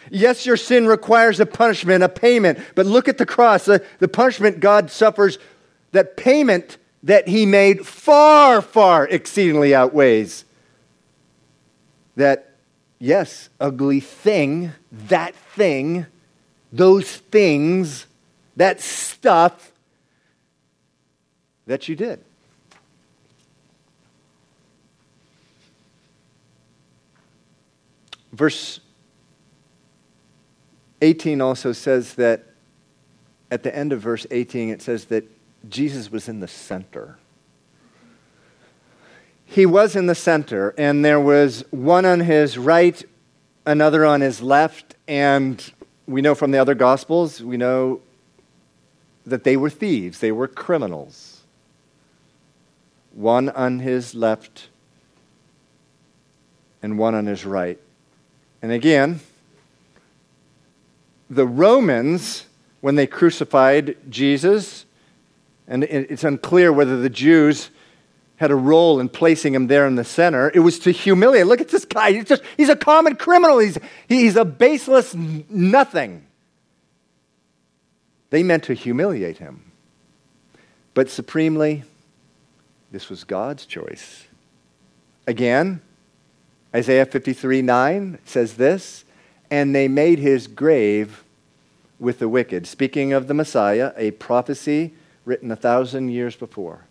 Yes, 0.09 0.46
your 0.46 0.57
sin 0.57 0.87
requires 0.87 1.40
a 1.40 1.46
punishment, 1.46 2.05
a 2.05 2.09
payment, 2.09 2.61
but 2.76 2.87
look 2.87 3.09
at 3.09 3.18
the 3.18 3.26
cross. 3.26 3.64
The, 3.64 3.85
the 3.98 4.07
punishment 4.07 4.61
God 4.61 4.88
suffers, 4.88 5.38
that 5.90 6.16
payment 6.16 6.79
that 7.02 7.26
he 7.26 7.44
made 7.44 7.85
far, 7.85 8.62
far 8.62 9.09
exceedingly 9.09 9.74
outweighs 9.74 10.44
that, 12.14 12.55
yes, 13.00 13.48
ugly 13.59 13.98
thing, 13.98 14.72
that 14.92 15.35
thing, 15.35 16.07
those 16.72 17.16
things 17.16 18.07
that 18.57 18.81
stuff 18.81 19.73
that 21.66 21.88
you 21.88 21.97
did. 21.97 22.21
Verse 28.33 28.81
18 31.03 31.40
also 31.40 31.73
says 31.73 32.14
that, 32.14 32.45
at 33.51 33.62
the 33.62 33.75
end 33.75 33.92
of 33.92 34.01
verse 34.01 34.27
18, 34.31 34.71
it 34.71 34.83
says 34.83 35.07
that 35.07 35.25
Jesus 35.69 36.11
was 36.11 36.29
in 36.29 36.40
the 36.40 36.49
center. 36.49 37.16
He 39.45 39.64
was 39.64 39.95
in 39.95 40.07
the 40.07 40.14
center, 40.14 40.75
and 40.77 41.05
there 41.05 41.21
was 41.21 41.64
one 41.71 42.05
on 42.05 42.21
his 42.21 42.59
right, 42.59 43.03
another 43.64 44.05
on 44.05 44.21
his 44.21 44.42
left, 44.42 44.97
and 45.07 45.73
we 46.07 46.21
know 46.21 46.35
from 46.35 46.51
the 46.51 46.59
other 46.59 46.75
Gospels, 46.75 47.42
we 47.42 47.57
know 47.57 48.01
that 49.26 49.44
they 49.44 49.56
were 49.56 49.70
thieves, 49.70 50.20
they 50.20 50.32
were 50.32 50.48
criminals. 50.48 51.42
One 53.12 53.48
on 53.48 53.80
his 53.80 54.14
left 54.14 54.68
and 56.82 56.98
one 56.98 57.14
on 57.14 57.26
his 57.26 57.44
right. 57.44 57.80
And 58.62 58.70
again, 58.70 59.20
the 61.28 61.46
Romans, 61.46 62.46
when 62.80 62.94
they 62.94 63.06
crucified 63.06 63.96
Jesus, 64.08 64.84
and 65.66 65.82
it's 65.84 66.22
unclear 66.22 66.72
whether 66.72 66.98
the 66.98 67.10
Jews 67.10 67.70
had 68.36 68.50
a 68.50 68.56
role 68.56 69.00
in 69.00 69.08
placing 69.08 69.54
him 69.54 69.66
there 69.66 69.86
in 69.86 69.94
the 69.94 70.04
center. 70.04 70.50
It 70.54 70.60
was 70.60 70.78
to 70.80 70.90
humiliate. 70.90 71.46
Look 71.46 71.60
at 71.60 71.68
this 71.68 71.84
guy. 71.84 72.12
He's 72.12 72.26
just 72.26 72.42
he's 72.56 72.68
a 72.68 72.76
common 72.76 73.16
criminal. 73.16 73.58
He's, 73.58 73.78
he's 74.08 74.36
a 74.36 74.44
baseless 74.44 75.14
nothing. 75.14 76.26
They 78.30 78.42
meant 78.42 78.64
to 78.64 78.74
humiliate 78.74 79.38
him. 79.38 79.72
But 80.94 81.10
supremely, 81.10 81.84
this 82.90 83.08
was 83.08 83.24
God's 83.24 83.66
choice. 83.66 84.26
Again, 85.26 85.80
Isaiah 86.74 87.06
53 87.06 87.62
9 87.62 88.18
says 88.24 88.54
this, 88.54 89.04
and 89.50 89.74
they 89.74 89.88
made 89.88 90.18
his 90.18 90.46
grave 90.46 91.24
with 91.98 92.18
the 92.18 92.28
wicked. 92.28 92.66
Speaking 92.66 93.12
of 93.12 93.28
the 93.28 93.34
Messiah, 93.34 93.92
a 93.96 94.10
prophecy 94.12 94.94
written 95.24 95.50
a 95.50 95.56
thousand 95.56 96.10
years 96.10 96.36
before. 96.36 96.86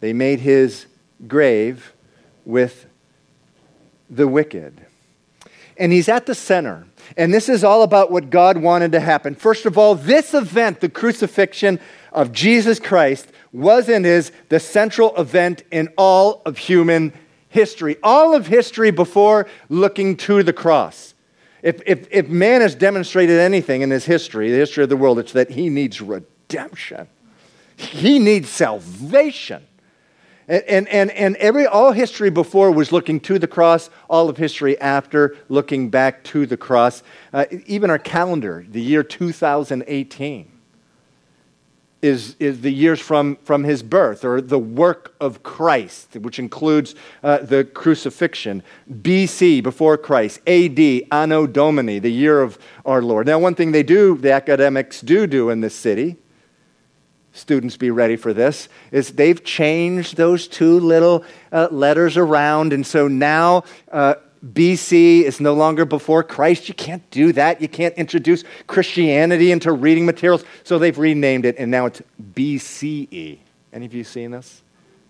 They 0.00 0.12
made 0.12 0.40
his 0.40 0.86
grave 1.26 1.92
with 2.44 2.86
the 4.08 4.26
wicked. 4.26 4.86
And 5.80 5.92
he's 5.92 6.08
at 6.10 6.26
the 6.26 6.34
center. 6.34 6.86
And 7.16 7.32
this 7.32 7.48
is 7.48 7.64
all 7.64 7.82
about 7.82 8.12
what 8.12 8.28
God 8.28 8.58
wanted 8.58 8.92
to 8.92 9.00
happen. 9.00 9.34
First 9.34 9.64
of 9.64 9.78
all, 9.78 9.94
this 9.94 10.34
event, 10.34 10.80
the 10.80 10.90
crucifixion 10.90 11.80
of 12.12 12.32
Jesus 12.32 12.78
Christ, 12.78 13.32
was 13.52 13.88
and 13.88 14.04
is 14.04 14.30
the 14.50 14.60
central 14.60 15.16
event 15.16 15.64
in 15.72 15.88
all 15.96 16.42
of 16.44 16.58
human 16.58 17.14
history. 17.48 17.96
All 18.02 18.34
of 18.34 18.46
history 18.46 18.90
before 18.90 19.48
looking 19.70 20.16
to 20.18 20.42
the 20.42 20.52
cross. 20.52 21.14
If, 21.62 21.80
if, 21.86 22.06
if 22.10 22.28
man 22.28 22.60
has 22.60 22.74
demonstrated 22.74 23.40
anything 23.40 23.80
in 23.80 23.90
his 23.90 24.04
history, 24.04 24.50
the 24.50 24.58
history 24.58 24.82
of 24.82 24.90
the 24.90 24.96
world, 24.96 25.18
it's 25.18 25.32
that 25.32 25.50
he 25.50 25.70
needs 25.70 26.00
redemption. 26.00 27.08
He 27.76 28.18
needs 28.18 28.50
salvation. 28.50 29.66
And, 30.50 30.88
and, 30.88 31.12
and, 31.12 31.36
every, 31.36 31.64
all 31.64 31.92
history 31.92 32.28
before 32.28 32.72
was 32.72 32.90
looking 32.90 33.20
to 33.20 33.38
the 33.38 33.46
cross, 33.46 33.88
all 34.08 34.28
of 34.28 34.36
history 34.36 34.76
after 34.80 35.36
looking 35.48 35.90
back 35.90 36.24
to 36.24 36.44
the 36.44 36.56
cross. 36.56 37.04
Uh, 37.32 37.44
even 37.66 37.88
our 37.88 38.00
calendar, 38.00 38.66
the 38.68 38.80
year 38.80 39.04
2018, 39.04 40.50
is, 42.02 42.34
is 42.40 42.62
the 42.62 42.72
years 42.72 42.98
from, 42.98 43.36
from 43.44 43.62
his 43.62 43.84
birth 43.84 44.24
or 44.24 44.40
the 44.40 44.58
work 44.58 45.14
of 45.20 45.44
Christ, 45.44 46.16
which 46.16 46.40
includes 46.40 46.96
uh, 47.22 47.38
the 47.38 47.62
crucifixion. 47.62 48.64
BC, 48.90 49.62
before 49.62 49.96
Christ. 49.96 50.40
AD, 50.48 50.80
Anno 51.12 51.46
Domini, 51.46 52.00
the 52.00 52.10
year 52.10 52.42
of 52.42 52.58
our 52.84 53.02
Lord. 53.02 53.28
Now, 53.28 53.38
one 53.38 53.54
thing 53.54 53.70
they 53.70 53.84
do, 53.84 54.16
the 54.16 54.32
academics 54.32 55.00
do 55.00 55.28
do 55.28 55.48
in 55.50 55.60
this 55.60 55.76
city, 55.76 56.16
students 57.32 57.76
be 57.76 57.90
ready 57.90 58.16
for 58.16 58.32
this, 58.32 58.68
is 58.90 59.12
they've 59.12 59.42
changed 59.44 60.16
those 60.16 60.48
two 60.48 60.80
little 60.80 61.24
uh, 61.52 61.68
letters 61.70 62.16
around. 62.16 62.72
And 62.72 62.86
so 62.86 63.08
now 63.08 63.64
uh, 63.92 64.14
BC 64.44 65.22
is 65.22 65.40
no 65.40 65.54
longer 65.54 65.84
before 65.84 66.22
Christ. 66.22 66.68
You 66.68 66.74
can't 66.74 67.08
do 67.10 67.32
that. 67.32 67.60
You 67.60 67.68
can't 67.68 67.94
introduce 67.94 68.44
Christianity 68.66 69.52
into 69.52 69.72
reading 69.72 70.06
materials. 70.06 70.44
So 70.64 70.78
they've 70.78 70.96
renamed 70.96 71.44
it, 71.44 71.56
and 71.58 71.70
now 71.70 71.86
it's 71.86 72.02
BCE. 72.34 73.38
Any 73.72 73.86
of 73.86 73.94
you 73.94 74.04
seen 74.04 74.30
this? 74.30 74.62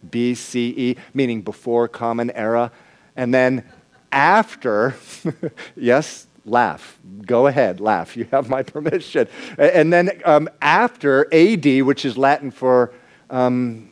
BCE, 0.09 0.99
meaning 1.15 1.43
before 1.43 1.89
Common 1.89 2.31
Era. 2.33 2.73
And 3.17 3.33
then 3.33 3.65
after, 4.11 4.95
yes, 5.77 6.27
laugh. 6.51 6.99
Go 7.25 7.47
ahead, 7.47 7.81
laugh. 7.81 8.17
You 8.21 8.27
have 8.33 8.49
my 8.49 8.63
permission. 8.63 9.29
And 9.57 9.93
then 9.93 10.21
um, 10.25 10.49
after 10.61 11.33
AD, 11.33 11.83
which 11.83 12.05
is 12.05 12.19
Latin 12.19 12.51
for 12.51 12.93
um, 13.31 13.91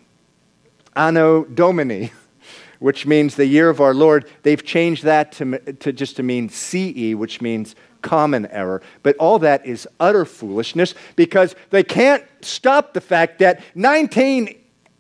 Anno 0.95 1.45
Domini, 1.45 2.13
which 2.79 3.07
means 3.07 3.37
the 3.37 3.47
year 3.47 3.71
of 3.71 3.81
our 3.81 3.95
Lord, 3.95 4.29
they've 4.43 4.63
changed 4.63 5.05
that 5.05 5.33
to, 5.33 5.59
to 5.59 5.93
just 5.93 6.17
to 6.17 6.23
mean 6.23 6.49
CE, 6.49 7.15
which 7.15 7.41
means 7.41 7.75
common 8.03 8.47
error. 8.47 8.83
But 9.03 9.17
all 9.17 9.39
that 9.41 9.65
is 9.67 9.89
utter 9.99 10.25
foolishness 10.25 10.95
because 11.17 11.55
they 11.71 11.83
can't 11.83 12.25
stop 12.43 12.93
the 12.93 13.01
fact 13.01 13.39
that 13.39 13.63
19 13.75 14.55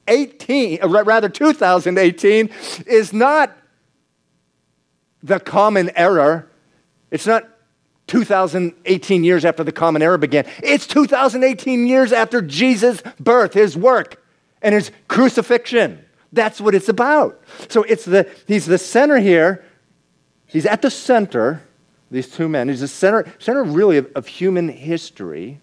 18, 0.08 0.82
uh, 0.82 0.88
rather 1.04 1.28
2018, 1.28 2.50
is 2.86 3.12
not 3.12 3.56
the 5.22 5.38
common 5.38 5.90
era. 5.96 6.46
It's 7.10 7.26
not 7.26 7.48
2018 8.08 9.22
years 9.22 9.44
after 9.44 9.62
the 9.62 9.72
common 9.72 10.02
era 10.02 10.18
began. 10.18 10.46
It's 10.62 10.86
2018 10.86 11.86
years 11.86 12.12
after 12.12 12.42
Jesus' 12.42 13.02
birth, 13.20 13.54
his 13.54 13.76
work, 13.76 14.22
and 14.62 14.74
his 14.74 14.90
crucifixion. 15.06 16.04
That's 16.32 16.60
what 16.60 16.74
it's 16.74 16.88
about. 16.88 17.40
So 17.68 17.82
it's 17.84 18.04
the, 18.04 18.28
he's 18.46 18.66
the 18.66 18.78
center 18.78 19.18
here. 19.18 19.64
He's 20.46 20.66
at 20.66 20.82
the 20.82 20.90
center, 20.90 21.62
these 22.10 22.28
two 22.28 22.48
men. 22.48 22.68
He's 22.68 22.80
the 22.80 22.88
center, 22.88 23.32
center 23.38 23.62
really 23.62 23.98
of, 23.98 24.10
of 24.14 24.26
human 24.26 24.68
history. 24.68 25.60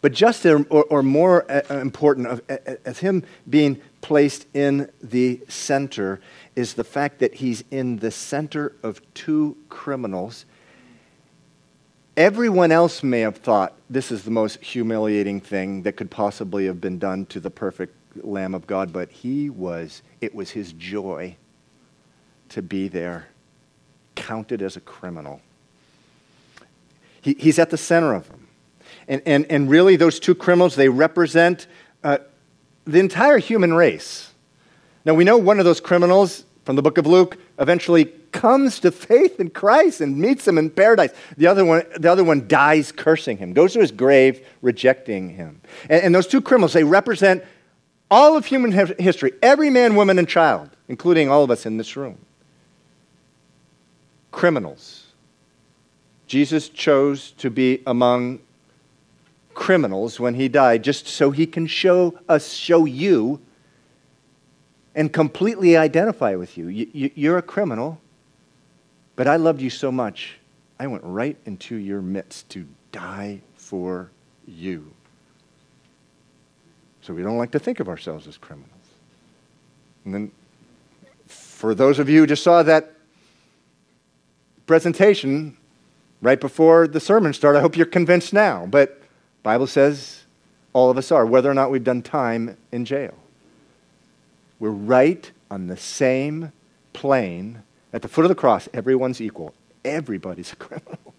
But 0.00 0.12
just 0.12 0.44
or, 0.44 0.64
or 0.68 1.02
more 1.02 1.50
uh, 1.50 1.62
uh, 1.70 1.78
important 1.78 2.26
of, 2.26 2.42
as 2.84 2.98
him 2.98 3.24
being 3.48 3.80
placed 4.02 4.46
in 4.52 4.90
the 5.02 5.40
center 5.48 6.20
is 6.56 6.74
the 6.74 6.84
fact 6.84 7.18
that 7.18 7.34
he's 7.34 7.64
in 7.70 7.98
the 7.98 8.10
center 8.10 8.72
of 8.82 9.00
two 9.14 9.56
criminals. 9.68 10.44
Everyone 12.16 12.70
else 12.70 13.02
may 13.02 13.20
have 13.20 13.38
thought 13.38 13.74
this 13.90 14.12
is 14.12 14.22
the 14.22 14.30
most 14.30 14.62
humiliating 14.62 15.40
thing 15.40 15.82
that 15.82 15.96
could 15.96 16.10
possibly 16.10 16.66
have 16.66 16.80
been 16.80 16.98
done 16.98 17.26
to 17.26 17.40
the 17.40 17.50
perfect 17.50 17.96
Lamb 18.24 18.54
of 18.54 18.66
God, 18.66 18.92
but 18.92 19.10
he 19.10 19.50
was, 19.50 20.02
it 20.20 20.34
was 20.34 20.50
his 20.50 20.72
joy 20.74 21.36
to 22.50 22.62
be 22.62 22.86
there, 22.86 23.26
counted 24.14 24.62
as 24.62 24.76
a 24.76 24.80
criminal. 24.80 25.40
He, 27.20 27.34
he's 27.38 27.58
at 27.58 27.70
the 27.70 27.76
center 27.76 28.14
of 28.14 28.28
them. 28.28 28.46
And, 29.08 29.22
and, 29.26 29.46
and 29.50 29.68
really, 29.68 29.96
those 29.96 30.20
two 30.20 30.34
criminals, 30.34 30.76
they 30.76 30.88
represent 30.88 31.66
uh, 32.04 32.18
the 32.84 33.00
entire 33.00 33.38
human 33.38 33.74
race. 33.74 34.33
Now, 35.04 35.14
we 35.14 35.24
know 35.24 35.36
one 35.36 35.58
of 35.58 35.64
those 35.64 35.80
criminals 35.80 36.44
from 36.64 36.76
the 36.76 36.82
book 36.82 36.98
of 36.98 37.06
Luke 37.06 37.36
eventually 37.58 38.06
comes 38.32 38.80
to 38.80 38.90
faith 38.90 39.38
in 39.38 39.50
Christ 39.50 40.00
and 40.00 40.18
meets 40.18 40.48
him 40.48 40.58
in 40.58 40.70
paradise. 40.70 41.10
The 41.36 41.46
other 41.46 41.64
one, 41.64 41.84
the 41.96 42.10
other 42.10 42.24
one 42.24 42.48
dies 42.48 42.90
cursing 42.90 43.36
him, 43.36 43.52
goes 43.52 43.74
to 43.74 43.80
his 43.80 43.92
grave 43.92 44.44
rejecting 44.62 45.30
him. 45.30 45.60
And, 45.88 46.02
and 46.02 46.14
those 46.14 46.26
two 46.26 46.40
criminals, 46.40 46.72
they 46.72 46.84
represent 46.84 47.44
all 48.10 48.36
of 48.36 48.46
human 48.46 48.72
history, 48.98 49.32
every 49.42 49.70
man, 49.70 49.94
woman, 49.94 50.18
and 50.18 50.28
child, 50.28 50.70
including 50.88 51.30
all 51.30 51.42
of 51.42 51.50
us 51.50 51.66
in 51.66 51.76
this 51.76 51.96
room. 51.96 52.18
Criminals. 54.30 55.06
Jesus 56.26 56.68
chose 56.68 57.32
to 57.32 57.50
be 57.50 57.82
among 57.86 58.40
criminals 59.54 60.18
when 60.18 60.34
he 60.34 60.48
died 60.48 60.82
just 60.82 61.06
so 61.06 61.30
he 61.30 61.46
can 61.46 61.66
show 61.66 62.18
us, 62.28 62.52
show 62.52 62.84
you, 62.84 63.40
and 64.94 65.12
completely 65.12 65.76
identify 65.76 66.34
with 66.36 66.56
you. 66.56 66.68
You're 66.68 67.38
a 67.38 67.42
criminal, 67.42 68.00
but 69.16 69.26
I 69.26 69.36
loved 69.36 69.60
you 69.60 69.70
so 69.70 69.90
much, 69.90 70.38
I 70.78 70.86
went 70.86 71.04
right 71.04 71.36
into 71.46 71.76
your 71.76 72.00
midst 72.00 72.48
to 72.50 72.66
die 72.92 73.40
for 73.56 74.10
you. 74.46 74.92
So 77.02 77.12
we 77.12 77.22
don't 77.22 77.36
like 77.36 77.50
to 77.52 77.58
think 77.58 77.80
of 77.80 77.88
ourselves 77.88 78.26
as 78.26 78.36
criminals. 78.38 78.70
And 80.04 80.14
then, 80.14 80.32
for 81.26 81.74
those 81.74 81.98
of 81.98 82.08
you 82.08 82.20
who 82.20 82.26
just 82.26 82.42
saw 82.42 82.62
that 82.62 82.92
presentation 84.66 85.56
right 86.22 86.40
before 86.40 86.86
the 86.86 87.00
sermon 87.00 87.32
started, 87.32 87.58
I 87.58 87.62
hope 87.62 87.76
you're 87.76 87.86
convinced 87.86 88.32
now. 88.32 88.66
But 88.66 89.00
Bible 89.42 89.66
says 89.66 90.24
all 90.72 90.90
of 90.90 90.98
us 90.98 91.12
are, 91.12 91.26
whether 91.26 91.50
or 91.50 91.54
not 91.54 91.70
we've 91.70 91.84
done 91.84 92.02
time 92.02 92.56
in 92.72 92.84
jail. 92.84 93.14
We're 94.64 94.70
right 94.70 95.30
on 95.50 95.66
the 95.66 95.76
same 95.76 96.50
plane. 96.94 97.62
At 97.92 98.00
the 98.00 98.08
foot 98.08 98.24
of 98.24 98.30
the 98.30 98.34
cross, 98.34 98.66
everyone's 98.72 99.20
equal. 99.20 99.52
Everybody's 99.84 100.54
a 100.54 100.56
criminal. 100.56 101.12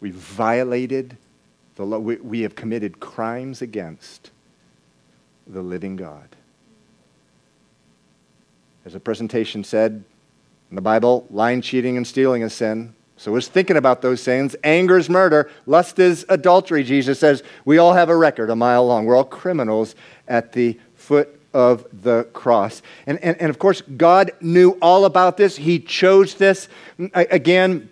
We've 0.00 0.14
violated 0.14 1.16
the 1.74 1.84
law. 1.84 1.98
We, 1.98 2.14
we 2.18 2.42
have 2.42 2.54
committed 2.54 3.00
crimes 3.00 3.60
against 3.60 4.30
the 5.48 5.62
living 5.62 5.96
God. 5.96 6.28
As 8.84 8.92
the 8.92 9.00
presentation 9.00 9.64
said 9.64 10.04
in 10.70 10.76
the 10.76 10.80
Bible, 10.80 11.26
lying, 11.28 11.62
cheating, 11.62 11.96
and 11.96 12.06
stealing 12.06 12.42
is 12.42 12.52
sin. 12.52 12.94
So 13.16 13.32
we're 13.32 13.40
thinking 13.40 13.76
about 13.76 14.00
those 14.00 14.22
sins. 14.22 14.54
Anger 14.62 14.96
is 14.96 15.10
murder. 15.10 15.50
Lust 15.66 15.98
is 15.98 16.24
adultery, 16.28 16.84
Jesus 16.84 17.18
says. 17.18 17.42
We 17.64 17.78
all 17.78 17.94
have 17.94 18.10
a 18.10 18.16
record 18.16 18.48
a 18.48 18.54
mile 18.54 18.86
long. 18.86 19.06
We're 19.06 19.16
all 19.16 19.24
criminals 19.24 19.96
at 20.28 20.52
the 20.52 20.78
foot 20.94 21.35
of 21.56 21.86
the 21.90 22.24
cross. 22.34 22.82
And, 23.06 23.18
and, 23.24 23.40
and 23.40 23.48
of 23.48 23.58
course, 23.58 23.80
God 23.80 24.30
knew 24.42 24.72
all 24.82 25.06
about 25.06 25.38
this. 25.38 25.56
He 25.56 25.78
chose 25.78 26.34
this. 26.34 26.68
Again, 27.14 27.88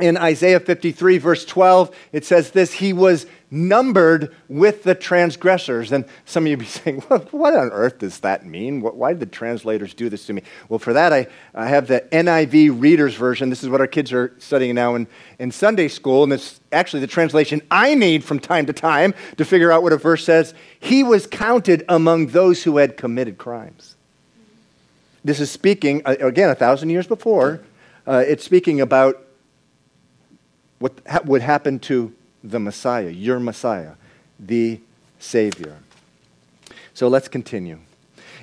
in 0.00 0.16
Isaiah 0.16 0.58
53, 0.58 1.18
verse 1.18 1.44
12, 1.44 1.94
it 2.12 2.24
says 2.24 2.52
this 2.52 2.72
He 2.72 2.94
was 2.94 3.26
numbered 3.54 4.34
with 4.48 4.82
the 4.82 4.94
transgressors. 4.94 5.92
And 5.92 6.04
some 6.24 6.44
of 6.44 6.50
you 6.50 6.56
be 6.56 6.64
saying, 6.64 7.04
well, 7.08 7.20
what 7.30 7.54
on 7.54 7.70
earth 7.70 8.00
does 8.00 8.20
that 8.20 8.44
mean? 8.44 8.80
Why 8.80 9.12
did 9.12 9.20
the 9.20 9.26
translators 9.26 9.94
do 9.94 10.08
this 10.08 10.26
to 10.26 10.32
me? 10.32 10.42
Well, 10.68 10.80
for 10.80 10.92
that, 10.92 11.12
I, 11.12 11.28
I 11.54 11.68
have 11.68 11.86
the 11.86 12.00
NIV 12.12 12.80
Reader's 12.82 13.14
Version. 13.14 13.48
This 13.48 13.62
is 13.62 13.68
what 13.68 13.80
our 13.80 13.86
kids 13.86 14.12
are 14.12 14.34
studying 14.38 14.74
now 14.74 14.96
in, 14.96 15.06
in 15.38 15.50
Sunday 15.52 15.88
school. 15.88 16.24
And 16.24 16.32
it's 16.32 16.60
actually 16.72 17.00
the 17.00 17.06
translation 17.06 17.62
I 17.70 17.94
need 17.94 18.24
from 18.24 18.40
time 18.40 18.66
to 18.66 18.72
time 18.72 19.14
to 19.36 19.44
figure 19.44 19.70
out 19.70 19.82
what 19.82 19.92
a 19.92 19.96
verse 19.96 20.24
says. 20.24 20.52
He 20.80 21.04
was 21.04 21.26
counted 21.26 21.84
among 21.88 22.28
those 22.28 22.64
who 22.64 22.78
had 22.78 22.96
committed 22.96 23.38
crimes. 23.38 23.94
This 25.24 25.40
is 25.40 25.50
speaking, 25.50 26.02
uh, 26.04 26.16
again, 26.20 26.50
a 26.50 26.54
thousand 26.54 26.90
years 26.90 27.06
before. 27.06 27.62
Uh, 28.06 28.22
it's 28.26 28.44
speaking 28.44 28.80
about 28.80 29.24
what 30.80 31.24
would 31.24 31.40
happen 31.40 31.78
to 31.78 32.12
the 32.44 32.60
Messiah, 32.60 33.08
your 33.08 33.40
Messiah, 33.40 33.92
the 34.38 34.78
Savior. 35.18 35.78
So 36.92 37.08
let's 37.08 37.26
continue. 37.26 37.78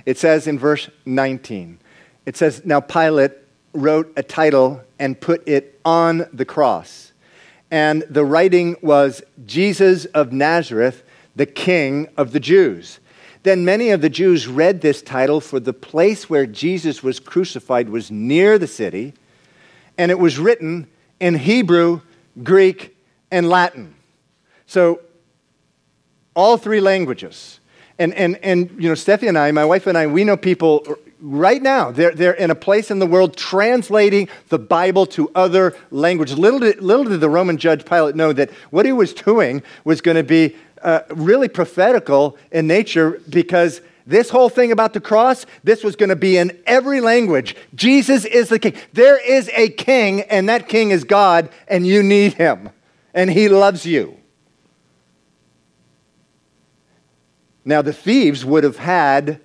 It 0.06 0.18
says 0.18 0.48
in 0.48 0.58
verse 0.58 0.90
19, 1.06 1.78
it 2.26 2.36
says, 2.36 2.66
Now 2.66 2.82
Pilate 2.82 3.32
wrote 3.74 4.12
a 4.18 4.24
title 4.24 4.82
and 5.00 5.20
put 5.20 5.48
it 5.48 5.80
on 5.86 6.28
the 6.34 6.46
cross. 6.46 7.12
And 7.70 8.04
the 8.10 8.26
writing 8.26 8.76
was 8.82 9.22
Jesus 9.46 10.06
of 10.06 10.34
Nazareth, 10.34 11.04
the 11.36 11.46
King 11.46 12.10
of 12.18 12.34
the 12.34 12.40
Jews. 12.40 13.00
Then 13.44 13.64
many 13.64 13.90
of 13.92 14.02
the 14.02 14.10
Jews 14.10 14.48
read 14.48 14.82
this 14.82 15.02
title, 15.02 15.40
for 15.40 15.60
the 15.60 15.74
place 15.74 16.30
where 16.30 16.46
Jesus 16.46 17.02
was 17.02 17.20
crucified 17.20 17.90
was 17.90 18.12
near 18.12 18.60
the 18.60 18.68
city, 18.68 19.14
and 19.98 20.12
it 20.12 20.20
was 20.20 20.38
written 20.38 20.88
in 21.20 21.36
Hebrew 21.36 22.02
Greek, 22.44 22.91
and 23.32 23.50
Latin. 23.50 23.96
So, 24.66 25.02
all 26.36 26.58
three 26.58 26.80
languages. 26.80 27.60
And, 28.00 28.14
and, 28.14 28.38
and 28.38 28.72
you 28.82 28.90
know, 28.90 28.96
Steffi 28.96 29.28
and 29.28 29.38
I, 29.38 29.52
my 29.52 29.66
wife 29.66 29.86
and 29.88 29.98
I, 29.98 30.08
we 30.08 30.24
know 30.24 30.38
people 30.38 30.98
right 31.22 31.62
now, 31.62 31.92
they're, 31.92 32.12
they're 32.12 32.34
in 32.34 32.50
a 32.50 32.56
place 32.56 32.90
in 32.90 33.00
the 33.00 33.06
world 33.06 33.38
translating 33.38 34.28
the 34.50 34.58
Bible 34.58 35.06
to 35.08 35.30
other 35.36 35.76
languages. 35.92 36.38
Little 36.38 36.60
did, 36.60 36.82
little 36.82 37.06
did 37.06 37.22
the 37.22 37.30
Roman 37.30 37.58
judge 37.58 37.86
Pilate 37.86 38.16
know 38.16 38.34
that 38.34 38.50
what 38.72 38.86
he 38.86 38.92
was 38.92 39.14
doing 39.14 39.62
was 39.84 40.02
going 40.02 40.18
to 40.18 40.24
be 40.24 40.56
uh, 40.82 41.02
really 41.10 41.48
prophetical 41.48 42.38
in 42.52 42.66
nature 42.66 43.22
because 43.30 43.82
this 44.08 44.30
whole 44.32 44.50
thing 44.50 44.72
about 44.72 44.94
the 44.94 45.00
cross, 45.00 45.46
this 45.64 45.84
was 45.84 45.96
going 45.96 46.10
to 46.10 46.16
be 46.16 46.38
in 46.38 46.58
every 46.66 47.02
language. 47.02 47.56
Jesus 47.76 48.26
is 48.26 48.50
the 48.50 48.58
king. 48.58 48.74
There 48.94 49.18
is 49.18 49.50
a 49.54 49.70
king, 49.70 50.22
and 50.22 50.50
that 50.50 50.68
king 50.68 50.90
is 50.90 51.04
God, 51.04 51.50
and 51.68 51.86
you 51.86 52.02
need 52.02 52.34
him, 52.34 52.72
and 53.14 53.30
he 53.30 53.50
loves 53.50 53.86
you. 53.86 54.18
Now, 57.64 57.82
the 57.82 57.94
thieves 57.94 58.44
would 58.44 58.64
have 58.64 58.78
had 58.78 59.40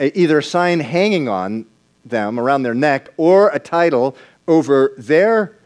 a, 0.00 0.18
either 0.18 0.38
a 0.38 0.42
sign 0.42 0.80
hanging 0.80 1.28
on 1.28 1.66
them 2.04 2.40
around 2.40 2.62
their 2.62 2.74
neck 2.74 3.10
or 3.16 3.50
a 3.50 3.58
title 3.58 4.16
over 4.46 4.94
their 4.96 5.58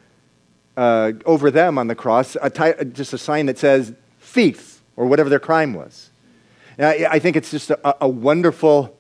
uh, 0.77 1.13
over 1.27 1.51
them 1.51 1.77
on 1.77 1.87
the 1.87 1.95
cross, 1.95 2.37
a 2.41 2.85
just 2.85 3.13
a 3.13 3.19
sign 3.19 3.47
that 3.47 3.59
says 3.59 3.93
thief 4.21 4.83
or 4.97 5.07
whatever 5.07 5.29
their 5.29 5.39
crime 5.39 5.75
was. 5.75 6.11
I, 6.79 7.07
I 7.11 7.19
think 7.19 7.37
it's 7.37 7.51
just 7.51 7.71
a, 7.71 8.05
a 8.05 8.09
wonderful, 8.09 8.97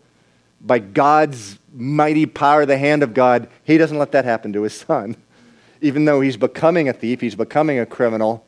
by 0.60 0.78
God's 0.78 1.58
mighty 1.74 2.26
power, 2.26 2.66
the 2.66 2.76
hand 2.76 3.02
of 3.02 3.14
God, 3.14 3.48
He 3.64 3.78
doesn't 3.78 3.98
let 3.98 4.12
that 4.12 4.24
happen 4.24 4.52
to 4.52 4.62
His 4.62 4.74
son. 4.74 5.16
Even 5.80 6.04
though 6.04 6.20
he's 6.20 6.36
becoming 6.36 6.88
a 6.88 6.92
thief, 6.92 7.20
he's 7.20 7.34
becoming 7.34 7.80
a 7.80 7.86
criminal, 7.86 8.44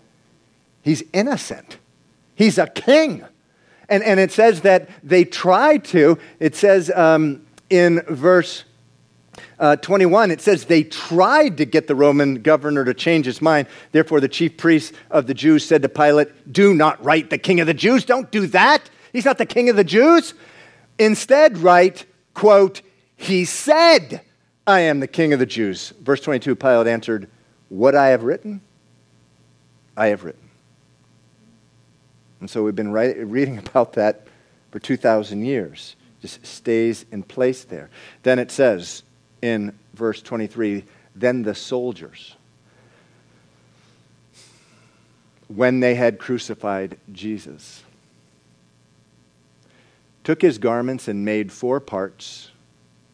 he's 0.85 1.03
innocent. 1.12 1.78
He's 2.37 2.59
a 2.59 2.68
king. 2.68 3.24
And, 3.89 4.03
and 4.05 4.20
it 4.20 4.30
says 4.30 4.61
that 4.61 4.89
they 5.03 5.24
tried 5.24 5.85
to, 5.87 6.18
it 6.39 6.55
says 6.55 6.91
um, 6.95 7.45
in 7.68 8.03
verse 8.09 8.64
uh, 9.59 9.76
21, 9.76 10.30
it 10.30 10.41
says 10.41 10.64
they 10.64 10.85
tried 10.85 11.57
to 11.59 11.64
get 11.64 11.87
the 11.87 11.95
Roman 11.95 12.43
governor 12.43 12.85
to 12.85 12.95
change 12.95 13.26
his 13.26 13.43
mind. 13.43 13.66
Therefore, 13.93 14.20
the 14.20 14.28
chief 14.28 14.57
priests 14.57 14.97
of 15.11 15.26
the 15.26 15.35
Jews 15.35 15.64
said 15.64 15.82
to 15.82 15.89
Pilate, 15.89 16.53
Do 16.53 16.74
not 16.74 17.03
write 17.05 17.30
the 17.30 17.39
king 17.39 17.61
of 17.61 17.66
the 17.66 17.74
Jews. 17.74 18.05
Don't 18.05 18.30
do 18.30 18.47
that. 18.49 18.89
He's 19.12 19.24
not 19.24 19.39
the 19.39 19.47
king 19.47 19.68
of 19.68 19.76
the 19.76 19.85
Jews. 19.85 20.35
Instead, 20.99 21.59
write, 21.59 22.07
quote, 22.35 22.82
He 23.16 23.45
said, 23.45 24.22
I 24.66 24.80
am 24.80 25.01
the 25.01 25.09
king 25.09 25.32
of 25.32 25.39
the 25.39 25.47
Jews. 25.47 25.93
Verse 26.01 26.20
22 26.20 26.57
Pilate 26.57 26.87
answered, 26.87 27.28
What 27.68 27.95
I 27.95 28.09
have 28.09 28.22
written, 28.22 28.61
I 29.97 30.09
have 30.09 30.24
written. 30.24 30.43
And 32.45 32.51
so 32.51 32.62
we've 32.62 32.76
been 32.76 32.92
write, 32.92 33.16
reading 33.26 33.57
about 33.66 33.95
that 33.95 34.26
for 34.70 34.78
2,000 34.78 35.47
years. 35.47 35.97
Just 36.20 36.45
stays 36.45 37.07
in 37.11 37.22
place 37.22 37.64
there. 37.64 37.88
Then 38.22 38.38
it 38.38 38.51
says 38.51 39.03
in 39.40 39.72
verse 39.95 40.20
23 40.20 40.84
Then 41.16 41.42
the 41.45 41.55
soldiers, 41.55 42.36
when 45.49 45.80
they 45.80 45.95
had 45.95 46.18
crucified 46.18 46.99
Jesus, 47.11 47.82
took 50.22 50.42
his 50.42 50.59
garments 50.59 51.09
and 51.09 51.24
made 51.24 51.51
four 51.51 51.80
parts, 51.80 52.51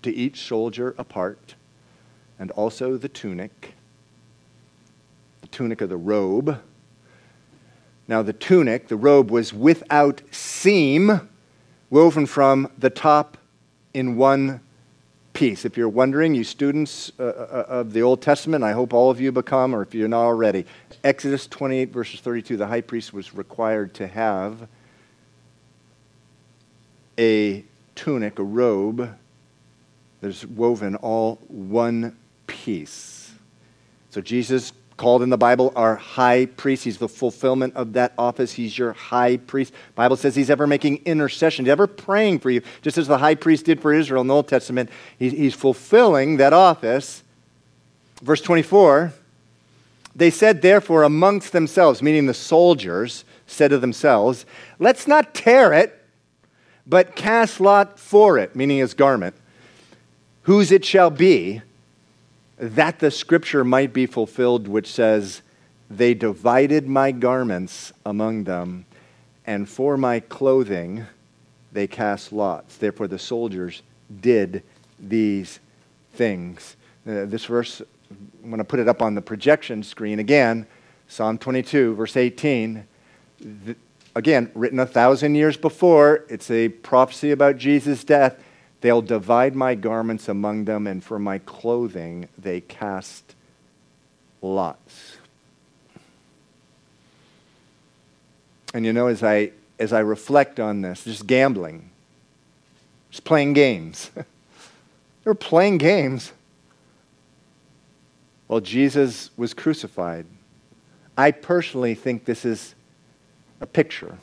to 0.02 0.12
each 0.12 0.42
soldier 0.42 0.92
a 0.98 1.04
part, 1.04 1.54
and 2.36 2.50
also 2.50 2.96
the 2.96 3.08
tunic, 3.08 3.74
the 5.42 5.46
tunic 5.46 5.80
of 5.80 5.88
the 5.88 5.96
robe. 5.96 6.60
Now, 8.10 8.22
the 8.22 8.32
tunic, 8.32 8.88
the 8.88 8.96
robe, 8.96 9.30
was 9.30 9.54
without 9.54 10.20
seam, 10.32 11.28
woven 11.90 12.26
from 12.26 12.68
the 12.76 12.90
top 12.90 13.38
in 13.94 14.16
one 14.16 14.62
piece. 15.32 15.64
If 15.64 15.76
you're 15.76 15.88
wondering, 15.88 16.34
you 16.34 16.42
students 16.42 17.12
uh, 17.20 17.22
uh 17.22 17.64
of 17.68 17.92
the 17.92 18.02
Old 18.02 18.20
Testament, 18.20 18.64
I 18.64 18.72
hope 18.72 18.92
all 18.92 19.12
of 19.12 19.20
you 19.20 19.30
become, 19.30 19.72
or 19.72 19.82
if 19.82 19.94
you're 19.94 20.08
not 20.08 20.24
already, 20.24 20.66
Exodus 21.04 21.46
28, 21.46 21.92
verses 21.92 22.18
32, 22.18 22.56
the 22.56 22.66
high 22.66 22.80
priest 22.80 23.12
was 23.12 23.32
required 23.32 23.94
to 23.94 24.08
have 24.08 24.66
a 27.16 27.64
tunic, 27.94 28.40
a 28.40 28.42
robe 28.42 29.16
that's 30.20 30.44
woven 30.44 30.96
all 30.96 31.36
one 31.46 32.16
piece. 32.48 33.30
So 34.10 34.20
Jesus 34.20 34.72
called 35.00 35.22
in 35.22 35.30
the 35.30 35.38
Bible 35.38 35.72
our 35.76 35.96
high 35.96 36.44
priest. 36.44 36.84
He's 36.84 36.98
the 36.98 37.08
fulfillment 37.08 37.74
of 37.74 37.94
that 37.94 38.12
office. 38.18 38.52
He's 38.52 38.76
your 38.76 38.92
high 38.92 39.38
priest. 39.38 39.72
Bible 39.94 40.16
says 40.16 40.36
he's 40.36 40.50
ever 40.50 40.66
making 40.66 40.98
intercession, 41.06 41.64
he's 41.64 41.72
ever 41.72 41.86
praying 41.86 42.40
for 42.40 42.50
you, 42.50 42.60
just 42.82 42.98
as 42.98 43.08
the 43.08 43.16
high 43.16 43.34
priest 43.34 43.64
did 43.64 43.80
for 43.80 43.94
Israel 43.94 44.20
in 44.20 44.26
the 44.26 44.34
Old 44.34 44.46
Testament. 44.46 44.90
He's 45.18 45.54
fulfilling 45.54 46.36
that 46.36 46.52
office. 46.52 47.22
Verse 48.20 48.42
24, 48.42 49.14
they 50.14 50.30
said 50.30 50.60
therefore 50.60 51.02
amongst 51.04 51.52
themselves, 51.52 52.02
meaning 52.02 52.26
the 52.26 52.34
soldiers, 52.34 53.24
said 53.46 53.70
to 53.70 53.78
themselves, 53.78 54.44
Let's 54.78 55.08
not 55.08 55.34
tear 55.34 55.72
it 55.72 55.96
but 56.86 57.16
cast 57.16 57.58
lot 57.58 57.98
for 57.98 58.36
it, 58.36 58.54
meaning 58.54 58.78
his 58.78 58.92
garment, 58.92 59.34
whose 60.42 60.70
it 60.70 60.84
shall 60.84 61.08
be, 61.08 61.62
that 62.60 62.98
the 62.98 63.10
scripture 63.10 63.64
might 63.64 63.92
be 63.92 64.06
fulfilled, 64.06 64.68
which 64.68 64.86
says, 64.86 65.40
They 65.90 66.12
divided 66.14 66.86
my 66.86 67.10
garments 67.10 67.92
among 68.04 68.44
them, 68.44 68.84
and 69.46 69.68
for 69.68 69.96
my 69.96 70.20
clothing 70.20 71.06
they 71.72 71.86
cast 71.86 72.32
lots. 72.32 72.76
Therefore, 72.76 73.08
the 73.08 73.18
soldiers 73.18 73.82
did 74.20 74.62
these 74.98 75.58
things. 76.12 76.76
Uh, 77.06 77.24
this 77.24 77.46
verse, 77.46 77.80
I'm 78.10 78.50
going 78.50 78.58
to 78.58 78.64
put 78.64 78.78
it 78.78 78.88
up 78.88 79.00
on 79.00 79.14
the 79.14 79.22
projection 79.22 79.82
screen 79.82 80.18
again. 80.18 80.66
Psalm 81.08 81.38
22, 81.38 81.94
verse 81.94 82.16
18 82.16 82.84
again, 84.14 84.50
written 84.54 84.78
a 84.80 84.86
thousand 84.86 85.34
years 85.34 85.56
before. 85.56 86.24
It's 86.28 86.50
a 86.50 86.68
prophecy 86.68 87.30
about 87.30 87.56
Jesus' 87.56 88.04
death. 88.04 88.42
They'll 88.80 89.02
divide 89.02 89.54
my 89.54 89.74
garments 89.74 90.28
among 90.28 90.64
them, 90.64 90.86
and 90.86 91.02
for 91.04 91.18
my 91.18 91.38
clothing 91.38 92.28
they 92.38 92.60
cast 92.60 93.34
lots. 94.40 95.16
And 98.72 98.86
you 98.86 98.92
know, 98.92 99.08
as 99.08 99.22
I, 99.22 99.50
as 99.78 99.92
I 99.92 100.00
reflect 100.00 100.60
on 100.60 100.80
this, 100.80 101.04
just 101.04 101.26
gambling, 101.26 101.90
just 103.10 103.24
playing 103.24 103.52
games. 103.52 104.10
they 104.14 104.22
were 105.24 105.34
playing 105.34 105.78
games 105.78 106.32
Well, 108.50 108.60
Jesus 108.60 109.30
was 109.36 109.54
crucified. 109.54 110.26
I 111.16 111.30
personally 111.30 111.94
think 111.94 112.24
this 112.24 112.44
is 112.44 112.74
a 113.60 113.66
picture 113.66 114.18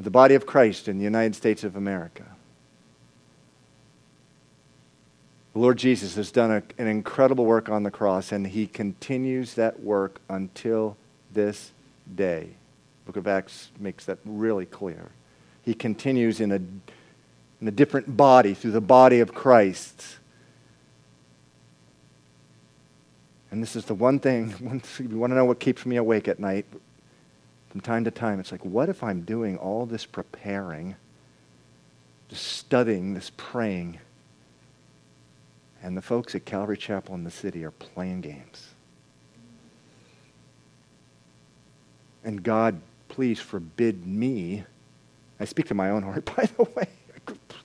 of 0.00 0.04
the 0.04 0.10
body 0.10 0.34
of 0.34 0.46
Christ 0.46 0.88
in 0.88 0.96
the 0.96 1.04
United 1.04 1.34
States 1.34 1.62
of 1.62 1.76
America. 1.76 2.24
The 5.52 5.58
Lord 5.58 5.76
Jesus 5.76 6.14
has 6.14 6.30
done 6.30 6.50
a, 6.50 6.62
an 6.80 6.86
incredible 6.86 7.44
work 7.44 7.68
on 7.68 7.82
the 7.82 7.90
cross, 7.90 8.32
and 8.32 8.46
he 8.46 8.66
continues 8.66 9.52
that 9.56 9.80
work 9.80 10.18
until 10.30 10.96
this 11.34 11.72
day. 12.14 12.48
Book 13.04 13.18
of 13.18 13.26
Acts 13.26 13.68
makes 13.78 14.06
that 14.06 14.16
really 14.24 14.64
clear. 14.64 15.10
He 15.66 15.74
continues 15.74 16.40
in 16.40 16.50
a, 16.50 16.62
in 17.60 17.68
a 17.68 17.70
different 17.70 18.16
body, 18.16 18.54
through 18.54 18.70
the 18.70 18.80
body 18.80 19.20
of 19.20 19.34
Christ. 19.34 20.16
And 23.50 23.62
this 23.62 23.76
is 23.76 23.84
the 23.84 23.94
one 23.94 24.18
thing, 24.18 24.54
you 24.98 25.18
want 25.18 25.30
to 25.30 25.34
know 25.34 25.44
what 25.44 25.60
keeps 25.60 25.84
me 25.84 25.96
awake 25.96 26.26
at 26.26 26.38
night? 26.40 26.64
From 27.70 27.80
time 27.80 28.02
to 28.04 28.10
time, 28.10 28.40
it's 28.40 28.50
like, 28.50 28.64
what 28.64 28.88
if 28.88 29.04
I'm 29.04 29.22
doing 29.22 29.56
all 29.56 29.86
this 29.86 30.04
preparing, 30.04 30.96
this 32.28 32.40
studying, 32.40 33.14
this 33.14 33.30
praying, 33.36 34.00
and 35.80 35.96
the 35.96 36.02
folks 36.02 36.34
at 36.34 36.44
Calvary 36.44 36.76
Chapel 36.76 37.14
in 37.14 37.22
the 37.22 37.30
city 37.30 37.64
are 37.64 37.70
playing 37.70 38.22
games? 38.22 38.70
And 42.24 42.42
God, 42.42 42.80
please 43.08 43.38
forbid 43.38 44.04
me. 44.04 44.64
I 45.38 45.44
speak 45.44 45.68
to 45.68 45.74
my 45.74 45.90
own 45.90 46.02
heart, 46.02 46.24
by 46.36 46.46
the 46.56 46.64
way. 46.74 46.88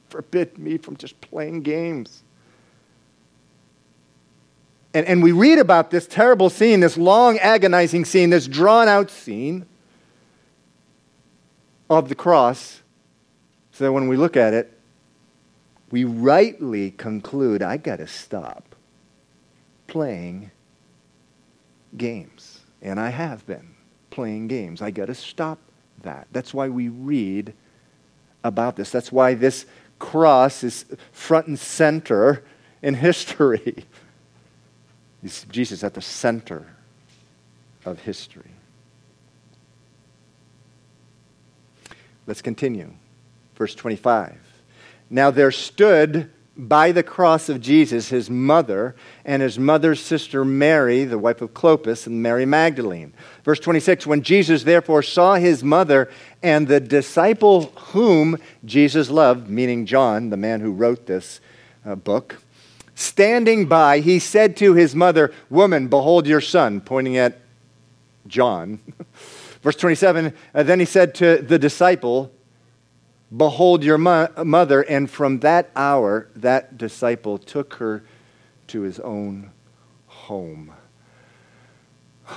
Forbid 0.10 0.60
me 0.60 0.78
from 0.78 0.97
just 0.97 1.20
playing 1.20 1.62
games. 1.62 2.22
And, 4.93 5.06
and 5.08 5.24
we 5.24 5.32
read 5.32 5.58
about 5.58 5.89
this 5.89 6.06
terrible 6.06 6.51
scene, 6.51 6.80
this 6.80 6.95
long, 6.95 7.39
agonizing 7.39 8.06
scene, 8.06 8.30
this 8.30 8.47
drawn 8.47 8.88
out 8.88 9.10
scene 9.10 9.66
of 11.89 12.09
the 12.09 12.15
cross, 12.15 12.81
so 13.71 13.83
that 13.83 13.91
when 13.91 14.07
we 14.07 14.17
look 14.17 14.38
at 14.38 14.53
it, 14.53 14.71
we 15.91 16.03
rightly 16.03 16.91
conclude 16.91 17.61
I 17.61 17.77
got 17.77 17.97
to 17.97 18.07
stop 18.07 18.75
playing 19.88 20.51
games. 21.95 22.59
And 22.81 22.99
I 22.99 23.09
have 23.09 23.45
been 23.45 23.75
playing 24.09 24.47
games. 24.47 24.81
I 24.81 24.91
got 24.91 25.05
to 25.05 25.15
stop 25.15 25.59
that. 26.03 26.27
That's 26.31 26.53
why 26.53 26.69
we 26.69 26.89
read 26.89 27.53
about 28.43 28.75
this. 28.75 28.91
That's 28.91 29.11
why 29.11 29.33
this 29.33 29.65
cross 29.99 30.63
is 30.63 30.86
front 31.11 31.47
and 31.47 31.59
center 31.59 32.43
in 32.81 32.93
history. 32.93 33.86
Jesus 35.49 35.83
at 35.83 35.93
the 35.93 36.01
center 36.01 36.67
of 37.83 37.99
history. 37.99 38.55
Let's 42.28 42.41
continue. 42.41 42.91
Verse 43.55 43.76
25. 43.76 44.38
Now 45.09 45.32
there 45.32 45.51
stood 45.51 46.32
by 46.57 46.91
the 46.91 47.03
cross 47.03 47.49
of 47.49 47.59
Jesus 47.59 48.09
his 48.09 48.30
mother 48.30 48.95
and 49.26 49.41
his 49.41 49.59
mother's 49.59 50.01
sister 50.01 50.45
Mary, 50.45 51.03
the 51.03 51.19
wife 51.19 51.41
of 51.41 51.53
Clopas, 51.53 52.07
and 52.07 52.23
Mary 52.23 52.45
Magdalene. 52.45 53.13
Verse 53.43 53.59
26 53.59 54.07
When 54.07 54.21
Jesus 54.21 54.63
therefore 54.63 55.03
saw 55.03 55.36
his 55.36 55.63
mother 55.63 56.09
and 56.41 56.67
the 56.67 56.80
disciple 56.80 57.65
whom 57.91 58.38
Jesus 58.63 59.09
loved, 59.09 59.49
meaning 59.49 59.86
John, 59.86 60.30
the 60.30 60.38
man 60.38 60.61
who 60.61 60.71
wrote 60.71 61.05
this 61.05 61.41
uh, 61.86 61.95
book, 61.95 62.41
Standing 62.97 63.65
by, 63.65 63.99
he 63.99 64.19
said 64.19 64.55
to 64.57 64.73
his 64.73 64.95
mother, 64.95 65.34
Woman, 65.49 65.89
behold 65.89 66.26
your 66.26 66.39
son, 66.39 66.80
pointing 66.80 67.17
at 67.17 67.38
John. 68.26 68.80
Verse 69.66 69.76
27 69.76 70.34
uh, 70.53 70.63
Then 70.63 70.80
he 70.80 70.86
said 70.86 71.13
to 71.16 71.39
the 71.39 71.59
disciple, 71.59 72.32
Behold 73.36 73.84
your 73.84 73.97
mo- 73.97 74.30
mother. 74.45 74.84
And 74.84 75.09
from 75.09 75.39
that 75.39 75.72
hour, 75.76 76.30
that 76.38 76.78
disciple 76.78 77.38
took 77.38 77.74
her 77.76 78.05
to 78.68 78.82
his 78.82 78.99
own 79.01 79.51
home. 80.07 80.72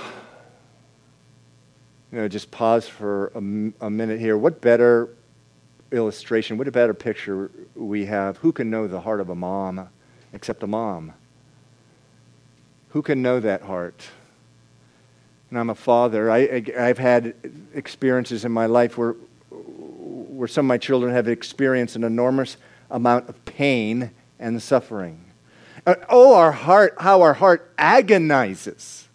You 2.11 2.17
know, 2.17 2.27
just 2.27 2.49
pause 2.49 2.87
for 2.87 3.27
a, 3.35 3.37
a 3.85 3.89
minute 3.91 4.19
here. 4.19 4.35
What 4.35 4.61
better 4.61 5.09
illustration, 5.91 6.57
what 6.57 6.67
a 6.67 6.71
better 6.71 6.95
picture 6.95 7.51
we 7.75 8.05
have? 8.05 8.37
Who 8.37 8.51
can 8.51 8.71
know 8.71 8.87
the 8.87 8.99
heart 8.99 9.19
of 9.19 9.29
a 9.29 9.35
mom? 9.35 9.89
except 10.33 10.63
a 10.63 10.67
mom. 10.67 11.13
Who 12.89 13.01
can 13.01 13.21
know 13.21 13.39
that 13.39 13.63
heart? 13.63 14.09
And 15.49 15.57
I'm 15.57 15.69
a 15.69 15.75
father. 15.75 16.29
I, 16.29 16.63
have 16.77 16.99
had 16.99 17.33
experiences 17.73 18.45
in 18.45 18.51
my 18.51 18.67
life 18.67 18.97
where, 18.97 19.13
where 19.49 20.47
some 20.47 20.65
of 20.65 20.67
my 20.67 20.77
children 20.77 21.13
have 21.13 21.27
experienced 21.27 21.95
an 21.95 22.03
enormous 22.03 22.57
amount 22.91 23.29
of 23.29 23.45
pain 23.45 24.11
and 24.39 24.61
suffering. 24.61 25.25
Uh, 25.85 25.95
oh, 26.09 26.35
our 26.35 26.51
heart, 26.51 26.95
how 26.99 27.21
our 27.21 27.33
heart 27.33 27.71
agonizes. 27.77 29.07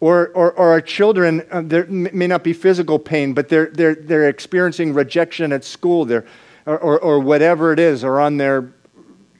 Or, 0.00 0.28
or, 0.28 0.52
or 0.52 0.70
our 0.70 0.82
children, 0.82 1.46
uh, 1.50 1.62
there 1.64 1.86
may 1.86 2.26
not 2.26 2.44
be 2.44 2.52
physical 2.52 2.98
pain, 2.98 3.32
but 3.32 3.48
they're, 3.48 3.70
they're, 3.72 3.94
they're 3.94 4.28
experiencing 4.28 4.92
rejection 4.92 5.50
at 5.50 5.64
school 5.64 6.04
they're, 6.04 6.26
or, 6.66 6.78
or, 6.78 6.98
or 6.98 7.20
whatever 7.20 7.72
it 7.72 7.78
is, 7.78 8.04
or 8.04 8.20
on 8.20 8.36
their, 8.36 8.73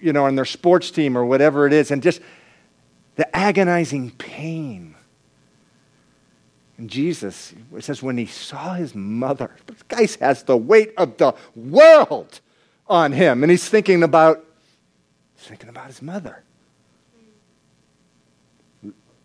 you 0.05 0.13
know, 0.13 0.27
on 0.27 0.35
their 0.35 0.45
sports 0.45 0.91
team 0.91 1.17
or 1.17 1.25
whatever 1.25 1.67
it 1.67 1.73
is, 1.73 1.91
and 1.91 2.03
just 2.03 2.21
the 3.17 3.35
agonizing 3.35 4.11
pain. 4.11 4.95
And 6.77 6.91
Jesus, 6.91 7.55
it 7.75 7.85
says, 7.85 8.03
when 8.03 8.19
he 8.19 8.27
saw 8.27 8.75
his 8.75 8.95
mother, 8.95 9.51
this 9.67 9.83
guy 9.85 10.07
has 10.21 10.43
the 10.43 10.57
weight 10.59 10.93
of 10.99 11.17
the 11.17 11.35
world 11.57 12.41
on 12.87 13.13
him. 13.13 13.43
And 13.43 13.51
he's 13.51 13.67
thinking 13.67 14.03
about, 14.03 14.45
he's 15.37 15.47
thinking 15.47 15.71
about 15.71 15.87
his 15.87 16.03
mother. 16.03 16.43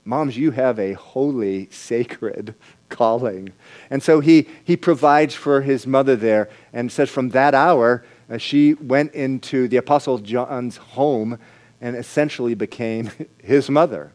Moms, 0.05 0.37
you 0.37 0.51
have 0.51 0.79
a 0.79 0.93
holy, 0.93 1.69
sacred 1.71 2.55
calling. 2.89 3.51
And 3.89 4.01
so 4.01 4.21
he, 4.21 4.47
he 4.63 4.77
provides 4.77 5.35
for 5.35 5.61
his 5.61 5.85
mother 5.85 6.15
there 6.15 6.49
and 6.71 6.89
says 6.89 7.09
from 7.09 7.29
that 7.29 7.53
hour, 7.53 8.05
she 8.37 8.75
went 8.75 9.13
into 9.13 9.67
the 9.67 9.77
Apostle 9.77 10.19
John's 10.19 10.77
home 10.77 11.39
and 11.81 11.95
essentially 11.95 12.53
became 12.53 13.09
his 13.43 13.69
mother. 13.69 14.11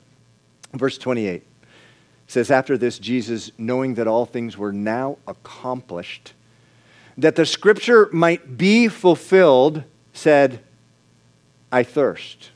Verse 0.73 0.99
28 0.99 1.43
says, 2.27 2.51
After 2.51 2.79
this, 2.79 2.99
Jesus, 2.99 3.51
knowing 3.59 3.95
that 3.95 4.07
all 4.07 4.27
things 4.27 4.57
were 4.57 4.73
now 4.73 5.19
accomplished, 5.27 6.33
that 7.17 7.37
the 7.37 7.47
scripture 7.47 8.09
might 8.13 8.57
be 8.57 8.89
fulfilled, 8.89 9.85
said, 10.13 10.61
I 11.71 11.83
thirst. 11.83 12.51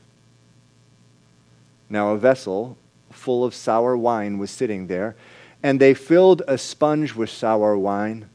Now, 1.89 2.11
a 2.11 2.17
vessel 2.17 2.77
full 3.11 3.43
of 3.43 3.53
sour 3.53 3.97
wine 3.97 4.37
was 4.37 4.51
sitting 4.51 4.87
there, 4.87 5.15
and 5.63 5.79
they 5.79 5.93
filled 5.93 6.41
a 6.47 6.57
sponge 6.57 7.15
with 7.15 7.29
sour 7.29 7.77
wine, 7.77 8.29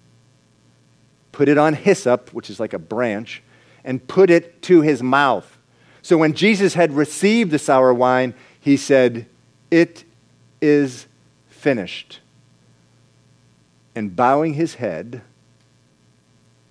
put 1.35 1.49
it 1.49 1.59
on 1.59 1.75
hyssop, 1.75 2.33
which 2.33 2.49
is 2.49 2.61
like 2.61 2.73
a 2.73 2.79
branch, 2.79 3.43
and 3.83 4.07
put 4.07 4.31
it 4.31 4.63
to 4.63 4.83
his 4.83 5.03
mouth. 5.03 5.59
So 6.01 6.17
when 6.17 6.33
Jesus 6.33 6.75
had 6.75 6.93
received 6.93 7.51
the 7.51 7.59
sour 7.59 7.93
wine, 7.93 8.35
he 8.61 8.77
said, 8.77 9.27
It 9.69 10.05
is 10.63 11.07
finished. 11.49 12.21
And 13.97 14.15
bowing 14.15 14.55
his 14.55 14.75
head, 14.75 15.23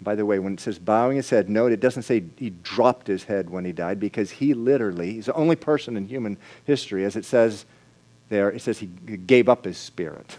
by 0.01 0.15
the 0.15 0.25
way, 0.25 0.39
when 0.39 0.53
it 0.53 0.61
says 0.61 0.79
bowing 0.79 1.17
his 1.17 1.29
head, 1.29 1.49
note 1.49 1.73
it 1.73 1.81
doesn't 1.81 2.03
say 2.03 2.23
he 2.37 2.49
dropped 2.49 3.07
his 3.07 3.25
head 3.25 3.49
when 3.49 3.65
he 3.65 3.73
died 3.73 3.99
because 3.99 4.31
he 4.31 4.53
literally, 4.53 5.13
he's 5.13 5.25
the 5.25 5.33
only 5.33 5.57
person 5.57 5.97
in 5.97 6.07
human 6.07 6.37
history, 6.63 7.03
as 7.03 7.17
it 7.17 7.25
says 7.25 7.65
there, 8.29 8.49
it 8.49 8.61
says 8.61 8.79
he 8.79 8.87
gave 8.87 9.49
up 9.49 9.65
his 9.65 9.77
spirit. 9.77 10.37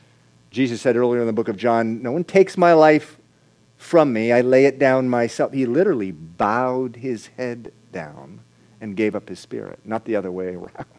Jesus 0.50 0.80
said 0.80 0.96
earlier 0.96 1.20
in 1.20 1.26
the 1.26 1.32
book 1.34 1.48
of 1.48 1.58
John, 1.58 2.02
No 2.02 2.12
one 2.12 2.24
takes 2.24 2.56
my 2.56 2.72
life 2.72 3.15
from 3.86 4.12
me, 4.12 4.32
I 4.32 4.40
lay 4.40 4.64
it 4.64 4.80
down 4.80 5.08
myself. 5.08 5.52
He 5.52 5.64
literally 5.64 6.10
bowed 6.10 6.96
his 6.96 7.28
head 7.28 7.72
down 7.92 8.40
and 8.80 8.96
gave 8.96 9.14
up 9.14 9.28
his 9.28 9.38
spirit, 9.38 9.78
not 9.84 10.04
the 10.04 10.16
other 10.16 10.32
way 10.32 10.54
around. 10.54 10.86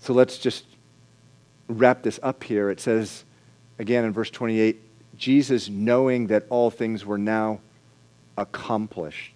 So 0.00 0.14
let's 0.14 0.38
just 0.38 0.64
wrap 1.68 2.02
this 2.02 2.18
up 2.22 2.42
here. 2.42 2.70
It 2.70 2.80
says, 2.80 3.24
again 3.78 4.06
in 4.06 4.14
verse 4.14 4.30
28, 4.30 4.80
Jesus, 5.18 5.68
knowing 5.68 6.28
that 6.28 6.46
all 6.48 6.70
things 6.70 7.04
were 7.04 7.18
now 7.18 7.60
accomplished, 8.38 9.34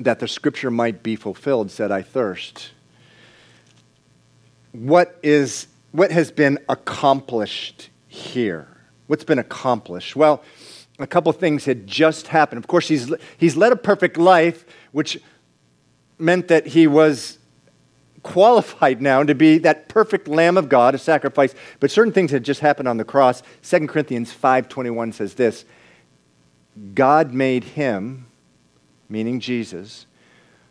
that 0.00 0.18
the 0.18 0.26
scripture 0.26 0.72
might 0.72 1.04
be 1.04 1.14
fulfilled, 1.14 1.70
said, 1.70 1.92
I 1.92 2.02
thirst. 2.02 2.72
What, 4.72 5.18
is, 5.22 5.66
what 5.92 6.10
has 6.10 6.30
been 6.30 6.58
accomplished 6.68 7.90
here? 8.08 8.68
What's 9.06 9.24
been 9.24 9.38
accomplished? 9.38 10.14
Well, 10.14 10.42
a 10.98 11.06
couple 11.06 11.32
things 11.32 11.64
had 11.64 11.86
just 11.86 12.28
happened. 12.28 12.58
Of 12.58 12.68
course, 12.68 12.88
he's, 12.88 13.12
he's 13.38 13.56
led 13.56 13.72
a 13.72 13.76
perfect 13.76 14.16
life, 14.16 14.64
which 14.92 15.20
meant 16.18 16.48
that 16.48 16.68
he 16.68 16.86
was 16.86 17.38
qualified 18.22 19.00
now 19.02 19.22
to 19.22 19.34
be 19.34 19.58
that 19.58 19.88
perfect 19.88 20.28
lamb 20.28 20.56
of 20.56 20.68
God, 20.68 20.94
a 20.94 20.98
sacrifice. 20.98 21.54
But 21.80 21.90
certain 21.90 22.12
things 22.12 22.30
had 22.30 22.44
just 22.44 22.60
happened 22.60 22.88
on 22.88 22.98
the 22.98 23.04
cross. 23.04 23.42
2 23.62 23.86
Corinthians 23.86 24.32
5:21 24.32 25.14
says 25.14 25.34
this: 25.34 25.64
God 26.94 27.32
made 27.32 27.64
him, 27.64 28.26
meaning 29.08 29.40
Jesus, 29.40 30.06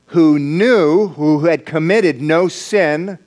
who 0.08 0.40
knew, 0.40 1.10
who 1.10 1.46
had 1.46 1.66
committed 1.66 2.22
no 2.22 2.48
sin, 2.48 3.20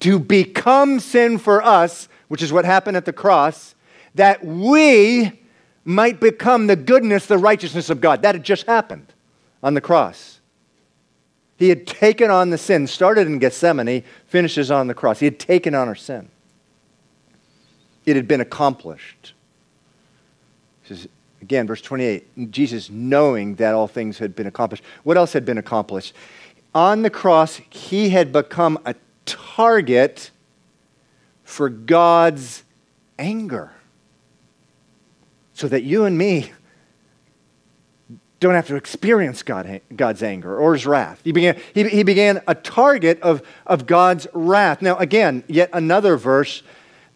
to 0.00 0.18
become 0.18 1.00
sin 1.00 1.38
for 1.38 1.62
us, 1.62 2.08
which 2.28 2.42
is 2.42 2.52
what 2.52 2.64
happened 2.64 2.96
at 2.96 3.04
the 3.04 3.12
cross, 3.12 3.74
that 4.14 4.44
we 4.44 5.40
might 5.84 6.20
become 6.20 6.66
the 6.66 6.76
goodness, 6.76 7.26
the 7.26 7.38
righteousness 7.38 7.90
of 7.90 8.00
God. 8.00 8.22
That 8.22 8.34
had 8.34 8.44
just 8.44 8.66
happened 8.66 9.12
on 9.62 9.74
the 9.74 9.80
cross. 9.80 10.40
He 11.56 11.68
had 11.70 11.86
taken 11.86 12.30
on 12.30 12.50
the 12.50 12.58
sin, 12.58 12.86
started 12.86 13.26
in 13.26 13.38
Gethsemane, 13.38 14.04
finishes 14.26 14.70
on 14.70 14.86
the 14.86 14.94
cross. 14.94 15.18
He 15.18 15.26
had 15.26 15.40
taken 15.40 15.74
on 15.74 15.88
our 15.88 15.96
sin. 15.96 16.28
It 18.06 18.14
had 18.14 18.28
been 18.28 18.40
accomplished. 18.40 19.34
Says, 20.84 21.08
again, 21.42 21.66
verse 21.66 21.82
28 21.82 22.50
Jesus 22.50 22.88
knowing 22.90 23.56
that 23.56 23.74
all 23.74 23.88
things 23.88 24.18
had 24.18 24.36
been 24.36 24.46
accomplished. 24.46 24.84
What 25.02 25.16
else 25.16 25.32
had 25.32 25.44
been 25.44 25.58
accomplished? 25.58 26.14
On 26.74 27.02
the 27.02 27.10
cross, 27.10 27.60
he 27.70 28.10
had 28.10 28.32
become 28.32 28.78
a 28.84 28.94
target 29.28 30.30
for 31.44 31.68
God's 31.68 32.64
anger. 33.18 33.72
So 35.52 35.68
that 35.68 35.82
you 35.82 36.04
and 36.04 36.16
me 36.16 36.52
don't 38.40 38.54
have 38.54 38.68
to 38.68 38.76
experience 38.76 39.42
God, 39.42 39.80
God's 39.94 40.22
anger 40.22 40.56
or 40.56 40.74
his 40.74 40.86
wrath. 40.86 41.20
He 41.24 41.32
began, 41.32 41.58
he, 41.74 41.88
he 41.88 42.02
began 42.02 42.40
a 42.46 42.54
target 42.54 43.20
of, 43.20 43.42
of 43.66 43.86
God's 43.86 44.28
wrath. 44.32 44.80
Now, 44.80 44.96
again, 44.96 45.42
yet 45.48 45.70
another 45.72 46.16
verse 46.16 46.62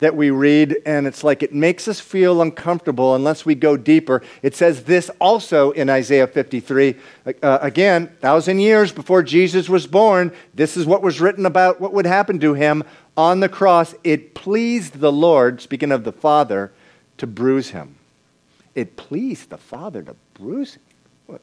that 0.02 0.16
we 0.16 0.30
read, 0.30 0.76
and 0.84 1.06
it's 1.06 1.22
like 1.22 1.44
it 1.44 1.54
makes 1.54 1.86
us 1.86 2.00
feel 2.00 2.42
uncomfortable 2.42 3.14
unless 3.14 3.46
we 3.46 3.54
go 3.54 3.76
deeper. 3.76 4.20
It 4.42 4.56
says 4.56 4.82
this 4.82 5.08
also 5.20 5.70
in 5.70 5.88
Isaiah 5.88 6.26
53. 6.26 6.96
Uh, 7.40 7.58
again, 7.60 8.08
thousand 8.20 8.58
years 8.58 8.90
before 8.90 9.22
Jesus 9.22 9.68
was 9.68 9.86
born, 9.86 10.32
this 10.54 10.76
is 10.76 10.86
what 10.86 11.02
was 11.02 11.20
written 11.20 11.46
about 11.46 11.80
what 11.80 11.92
would 11.92 12.04
happen 12.04 12.40
to 12.40 12.54
him 12.54 12.82
on 13.16 13.38
the 13.38 13.48
cross. 13.48 13.94
It 14.02 14.34
pleased 14.34 14.94
the 14.94 15.12
Lord, 15.12 15.60
speaking 15.62 15.92
of 15.92 16.02
the 16.02 16.10
Father, 16.10 16.72
to 17.18 17.28
bruise 17.28 17.70
him. 17.70 17.94
It 18.74 18.96
pleased 18.96 19.50
the 19.50 19.58
Father 19.58 20.02
to 20.02 20.16
bruise 20.34 20.74
him. 20.74 21.38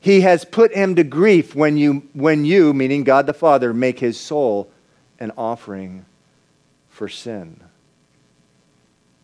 He 0.00 0.22
has 0.22 0.46
put 0.46 0.72
him 0.72 0.94
to 0.94 1.04
grief 1.04 1.54
when 1.54 1.76
you, 1.76 2.08
when 2.14 2.46
you, 2.46 2.72
meaning 2.72 3.04
God 3.04 3.26
the 3.26 3.34
Father, 3.34 3.74
make 3.74 3.98
his 3.98 4.18
soul 4.18 4.70
an 5.18 5.32
offering 5.36 6.04
for 6.88 7.08
sin. 7.08 7.60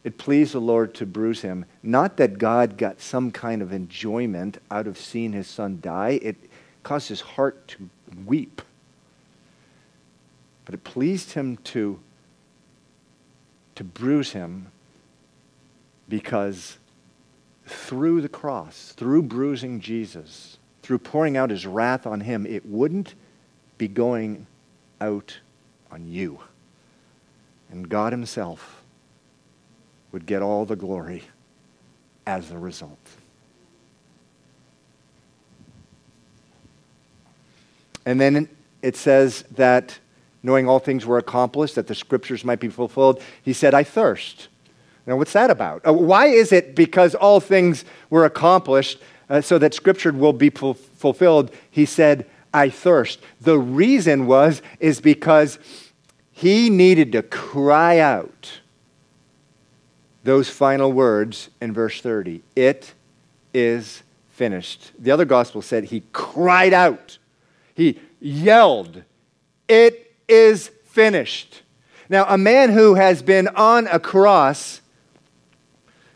It 0.05 0.19
pleased 0.19 0.53
the 0.53 0.61
Lord 0.61 0.95
to 0.95 1.07
bruise 1.07 1.43
him. 1.43 1.65
Not 1.83 2.17
that 2.17 2.39
God 2.39 2.77
got 2.77 3.01
some 3.01 3.31
kind 3.31 3.63
of 3.63 3.73
enjoyment 3.73 4.59
out 4.71 4.87
of 4.87 4.99
seeing 4.99 5.33
his 5.33 5.47
son 5.47 5.79
die, 5.81 6.19
it 6.23 6.37
caused 6.83 7.09
his 7.09 7.21
heart 7.21 7.69
to 7.69 7.89
weep. 8.27 8.63
But 10.65 10.75
it 10.75 10.85
pleased 10.85 11.33
him 11.33 11.57
to, 11.59 12.01
to 13.77 13.85
bruise 13.85 14.33
him 14.33 14.69
because 16.09 16.79
through 17.67 18.21
the 18.21 18.29
cross, 18.29 18.93
through 18.97 19.23
bruising 19.23 19.81
Jesus, 19.81 20.59
through 20.83 20.99
pouring 20.99 21.37
out 21.37 21.51
his 21.51 21.67
wrath 21.67 22.07
on 22.07 22.21
him, 22.21 22.45
it 22.47 22.67
wouldn't 22.67 23.15
be 23.79 23.87
going 23.87 24.47
out 25.01 25.39
on 25.93 26.09
you. 26.09 26.41
And 27.71 27.89
God 27.89 28.13
himself 28.13 28.83
would 30.11 30.27
get 30.27 30.43
all 30.43 30.65
the 30.65 30.77
glory 30.77 31.23
as 32.27 32.51
a 32.51 32.59
result. 32.59 32.99
And 38.05 38.21
then 38.21 38.49
it 38.83 38.97
says 38.97 39.45
that 39.53 39.99
knowing 40.43 40.69
all 40.69 40.81
things 40.81 41.07
were 41.07 41.19
accomplished, 41.19 41.77
that 41.77 41.87
the 41.87 41.95
scriptures 41.95 42.45
might 42.45 42.59
be 42.59 42.69
fulfilled, 42.69 43.23
he 43.43 43.53
said, 43.53 43.75
I 43.75 43.85
thirst. 43.85 44.49
Now, 45.07 45.17
what's 45.17 45.33
that 45.33 45.51
about? 45.51 45.87
Uh, 45.87 45.93
why 45.93 46.27
is 46.27 46.53
it 46.53 46.75
because 46.77 47.15
all 47.15 47.41
things 47.41 47.85
were 48.11 48.25
accomplished 48.25 49.01
uh, 49.29 49.41
so 49.41 49.59
that 49.59 49.75
Scripture 49.75 50.13
will 50.13 50.33
be 50.33 50.51
fu- 50.51 50.75
fulfilled? 50.75 51.51
He 51.71 51.85
said, 51.87 52.27
I 52.53 52.69
thirst. 52.69 53.21
The 53.41 53.59
reason 53.59 54.27
was, 54.27 54.63
is 54.79 55.01
because 55.01 55.59
he 56.31 56.71
needed 56.71 57.13
to 57.13 57.23
cry 57.23 57.99
out 57.99 58.61
those 60.25 60.49
final 60.49 60.93
words 60.93 61.51
in 61.61 61.73
verse 61.73 62.01
30. 62.01 62.43
It 62.55 62.95
is 63.53 64.03
finished. 64.31 64.93
The 64.99 65.11
other 65.11 65.25
gospel 65.25 65.63
said 65.63 65.85
he 65.85 66.03
cried 66.13 66.73
out. 66.73 67.19
He 67.75 67.99
yelled, 68.21 69.03
It 69.69 70.15
is 70.29 70.71
finished. 70.85 71.63
Now, 72.09 72.27
a 72.29 72.37
man 72.37 72.71
who 72.71 72.95
has 72.95 73.23
been 73.23 73.49
on 73.49 73.87
a 73.87 73.99
cross 73.99 74.82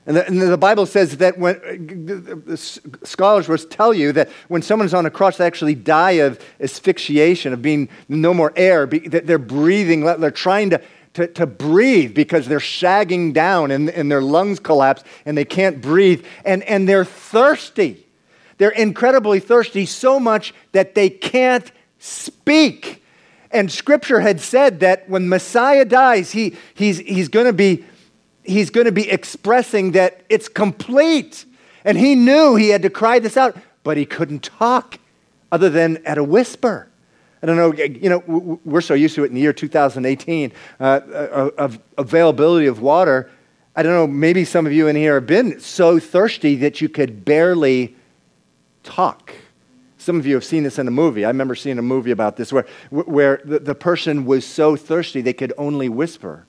and 0.07 0.16
the, 0.16 0.26
and 0.26 0.40
the, 0.40 0.57
Bible 0.57 0.86
says 0.86 1.16
that 1.16 1.36
when 1.36 2.44
uh, 2.48 2.57
scholars 2.57 3.48
will 3.48 3.59
tell 3.59 3.92
you 3.92 4.12
that 4.12 4.28
when 4.46 4.62
someone's 4.62 4.94
on 4.94 5.04
a 5.04 5.11
cross, 5.11 5.36
they 5.36 5.46
actually 5.46 5.74
die 5.74 6.12
of 6.12 6.40
asphyxiation, 6.61 7.52
of 7.52 7.61
being 7.61 7.88
no 8.09 8.32
more 8.32 8.52
air. 8.54 8.86
that 8.86 9.26
they're 9.26 9.38
breathing, 9.38 10.04
they're 10.04 10.30
trying 10.30 10.70
to, 10.70 10.80
to, 11.14 11.26
to 11.26 11.44
breathe 11.44 12.14
because 12.14 12.46
they're 12.46 12.59
shagging 12.61 13.32
down 13.32 13.72
and, 13.72 13.90
and 13.90 14.11
their 14.11 14.22
lungs 14.22 14.61
collapse 14.61 15.02
and 15.24 15.36
they 15.36 15.44
can't 15.44 15.80
breathe. 15.80 16.24
And, 16.44 16.62
and 16.62 16.88
they're 16.88 17.04
thirsty. 17.04 18.07
They're 18.59 18.70
incredibly 18.70 19.40
thirsty, 19.40 19.86
so 19.86 20.20
much 20.20 20.54
that 20.70 20.94
they 20.94 21.11
can't 21.11 21.70
speak. 21.98 23.02
And 23.50 23.72
Scripture 23.72 24.20
had 24.20 24.40
said 24.40 24.80
that 24.80 25.09
when 25.09 25.28
Messiah 25.28 25.84
dies, 25.84 26.30
he, 26.30 26.57
he's, 26.74 26.98
he's 26.98 27.28
going 27.28 27.46
to 27.46 27.52
be 27.52 27.84
he's 28.47 28.70
going 28.70 28.86
to 28.86 28.92
be 28.92 29.11
expressing 29.11 29.92
that 29.92 30.22
it's 30.28 30.49
complete. 30.49 31.44
And 31.84 31.99
he 31.99 32.14
knew 32.14 32.57
he 32.57 32.68
had 32.70 32.82
to 32.82 32.90
cry 32.90 33.18
this 33.18 33.36
out, 33.36 33.57
but 33.82 33.97
he 33.97 34.07
couldn't 34.07 34.42
talk 34.42 34.99
other 35.53 35.70
than 35.70 35.99
at 36.05 36.18
a 36.18 36.24
whisper. 36.24 36.88
I 37.42 37.47
don't 37.47 37.57
know, 37.57 37.72
you 37.74 38.09
know, 38.09 38.59
we're 38.64 38.80
so 38.80 38.94
used 38.94 39.14
to 39.16 39.24
it 39.24 39.28
in 39.28 39.34
the 39.34 39.40
year 39.40 39.53
2018 39.53 40.53
uh, 40.80 40.82
uh, 40.82 41.51
of 41.59 41.78
availability 41.97 42.66
of 42.66 42.80
water. 42.80 43.30
I 43.76 43.82
don't 43.82 43.92
know, 43.92 44.07
maybe 44.07 44.44
some 44.44 44.66
of 44.66 44.72
you 44.72 44.88
in 44.88 44.97
here 44.97 45.14
have 45.14 45.26
been 45.26 45.61
so 45.61 45.99
thirsty 45.99 46.57
that 46.57 46.80
you 46.80 46.88
could 46.88 47.24
barely 47.24 47.94
talk. 48.82 49.34
Some 49.99 50.18
of 50.18 50.26
you 50.26 50.34
have 50.34 50.44
seen 50.44 50.62
this 50.62 50.78
in 50.78 50.88
a 50.88 50.90
movie. 50.90 51.24
I 51.24 51.28
remember 51.28 51.55
seeing 51.55 51.78
a 51.78 51.82
movie 51.82 52.11
about 52.11 52.36
this 52.36 52.53
where, 52.53 52.66
where 52.90 53.40
the, 53.44 53.59
the 53.59 53.74
person 53.74 54.24
was 54.24 54.47
so 54.47 54.76
thirsty 54.76 55.20
they 55.20 55.32
could 55.32 55.53
only 55.59 55.88
whisper. 55.88 56.47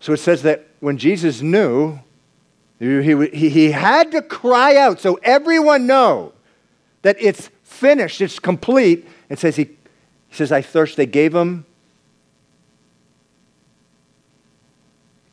So 0.00 0.12
it 0.12 0.18
says 0.18 0.42
that 0.42 0.66
when 0.80 0.98
Jesus 0.98 1.42
knew, 1.42 1.98
he, 2.78 3.28
he, 3.32 3.48
he 3.48 3.70
had 3.70 4.12
to 4.12 4.22
cry 4.22 4.76
out 4.76 5.00
so 5.00 5.18
everyone 5.22 5.86
know 5.86 6.32
that 7.02 7.16
it's 7.18 7.50
finished, 7.62 8.20
it's 8.20 8.38
complete. 8.38 9.08
It 9.28 9.38
says 9.38 9.56
he, 9.56 9.64
he 9.64 10.34
says, 10.34 10.52
I 10.52 10.62
thirst. 10.62 10.96
They 10.96 11.06
gave 11.06 11.34
him 11.34 11.64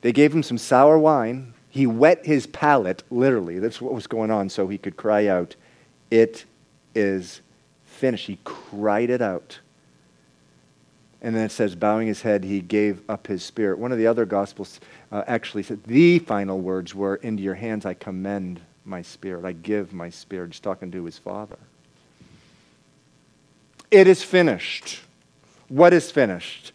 they 0.04 0.12
gave 0.12 0.36
him 0.36 0.44
some 0.44 0.58
sour 0.58 0.98
wine. 0.98 1.54
He 1.70 1.88
wet 1.88 2.26
his 2.26 2.46
palate, 2.46 3.04
literally. 3.10 3.58
That's 3.60 3.82
what 3.82 3.94
was 3.94 4.06
going 4.06 4.32
on, 4.32 4.50
so 4.50 4.68
he 4.68 4.78
could 4.78 4.98
cry 4.98 5.28
out, 5.28 5.56
It 6.12 6.44
is 6.94 7.42
finished. 7.86 8.28
He 8.28 8.38
cried 8.44 9.10
it 9.10 9.22
out. 9.22 9.60
And 11.24 11.34
then 11.34 11.46
it 11.46 11.52
says, 11.54 11.74
bowing 11.74 12.08
his 12.08 12.22
head, 12.22 12.44
he 12.44 12.60
gave 12.60 13.02
up 13.10 13.28
his 13.28 13.44
spirit. 13.44 13.80
One 13.80 13.94
of 13.94 13.98
the 13.98 14.08
other 14.08 14.26
gospels 14.26 14.82
uh, 15.10 15.24
actually 15.26 15.64
said, 15.64 15.82
the 15.86 16.20
final 16.20 16.60
words 16.60 16.94
were, 16.94 17.16
Into 17.16 17.42
your 17.42 17.56
hands 17.56 17.86
I 17.86 17.94
commend 17.94 18.60
my 18.84 19.02
spirit. 19.02 19.46
I 19.46 19.54
give 19.54 19.94
my 19.94 20.10
spirit. 20.10 20.52
He's 20.52 20.60
talking 20.60 20.92
to 20.92 21.06
his 21.06 21.18
father. 21.18 21.58
It 23.90 24.08
is 24.08 24.22
finished. 24.22 25.00
What 25.70 25.94
is 25.94 26.12
finished? 26.12 26.74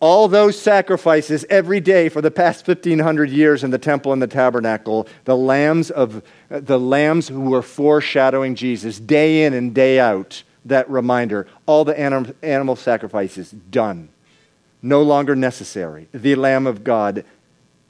All 0.00 0.28
those 0.28 0.58
sacrifices 0.58 1.44
every 1.50 1.80
day 1.80 2.08
for 2.08 2.22
the 2.22 2.30
past 2.30 2.66
1500 2.66 3.28
years 3.28 3.62
in 3.62 3.72
the 3.72 3.78
temple 3.78 4.12
and 4.12 4.22
the 4.22 4.28
tabernacle, 4.28 5.06
the 5.24 5.36
lambs 5.36 5.90
of 5.90 6.22
the 6.48 6.78
lambs 6.78 7.28
who 7.28 7.40
were 7.40 7.62
foreshadowing 7.62 8.54
Jesus 8.54 8.98
day 8.98 9.44
in 9.44 9.52
and 9.52 9.74
day 9.74 9.98
out 9.98 10.44
that 10.68 10.88
reminder. 10.90 11.46
All 11.66 11.84
the 11.84 11.98
anim- 11.98 12.34
animal 12.42 12.76
sacrifices 12.76 13.50
done, 13.50 14.08
no 14.82 15.02
longer 15.02 15.36
necessary. 15.36 16.08
The 16.12 16.34
Lamb 16.34 16.66
of 16.66 16.84
God 16.84 17.24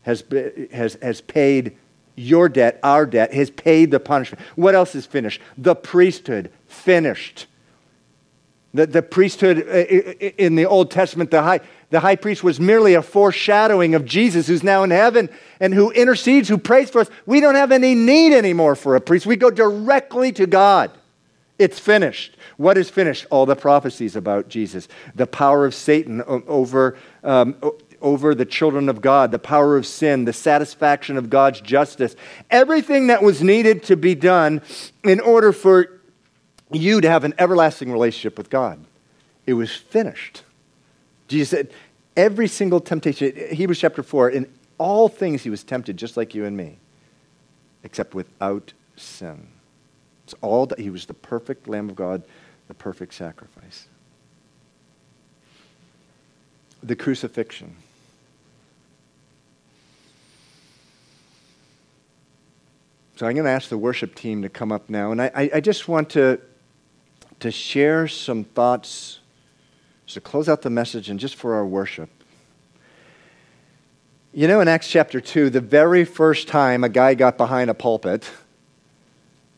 has, 0.03 0.25
has, 0.73 0.95
has 1.03 1.21
paid 1.21 1.77
your 2.17 2.49
debt, 2.49 2.81
our 2.83 3.07
debt, 3.07 3.33
has 3.33 3.51
paid 3.51 3.91
the 3.91 4.01
punishment. 4.01 4.45
What 4.57 4.75
else 4.75 4.95
is 4.95 5.07
finished? 5.07 5.41
The 5.57 5.75
priesthood, 5.75 6.51
finished. 6.67 7.47
The, 8.75 8.87
the 8.87 9.03
priesthood 9.03 9.59
uh, 9.69 9.73
in 10.37 10.57
the 10.57 10.67
Old 10.67 10.91
Testament, 10.91 11.31
the 11.31 11.43
high, 11.43 11.61
the 11.91 12.01
high 12.01 12.17
priest 12.17 12.45
was 12.45 12.61
merely 12.61 12.95
a 12.95 13.03
foreshadowing 13.03 13.95
of 13.95 14.05
Jesus 14.05 14.47
who's 14.47 14.63
now 14.63 14.83
in 14.83 14.91
heaven 14.91 15.31
and 15.59 15.73
who 15.73 15.91
intercedes, 15.93 16.49
who 16.49 16.59
prays 16.59 16.91
for 16.91 17.01
us. 17.01 17.11
We 17.25 17.41
don't 17.41 17.55
have 17.55 17.73
any 17.73 17.95
need 17.95 18.35
anymore 18.35 18.77
for 18.77 18.95
a 18.95 19.01
priest. 19.01 19.25
We 19.25 19.37
go 19.37 19.51
directly 19.51 20.33
to 20.33 20.47
God. 20.47 20.91
It's 21.59 21.79
finished. 21.79 22.37
What 22.57 22.79
is 22.79 22.89
finished? 22.89 23.27
All 23.31 23.47
the 23.47 23.57
prophecies 23.57 24.15
about 24.15 24.49
Jesus, 24.49 24.87
the 25.15 25.27
power 25.27 25.67
of 25.67 25.75
Satan 25.75 26.23
over, 26.23 26.97
um, 27.25 27.57
over 28.01 28.35
the 28.35 28.45
children 28.45 28.89
of 28.89 29.01
God, 29.01 29.33
the 29.33 29.41
power 29.41 29.77
of 29.77 29.85
sin, 29.85 30.25
the 30.25 30.33
satisfaction 30.33 31.17
of 31.17 31.31
God's 31.31 31.61
justice, 31.61 32.15
everything 32.51 33.09
that 33.09 33.23
was 33.23 33.43
needed 33.43 33.83
to 33.85 33.97
be 33.97 34.15
done 34.15 34.63
in 35.03 35.19
order 35.19 35.53
for 35.53 35.99
you 36.71 37.01
to 37.01 37.09
have 37.09 37.25
an 37.25 37.35
everlasting 37.39 37.91
relationship 37.91 38.39
with 38.39 38.51
God. 38.51 38.79
It 39.47 39.55
was 39.55 39.75
finished. 39.75 40.45
Jesus 41.27 41.51
said, 41.51 41.71
every 42.17 42.47
single 42.47 42.81
temptation, 42.81 43.33
Hebrews 43.51 43.81
chapter 43.81 44.03
4, 44.03 44.31
in 44.31 44.53
all 44.77 45.09
things 45.09 45.43
he 45.43 45.51
was 45.51 45.65
tempted 45.65 45.97
just 45.97 46.17
like 46.17 46.35
you 46.35 46.45
and 46.45 46.57
me, 46.57 46.79
except 47.83 48.15
without 48.15 48.73
sin. 48.97 49.49
It's 50.29 50.35
all 50.43 50.67
that 50.67 50.79
he 50.79 50.91
was 50.91 51.07
the 51.07 51.15
perfect 51.15 51.69
Lamb 51.69 51.89
of 51.89 51.97
God, 51.97 52.23
the 52.67 52.75
perfect 52.75 53.15
sacrifice. 53.15 53.87
The 56.83 56.95
crucifixion. 56.95 57.75
So 63.17 63.27
I'm 63.27 63.33
going 63.33 63.47
to 63.47 63.51
ask 63.51 63.71
the 63.71 63.79
worship 63.79 64.15
team 64.15 64.43
to 64.43 64.51
come 64.51 64.71
up 64.71 64.91
now, 64.91 65.13
and 65.13 65.23
I, 65.23 65.49
I 65.55 65.61
just 65.61 65.89
want 65.89 66.11
to, 66.11 66.39
to 67.41 67.51
share 67.51 68.07
some 68.07 68.45
thoughts 68.45 69.21
to 70.09 70.21
close 70.21 70.47
out 70.47 70.61
the 70.61 70.69
message 70.69 71.09
and 71.09 71.19
just 71.19 71.37
for 71.37 71.55
our 71.55 71.65
worship. 71.65 72.11
You 74.35 74.47
know, 74.47 74.61
in 74.61 74.69
Acts 74.69 74.91
chapter 74.91 75.23
2, 75.23 75.49
the 75.49 75.63
very 75.63 76.05
first 76.05 76.49
time 76.49 76.85
a 76.85 76.91
guy 76.91 77.15
got 77.15 77.39
behind 77.39 77.71
a 77.71 77.75
pulpit, 77.75 78.31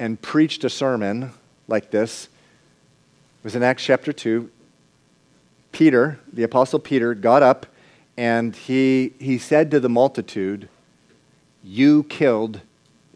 and 0.00 0.20
preached 0.20 0.64
a 0.64 0.70
sermon 0.70 1.30
like 1.68 1.90
this. 1.90 2.24
It 2.24 3.44
was 3.44 3.54
in 3.54 3.62
Acts 3.62 3.84
chapter 3.84 4.12
2. 4.12 4.50
Peter, 5.72 6.18
the 6.32 6.42
Apostle 6.42 6.80
Peter, 6.80 7.14
got 7.14 7.42
up 7.42 7.66
and 8.16 8.56
he, 8.56 9.12
he 9.20 9.38
said 9.38 9.70
to 9.70 9.78
the 9.78 9.90
multitude, 9.90 10.68
You 11.62 12.04
killed 12.04 12.62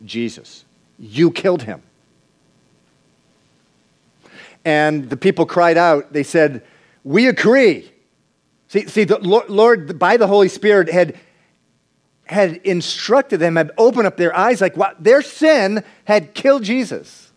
Jesus. 0.04 0.64
You 0.98 1.30
killed 1.32 1.62
him. 1.62 1.82
And 4.64 5.10
the 5.10 5.16
people 5.16 5.46
cried 5.46 5.78
out, 5.78 6.12
they 6.12 6.22
said, 6.22 6.62
We 7.02 7.28
agree. 7.28 7.90
See, 8.68 8.86
see 8.86 9.04
the 9.04 9.18
Lord, 9.18 9.98
by 9.98 10.16
the 10.18 10.26
Holy 10.26 10.48
Spirit, 10.48 10.90
had 10.90 11.16
had 12.26 12.56
instructed 12.64 13.38
them, 13.38 13.56
had 13.56 13.70
opened 13.76 14.06
up 14.06 14.16
their 14.16 14.34
eyes, 14.34 14.60
like 14.60 14.76
what 14.76 15.02
their 15.02 15.22
sin 15.22 15.84
had 16.04 16.34
killed 16.34 16.62
Jesus. 16.62 17.32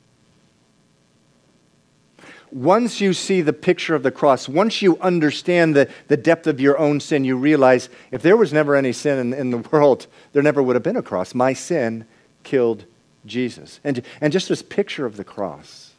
Once 2.50 3.02
you 3.02 3.14
see 3.14 3.42
the 3.42 3.52
picture 3.52 3.94
of 3.94 4.04
the 4.04 4.12
cross, 4.12 4.48
once 4.48 4.82
you 4.82 4.98
understand 5.00 5.76
the, 5.76 5.90
the 6.08 6.16
depth 6.16 6.48
of 6.48 6.62
your 6.62 6.78
own 6.80 7.00
sin, 7.00 7.26
you 7.26 7.36
realize 7.36 7.90
if 8.12 8.22
there 8.22 8.38
was 8.38 8.54
never 8.54 8.76
any 8.76 8.94
sin 8.94 9.20
in, 9.20 9.34
in 9.34 9.52
the 9.52 9.58
world, 9.58 10.08
there 10.32 10.42
never 10.42 10.64
would 10.64 10.76
have 10.76 10.84
been 10.84 10.96
a 10.96 11.02
cross. 11.02 11.36
My 11.36 11.52
sin 11.52 12.06
killed 12.44 12.86
Jesus. 13.26 13.82
And, 13.84 14.02
and 14.22 14.32
just 14.32 14.48
this 14.48 14.62
picture 14.62 15.06
of 15.06 15.18
the 15.18 15.26
cross, 15.26 15.92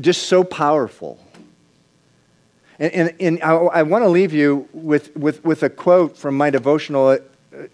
just 0.00 0.24
so 0.24 0.42
powerful. 0.42 1.18
And, 2.78 2.92
and, 2.92 3.14
and 3.20 3.42
I, 3.42 3.54
I 3.54 3.82
want 3.82 4.04
to 4.04 4.08
leave 4.08 4.32
you 4.32 4.68
with, 4.72 5.16
with, 5.16 5.44
with 5.44 5.62
a 5.62 5.70
quote 5.70 6.16
from 6.16 6.36
my 6.36 6.50
devotional, 6.50 7.18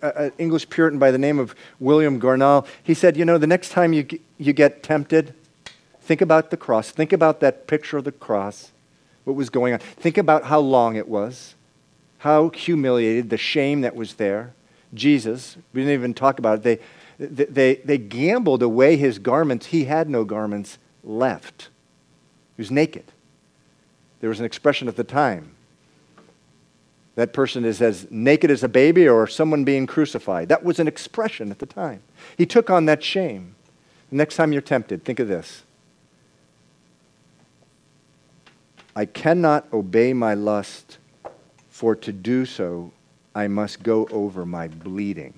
an 0.00 0.32
English 0.38 0.70
Puritan 0.70 0.98
by 0.98 1.10
the 1.10 1.18
name 1.18 1.38
of 1.38 1.54
William 1.78 2.18
Gurnall. 2.20 2.66
He 2.82 2.94
said, 2.94 3.16
You 3.16 3.24
know, 3.24 3.36
the 3.36 3.46
next 3.46 3.70
time 3.70 3.92
you, 3.92 4.06
you 4.38 4.52
get 4.52 4.82
tempted, 4.82 5.34
think 6.00 6.20
about 6.20 6.50
the 6.50 6.56
cross. 6.56 6.90
Think 6.90 7.12
about 7.12 7.40
that 7.40 7.66
picture 7.66 7.98
of 7.98 8.04
the 8.04 8.12
cross, 8.12 8.72
what 9.24 9.36
was 9.36 9.50
going 9.50 9.74
on. 9.74 9.78
Think 9.78 10.16
about 10.16 10.44
how 10.44 10.60
long 10.60 10.96
it 10.96 11.08
was. 11.08 11.54
how 12.24 12.48
humiliated, 12.48 13.28
the 13.28 13.36
shame 13.36 13.82
that 13.82 13.94
was 13.94 14.14
there. 14.14 14.54
Jesus, 14.94 15.58
we 15.74 15.82
didn't 15.82 15.92
even 15.92 16.14
talk 16.14 16.38
about 16.38 16.64
it. 16.64 16.80
They, 17.18 17.44
they, 17.44 17.74
they 17.84 17.98
gambled 17.98 18.62
away 18.62 18.96
his 18.96 19.18
garments. 19.18 19.66
He 19.66 19.84
had 19.84 20.08
no 20.08 20.24
garments 20.24 20.78
left. 21.02 21.68
He 22.56 22.62
was 22.62 22.70
naked. 22.70 23.04
There 24.24 24.30
was 24.30 24.40
an 24.40 24.46
expression 24.46 24.88
at 24.88 24.96
the 24.96 25.04
time. 25.04 25.50
That 27.14 27.34
person 27.34 27.62
is 27.62 27.82
as 27.82 28.10
naked 28.10 28.50
as 28.50 28.64
a 28.64 28.70
baby 28.70 29.06
or 29.06 29.26
someone 29.26 29.64
being 29.64 29.86
crucified. 29.86 30.48
That 30.48 30.64
was 30.64 30.78
an 30.78 30.88
expression 30.88 31.50
at 31.50 31.58
the 31.58 31.66
time. 31.66 32.00
He 32.38 32.46
took 32.46 32.70
on 32.70 32.86
that 32.86 33.04
shame. 33.04 33.54
The 34.08 34.16
next 34.16 34.36
time 34.36 34.50
you're 34.54 34.62
tempted, 34.62 35.04
think 35.04 35.20
of 35.20 35.28
this 35.28 35.64
I 38.96 39.04
cannot 39.04 39.70
obey 39.74 40.14
my 40.14 40.32
lust, 40.32 40.96
for 41.68 41.94
to 41.94 42.10
do 42.10 42.46
so 42.46 42.92
I 43.34 43.46
must 43.46 43.82
go 43.82 44.06
over 44.10 44.46
my 44.46 44.68
bleeding 44.68 45.34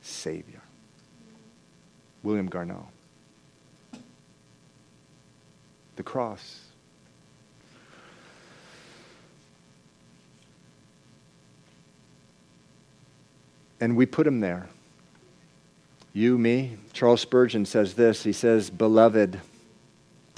Savior. 0.00 0.62
William 2.22 2.48
Gurnall. 2.48 2.86
The 5.96 6.04
cross. 6.04 6.63
And 13.84 13.98
we 13.98 14.06
put 14.06 14.26
him 14.26 14.40
there. 14.40 14.66
You, 16.14 16.38
me. 16.38 16.78
Charles 16.94 17.20
Spurgeon 17.20 17.66
says 17.66 17.92
this. 17.92 18.24
He 18.24 18.32
says, 18.32 18.70
Beloved, 18.70 19.38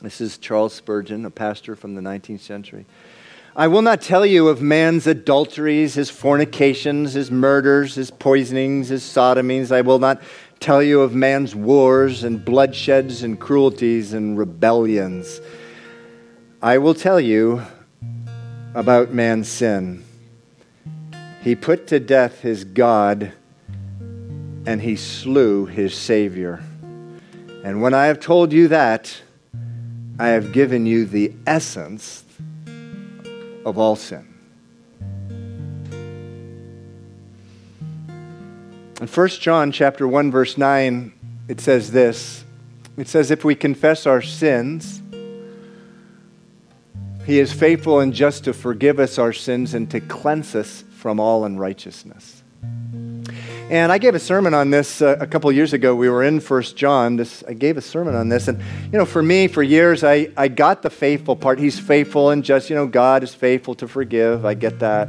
this 0.03 0.21
is 0.21 0.37
Charles 0.37 0.75
Spurgeon, 0.75 1.25
a 1.25 1.31
pastor 1.31 1.77
from 1.77 1.95
the 1.95 2.01
19th 2.01 2.41
century. 2.41 2.87
I 3.55 3.69
will 3.69 3.83
not 3.83 4.03
tell 4.03 4.27
you 4.27 4.49
of 4.49 4.63
man's 4.63 5.07
adulteries, 5.07 5.95
his 5.95 6.11
fornications, 6.11 7.13
his 7.13 7.31
murders, 7.31 7.95
his 7.95 8.11
poisonings, 8.11 8.89
his 8.89 9.05
sodomies. 9.05 9.71
I 9.71 9.83
will 9.83 10.01
not 10.01 10.21
tell 10.59 10.83
you 10.83 11.03
of 11.03 11.15
man's 11.15 11.55
wars 11.55 12.25
and 12.25 12.45
bloodsheds 12.45 13.23
and 13.23 13.39
cruelties 13.39 14.13
and 14.13 14.37
rebellions. 14.37 15.41
I 16.61 16.79
will 16.79 16.95
tell 16.95 17.21
you 17.21 17.63
about 18.75 19.13
man's 19.13 19.47
sin. 19.47 20.03
He 21.47 21.55
put 21.55 21.87
to 21.87 22.01
death 22.01 22.41
his 22.41 22.65
God 22.65 23.31
and 24.67 24.83
he 24.83 24.97
slew 24.97 25.67
his 25.67 25.95
Savior. 25.95 26.61
And 27.63 27.81
when 27.81 27.95
I 27.95 28.07
have 28.07 28.19
told 28.19 28.53
you 28.53 28.67
that, 28.67 29.23
I 30.19 30.31
have 30.31 30.51
given 30.51 30.87
you 30.87 31.07
the 31.07 31.33
essence 31.47 32.25
of 33.65 33.79
all 33.79 33.95
sin. 33.95 34.27
In 39.01 39.07
1 39.07 39.29
John 39.29 39.71
chapter 39.71 40.09
1 40.09 40.33
verse 40.33 40.59
9 40.59 41.13
it 41.47 41.61
says 41.61 41.93
this. 41.93 42.45
It 42.97 43.07
says 43.07 43.31
if 43.31 43.45
we 43.45 43.55
confess 43.55 44.05
our 44.05 44.21
sins, 44.21 45.01
he 47.25 47.39
is 47.39 47.53
faithful 47.53 48.01
and 48.01 48.13
just 48.13 48.43
to 48.43 48.53
forgive 48.53 48.99
us 48.99 49.17
our 49.17 49.33
sins 49.33 49.75
and 49.75 49.89
to 49.93 50.01
cleanse 50.01 50.57
us 50.57 50.83
from 51.07 51.21
all 51.21 51.45
unrighteousness. 51.45 52.43
And 53.71 53.93
I 53.93 53.99
gave 53.99 54.17
a 54.17 54.19
sermon 54.19 54.55
on 54.55 54.71
this 54.71 55.01
uh, 55.01 55.17
a 55.21 55.27
couple 55.29 55.53
years 55.53 55.73
ago. 55.73 55.95
We 55.95 56.09
were 56.09 56.25
in 56.25 56.41
First 56.41 56.77
John. 56.77 57.15
This, 57.15 57.45
I 57.47 57.53
gave 57.53 57.77
a 57.77 57.81
sermon 57.81 58.17
on 58.17 58.29
this. 58.29 58.49
And, 58.49 58.59
you 58.91 58.99
know, 58.99 59.05
for 59.05 59.23
me, 59.23 59.47
for 59.47 59.63
years, 59.63 60.03
I, 60.03 60.33
I 60.37 60.49
got 60.49 60.83
the 60.83 60.91
faithful 60.91 61.37
part. 61.37 61.61
He's 61.61 61.79
faithful 61.79 62.31
and 62.31 62.43
just, 62.43 62.71
you 62.71 62.75
know, 62.75 62.89
God 62.89 63.23
is 63.23 63.37
faithful 63.37 63.77
to 63.77 63.87
forgive. 63.87 64.45
I 64.45 64.55
get 64.55 64.81
that. 64.81 65.09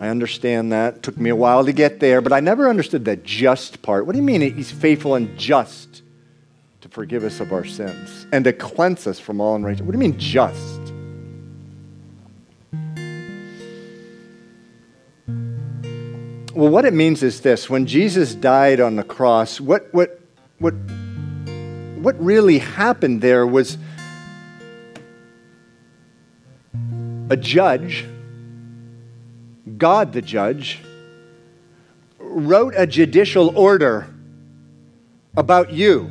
I 0.00 0.08
understand 0.08 0.72
that. 0.72 0.96
It 0.96 1.02
took 1.02 1.18
me 1.18 1.28
a 1.28 1.36
while 1.36 1.62
to 1.62 1.72
get 1.74 2.00
there, 2.00 2.22
but 2.22 2.32
I 2.32 2.40
never 2.40 2.70
understood 2.70 3.04
the 3.04 3.16
just 3.16 3.82
part. 3.82 4.06
What 4.06 4.12
do 4.12 4.18
you 4.18 4.24
mean 4.24 4.40
he's 4.40 4.72
faithful 4.72 5.14
and 5.14 5.38
just 5.38 6.00
to 6.80 6.88
forgive 6.88 7.22
us 7.24 7.38
of 7.40 7.52
our 7.52 7.66
sins 7.66 8.26
and 8.32 8.44
to 8.44 8.54
cleanse 8.54 9.06
us 9.06 9.20
from 9.20 9.42
all 9.42 9.56
unrighteousness? 9.56 9.86
What 9.86 9.92
do 9.92 10.02
you 10.02 10.10
mean 10.10 10.18
just? 10.18 10.79
Well, 16.60 16.68
what 16.68 16.84
it 16.84 16.92
means 16.92 17.22
is 17.22 17.40
this 17.40 17.70
when 17.70 17.86
Jesus 17.86 18.34
died 18.34 18.80
on 18.80 18.96
the 18.96 19.02
cross, 19.02 19.62
what, 19.62 19.88
what, 19.94 20.20
what, 20.58 20.74
what 22.02 22.22
really 22.22 22.58
happened 22.58 23.22
there 23.22 23.46
was 23.46 23.78
a 27.30 27.36
judge, 27.38 28.04
God 29.78 30.12
the 30.12 30.20
judge, 30.20 30.80
wrote 32.18 32.74
a 32.76 32.86
judicial 32.86 33.56
order 33.58 34.06
about 35.38 35.72
you. 35.72 36.10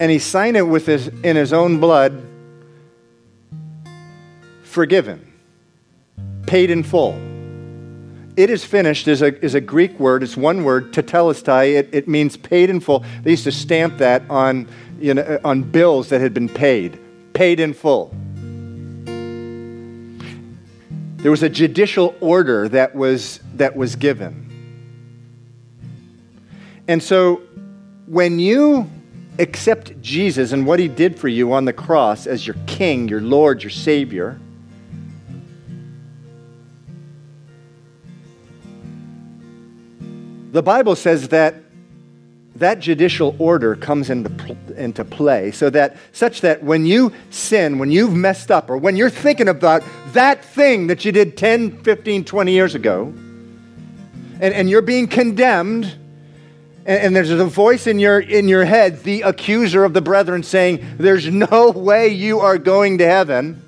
And 0.00 0.10
he 0.10 0.18
signed 0.20 0.56
it 0.56 0.62
with 0.62 0.86
his, 0.86 1.08
in 1.08 1.36
his 1.36 1.52
own 1.52 1.80
blood, 1.80 2.18
forgiven, 4.62 5.30
paid 6.46 6.70
in 6.70 6.82
full 6.82 7.20
it 8.38 8.50
is 8.50 8.64
finished 8.64 9.08
is 9.08 9.20
a, 9.20 9.44
is 9.44 9.56
a 9.56 9.60
Greek 9.60 9.98
word. 9.98 10.22
It's 10.22 10.36
one 10.36 10.62
word, 10.62 10.92
tetelestai. 10.92 11.76
It, 11.76 11.88
it 11.92 12.06
means 12.06 12.36
paid 12.36 12.70
in 12.70 12.78
full. 12.78 13.04
They 13.24 13.32
used 13.32 13.42
to 13.44 13.52
stamp 13.52 13.98
that 13.98 14.22
on, 14.30 14.68
you 15.00 15.14
know, 15.14 15.22
uh, 15.22 15.40
on 15.42 15.64
bills 15.64 16.08
that 16.10 16.20
had 16.20 16.34
been 16.34 16.48
paid, 16.48 17.00
paid 17.32 17.58
in 17.58 17.74
full. 17.74 18.14
There 21.16 21.32
was 21.32 21.42
a 21.42 21.48
judicial 21.48 22.14
order 22.20 22.68
that 22.68 22.94
was, 22.94 23.40
that 23.54 23.74
was 23.74 23.96
given. 23.96 24.44
And 26.86 27.02
so 27.02 27.42
when 28.06 28.38
you 28.38 28.88
accept 29.40 30.00
Jesus 30.00 30.52
and 30.52 30.64
what 30.64 30.78
he 30.78 30.86
did 30.86 31.18
for 31.18 31.26
you 31.26 31.52
on 31.52 31.64
the 31.64 31.72
cross 31.72 32.28
as 32.28 32.46
your 32.46 32.56
king, 32.68 33.08
your 33.08 33.20
Lord, 33.20 33.64
your 33.64 33.70
Savior, 33.70 34.38
The 40.50 40.62
Bible 40.62 40.96
says 40.96 41.28
that 41.28 41.56
that 42.56 42.80
judicial 42.80 43.36
order 43.38 43.76
comes 43.76 44.10
into, 44.10 44.56
into 44.76 45.04
play 45.04 45.50
so 45.52 45.70
that 45.70 45.96
such 46.12 46.40
that 46.40 46.62
when 46.62 46.86
you 46.86 47.12
sin, 47.30 47.78
when 47.78 47.90
you've 47.90 48.14
messed 48.14 48.50
up, 48.50 48.68
or 48.68 48.76
when 48.76 48.96
you're 48.96 49.10
thinking 49.10 49.48
about 49.48 49.82
that 50.12 50.44
thing 50.44 50.88
that 50.88 51.04
you 51.04 51.12
did 51.12 51.36
10, 51.36 51.82
15, 51.82 52.24
20 52.24 52.52
years 52.52 52.74
ago, 52.74 53.12
and, 54.40 54.54
and 54.54 54.70
you're 54.70 54.82
being 54.82 55.06
condemned, 55.06 55.84
and, 56.86 57.02
and 57.02 57.16
there's 57.16 57.30
a 57.30 57.44
voice 57.44 57.86
in 57.86 57.98
your, 57.98 58.18
in 58.18 58.48
your 58.48 58.64
head, 58.64 59.04
the 59.04 59.22
accuser 59.22 59.84
of 59.84 59.92
the 59.92 60.00
brethren, 60.00 60.42
saying, 60.42 60.84
There's 60.98 61.28
no 61.28 61.70
way 61.76 62.08
you 62.08 62.40
are 62.40 62.58
going 62.58 62.98
to 62.98 63.06
heaven. 63.06 63.62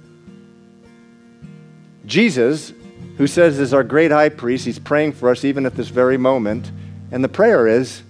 Jesus, 2.07 2.73
who 3.21 3.27
says 3.27 3.59
is 3.59 3.75
our 3.75 3.85
great 3.85 4.11
high 4.11 4.31
priest, 4.31 4.65
he's 4.65 4.79
praying 4.79 5.13
for 5.13 5.29
us 5.29 5.45
even 5.45 5.67
at 5.67 5.75
this 5.75 5.89
very 5.89 6.17
moment 6.17 6.73
and 7.13 7.23
the 7.23 7.29
prayer 7.29 7.67
is 7.67 8.03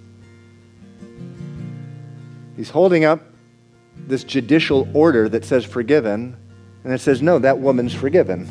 he's 2.55 2.69
holding 2.69 3.03
up 3.03 3.21
this 3.97 4.23
judicial 4.23 4.87
order 4.93 5.27
that 5.27 5.43
says 5.43 5.65
forgiven, 5.65 6.37
and 6.85 6.93
it 6.93 7.01
says, 7.01 7.21
no, 7.21 7.39
that 7.39 7.59
woman's 7.59 7.93
forgiven. 7.93 8.47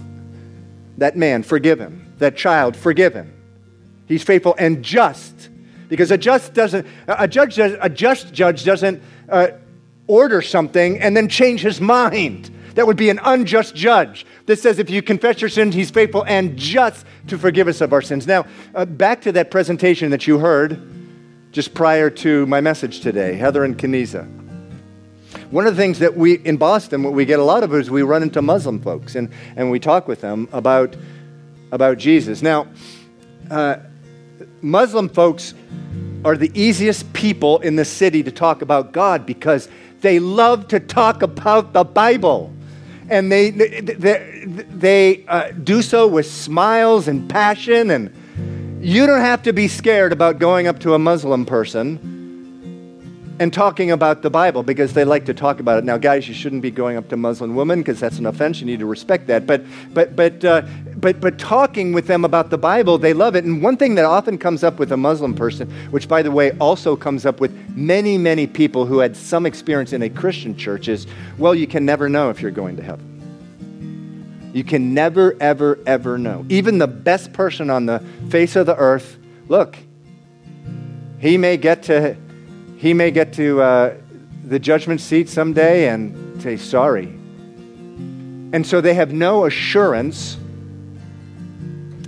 That 0.98 1.16
man, 1.16 1.44
forgiven. 1.44 2.12
That 2.18 2.36
child, 2.36 2.76
forgiven. 2.76 3.32
He's 4.06 4.22
faithful 4.22 4.54
and 4.58 4.82
just. 4.82 5.48
Because 5.88 6.10
a 6.10 6.18
just 6.18 6.52
doesn't, 6.52 6.86
a 7.08 7.26
judge, 7.26 7.58
a 7.58 7.88
just 7.88 8.34
judge 8.34 8.64
doesn't 8.64 9.02
uh, 9.30 9.48
order 10.06 10.42
something 10.42 11.00
and 11.00 11.16
then 11.16 11.26
change 11.26 11.62
his 11.62 11.80
mind. 11.80 12.54
That 12.74 12.86
would 12.86 12.96
be 12.96 13.10
an 13.10 13.20
unjust 13.24 13.74
judge. 13.74 14.26
This 14.46 14.62
says 14.62 14.78
if 14.78 14.90
you 14.90 15.02
confess 15.02 15.40
your 15.40 15.50
sins, 15.50 15.74
he's 15.74 15.90
faithful 15.90 16.24
and 16.26 16.56
just 16.56 17.06
to 17.28 17.38
forgive 17.38 17.68
us 17.68 17.80
of 17.80 17.92
our 17.92 18.02
sins. 18.02 18.26
Now, 18.26 18.46
uh, 18.74 18.84
back 18.84 19.22
to 19.22 19.32
that 19.32 19.50
presentation 19.50 20.10
that 20.10 20.26
you 20.26 20.38
heard 20.38 20.80
just 21.52 21.74
prior 21.74 22.10
to 22.10 22.46
my 22.46 22.60
message 22.60 23.00
today, 23.00 23.34
Heather 23.34 23.64
and 23.64 23.76
Keniza. 23.76 24.28
One 25.50 25.66
of 25.66 25.74
the 25.76 25.82
things 25.82 25.98
that 25.98 26.16
we, 26.16 26.34
in 26.38 26.56
Boston, 26.56 27.02
what 27.02 27.12
we 27.12 27.24
get 27.24 27.40
a 27.40 27.44
lot 27.44 27.64
of 27.64 27.74
is 27.74 27.90
we 27.90 28.02
run 28.02 28.22
into 28.22 28.40
Muslim 28.40 28.80
folks 28.80 29.16
and, 29.16 29.30
and 29.56 29.70
we 29.70 29.80
talk 29.80 30.06
with 30.06 30.20
them 30.20 30.48
about, 30.52 30.94
about 31.72 31.98
Jesus. 31.98 32.40
Now, 32.40 32.68
uh, 33.50 33.78
Muslim 34.62 35.08
folks 35.08 35.54
are 36.24 36.36
the 36.36 36.52
easiest 36.54 37.12
people 37.12 37.58
in 37.60 37.76
the 37.76 37.84
city 37.84 38.22
to 38.22 38.30
talk 38.30 38.62
about 38.62 38.92
God 38.92 39.26
because 39.26 39.68
they 40.00 40.18
love 40.18 40.68
to 40.68 40.78
talk 40.78 41.22
about 41.22 41.72
the 41.72 41.84
Bible 41.84 42.52
and 43.10 43.30
they, 43.30 43.50
they, 43.50 44.44
they 44.70 45.24
uh, 45.26 45.50
do 45.50 45.82
so 45.82 46.06
with 46.06 46.26
smiles 46.26 47.08
and 47.08 47.28
passion. 47.28 47.90
And 47.90 48.82
you 48.82 49.06
don't 49.06 49.20
have 49.20 49.42
to 49.42 49.52
be 49.52 49.68
scared 49.68 50.12
about 50.12 50.38
going 50.38 50.66
up 50.66 50.78
to 50.80 50.94
a 50.94 50.98
Muslim 50.98 51.44
person 51.44 52.19
and 53.40 53.54
talking 53.54 53.90
about 53.90 54.20
the 54.20 54.28
Bible 54.28 54.62
because 54.62 54.92
they 54.92 55.02
like 55.02 55.24
to 55.24 55.32
talk 55.32 55.60
about 55.60 55.78
it. 55.78 55.84
Now, 55.84 55.96
guys, 55.96 56.28
you 56.28 56.34
shouldn't 56.34 56.60
be 56.60 56.70
going 56.70 56.98
up 56.98 57.08
to 57.08 57.16
Muslim 57.16 57.54
women 57.54 57.80
because 57.80 57.98
that's 57.98 58.18
an 58.18 58.26
offense. 58.26 58.60
You 58.60 58.66
need 58.66 58.80
to 58.80 58.86
respect 58.86 59.26
that. 59.28 59.46
But, 59.46 59.64
but, 59.94 60.14
but, 60.14 60.44
uh, 60.44 60.60
but, 60.96 61.22
but 61.22 61.38
talking 61.38 61.94
with 61.94 62.06
them 62.06 62.26
about 62.26 62.50
the 62.50 62.58
Bible, 62.58 62.98
they 62.98 63.14
love 63.14 63.34
it. 63.36 63.44
And 63.44 63.62
one 63.62 63.78
thing 63.78 63.94
that 63.94 64.04
often 64.04 64.36
comes 64.36 64.62
up 64.62 64.78
with 64.78 64.92
a 64.92 64.96
Muslim 64.98 65.34
person, 65.34 65.70
which, 65.90 66.06
by 66.06 66.20
the 66.20 66.30
way, 66.30 66.50
also 66.58 66.94
comes 66.94 67.24
up 67.24 67.40
with 67.40 67.50
many, 67.74 68.18
many 68.18 68.46
people 68.46 68.84
who 68.84 68.98
had 68.98 69.16
some 69.16 69.46
experience 69.46 69.94
in 69.94 70.02
a 70.02 70.10
Christian 70.10 70.54
church, 70.54 70.86
is 70.88 71.06
well, 71.38 71.54
you 71.54 71.66
can 71.66 71.86
never 71.86 72.10
know 72.10 72.28
if 72.28 72.42
you're 72.42 72.50
going 72.50 72.76
to 72.76 72.82
heaven. 72.82 74.50
You 74.52 74.64
can 74.64 74.92
never, 74.92 75.34
ever, 75.40 75.78
ever 75.86 76.18
know. 76.18 76.44
Even 76.50 76.76
the 76.76 76.88
best 76.88 77.32
person 77.32 77.70
on 77.70 77.86
the 77.86 78.04
face 78.28 78.54
of 78.54 78.66
the 78.66 78.76
earth, 78.76 79.16
look, 79.48 79.78
he 81.18 81.38
may 81.38 81.56
get 81.56 81.84
to 81.84 82.18
he 82.80 82.94
may 82.94 83.10
get 83.10 83.34
to 83.34 83.60
uh, 83.60 83.94
the 84.42 84.58
judgment 84.58 85.02
seat 85.02 85.28
someday 85.28 85.90
and 85.90 86.40
say 86.40 86.56
sorry. 86.56 87.08
And 88.54 88.66
so 88.66 88.80
they 88.80 88.94
have 88.94 89.12
no 89.12 89.44
assurance 89.44 90.38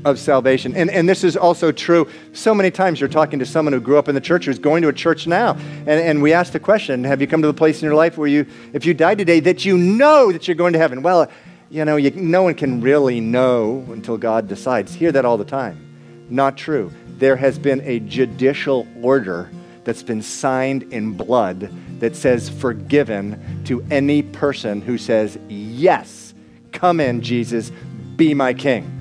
of 0.06 0.18
salvation. 0.18 0.74
And, 0.74 0.88
and 0.90 1.06
this 1.06 1.24
is 1.24 1.36
also 1.36 1.72
true. 1.72 2.08
So 2.32 2.54
many 2.54 2.70
times 2.70 3.00
you're 3.00 3.10
talking 3.10 3.38
to 3.40 3.44
someone 3.44 3.74
who 3.74 3.80
grew 3.80 3.98
up 3.98 4.08
in 4.08 4.14
the 4.14 4.20
church 4.20 4.46
who's 4.46 4.58
going 4.58 4.80
to 4.80 4.88
a 4.88 4.94
church 4.94 5.26
now. 5.26 5.58
And, 5.80 6.00
and 6.00 6.22
we 6.22 6.32
ask 6.32 6.54
the 6.54 6.58
question 6.58 7.04
Have 7.04 7.20
you 7.20 7.26
come 7.26 7.42
to 7.42 7.48
the 7.48 7.54
place 7.54 7.82
in 7.82 7.84
your 7.84 7.94
life 7.94 8.16
where 8.16 8.28
you, 8.28 8.46
if 8.72 8.86
you 8.86 8.94
die 8.94 9.14
today, 9.14 9.40
that 9.40 9.66
you 9.66 9.76
know 9.76 10.32
that 10.32 10.48
you're 10.48 10.54
going 10.54 10.72
to 10.72 10.78
heaven? 10.78 11.02
Well, 11.02 11.30
you 11.68 11.84
know, 11.84 11.96
you, 11.96 12.12
no 12.12 12.44
one 12.44 12.54
can 12.54 12.80
really 12.80 13.20
know 13.20 13.84
until 13.90 14.16
God 14.16 14.48
decides. 14.48 14.94
Hear 14.94 15.12
that 15.12 15.26
all 15.26 15.36
the 15.36 15.44
time. 15.44 16.26
Not 16.30 16.56
true. 16.56 16.90
There 17.18 17.36
has 17.36 17.58
been 17.58 17.82
a 17.82 18.00
judicial 18.00 18.88
order 19.02 19.50
that's 19.84 20.02
been 20.02 20.22
signed 20.22 20.84
in 20.92 21.12
blood 21.12 21.72
that 22.00 22.16
says 22.16 22.48
forgiven 22.48 23.62
to 23.64 23.84
any 23.90 24.22
person 24.22 24.80
who 24.80 24.98
says, 24.98 25.38
Yes, 25.48 26.34
come 26.72 27.00
in, 27.00 27.20
Jesus, 27.20 27.72
be 28.16 28.34
my 28.34 28.54
king. 28.54 28.98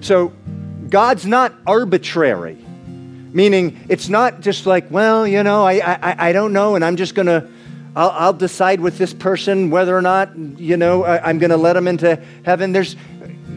So 0.00 0.32
God's 0.88 1.26
not 1.26 1.54
arbitrary, 1.66 2.58
meaning 3.32 3.78
it's 3.88 4.08
not 4.08 4.40
just 4.40 4.66
like, 4.66 4.90
well, 4.90 5.26
you 5.26 5.42
know, 5.42 5.64
I, 5.64 5.74
I, 5.74 6.28
I 6.28 6.32
don't 6.32 6.52
know, 6.52 6.74
and 6.74 6.84
I'm 6.84 6.96
just 6.96 7.14
going 7.14 7.26
to. 7.26 7.48
I'll, 7.96 8.10
I'll, 8.10 8.32
decide 8.32 8.78
with 8.78 8.98
this 8.98 9.12
person 9.12 9.68
whether 9.68 9.96
or 9.96 10.00
not, 10.00 10.38
you 10.38 10.76
know, 10.76 11.02
I, 11.02 11.28
am 11.28 11.40
going 11.40 11.50
to 11.50 11.56
let 11.56 11.72
them 11.72 11.88
into 11.88 12.22
heaven. 12.44 12.70
There's, 12.70 12.94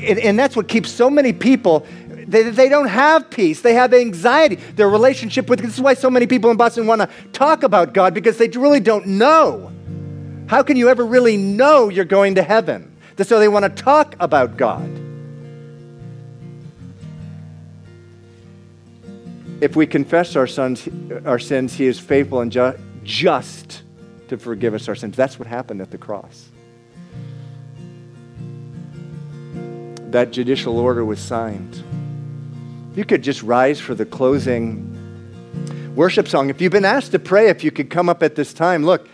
and, 0.01 0.17
and 0.17 0.39
that's 0.39 0.55
what 0.55 0.67
keeps 0.67 0.89
so 0.89 1.07
many 1.07 1.33
people 1.33 1.85
they, 2.27 2.49
they 2.49 2.69
don't 2.69 2.87
have 2.87 3.29
peace. 3.29 3.61
They 3.61 3.73
have 3.73 3.93
anxiety. 3.93 4.55
Their 4.55 4.89
relationship 4.89 5.49
with 5.49 5.59
this 5.59 5.75
is 5.75 5.81
why 5.81 5.93
so 5.93 6.09
many 6.09 6.27
people 6.27 6.51
in 6.51 6.57
Boston 6.57 6.87
want 6.87 7.01
to 7.01 7.09
talk 7.31 7.63
about 7.63 7.93
God 7.93 8.13
because 8.13 8.37
they 8.37 8.47
really 8.49 8.79
don't 8.79 9.05
know. 9.05 9.71
How 10.47 10.63
can 10.63 10.77
you 10.77 10.89
ever 10.89 11.05
really 11.05 11.37
know 11.37 11.89
you're 11.89 12.05
going 12.05 12.35
to 12.35 12.43
heaven? 12.43 12.95
So 13.21 13.39
they 13.39 13.47
want 13.47 13.63
to 13.63 13.83
talk 13.83 14.15
about 14.19 14.57
God. 14.57 14.89
If 19.61 19.75
we 19.75 19.85
confess 19.85 20.35
our, 20.35 20.47
sons, 20.47 20.89
our 21.25 21.39
sins, 21.39 21.73
He 21.73 21.85
is 21.85 21.99
faithful 21.99 22.41
and 22.41 22.51
ju- 22.51 22.77
just 23.03 23.83
to 24.27 24.37
forgive 24.37 24.73
us 24.73 24.89
our 24.89 24.95
sins. 24.95 25.15
That's 25.15 25.39
what 25.39 25.47
happened 25.47 25.79
at 25.81 25.91
the 25.91 25.97
cross. 25.97 26.49
That 30.09 30.31
judicial 30.31 30.77
order 30.77 31.05
was 31.05 31.19
signed. 31.19 31.83
You 32.95 33.03
could 33.03 33.23
just 33.23 33.41
rise 33.41 33.79
for 33.79 33.95
the 33.95 34.05
closing 34.05 35.95
worship 35.95 36.27
song. 36.27 36.51
If 36.51 36.61
you've 36.61 36.71
been 36.71 36.85
asked 36.85 37.11
to 37.13 37.19
pray, 37.19 37.49
if 37.49 37.63
you 37.63 37.71
could 37.71 37.89
come 37.89 38.07
up 38.07 38.21
at 38.21 38.35
this 38.35 38.53
time, 38.53 38.85
look. 38.85 39.07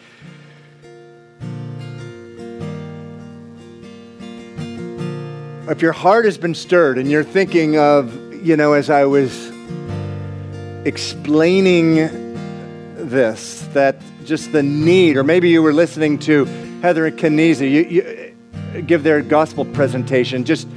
If 5.69 5.81
your 5.81 5.93
heart 5.93 6.25
has 6.25 6.37
been 6.37 6.55
stirred 6.55 6.97
and 6.97 7.09
you're 7.09 7.23
thinking 7.23 7.77
of, 7.77 8.13
you 8.43 8.57
know, 8.57 8.73
as 8.73 8.89
I 8.89 9.05
was 9.05 9.51
explaining 10.83 11.95
this, 12.95 13.61
that 13.73 14.01
just 14.25 14.51
the 14.51 14.63
need, 14.63 15.15
or 15.15 15.23
maybe 15.23 15.49
you 15.49 15.61
were 15.61 15.73
listening 15.73 16.19
to 16.19 16.45
Heather 16.81 17.05
and 17.05 17.17
Keneza 17.17 17.69
you, 17.69 17.83
you 17.83 18.81
give 18.81 19.03
their 19.03 19.21
gospel 19.21 19.63
presentation, 19.63 20.43
just, 20.43 20.67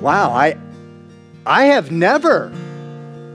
wow, 0.00 0.30
I, 0.30 0.56
I 1.46 1.64
have 1.66 1.90
never 1.90 2.52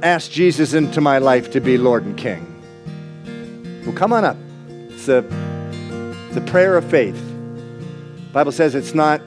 asked 0.04 0.32
Jesus 0.32 0.74
into 0.74 1.02
my 1.02 1.18
life 1.18 1.52
to 1.52 1.60
be 1.60 1.78
Lord 1.78 2.04
and 2.06 2.16
King. 2.16 2.52
Well, 3.86 3.96
come 3.96 4.14
on 4.14 4.24
up. 4.24 4.38
It's 4.90 5.08
a, 5.08 5.26
it's 6.28 6.38
a 6.38 6.42
prayer 6.42 6.78
of 6.78 6.86
faith. 6.86 7.16
The 7.16 8.32
Bible 8.32 8.52
says 8.52 8.76
it's 8.76 8.94
not 8.94 9.22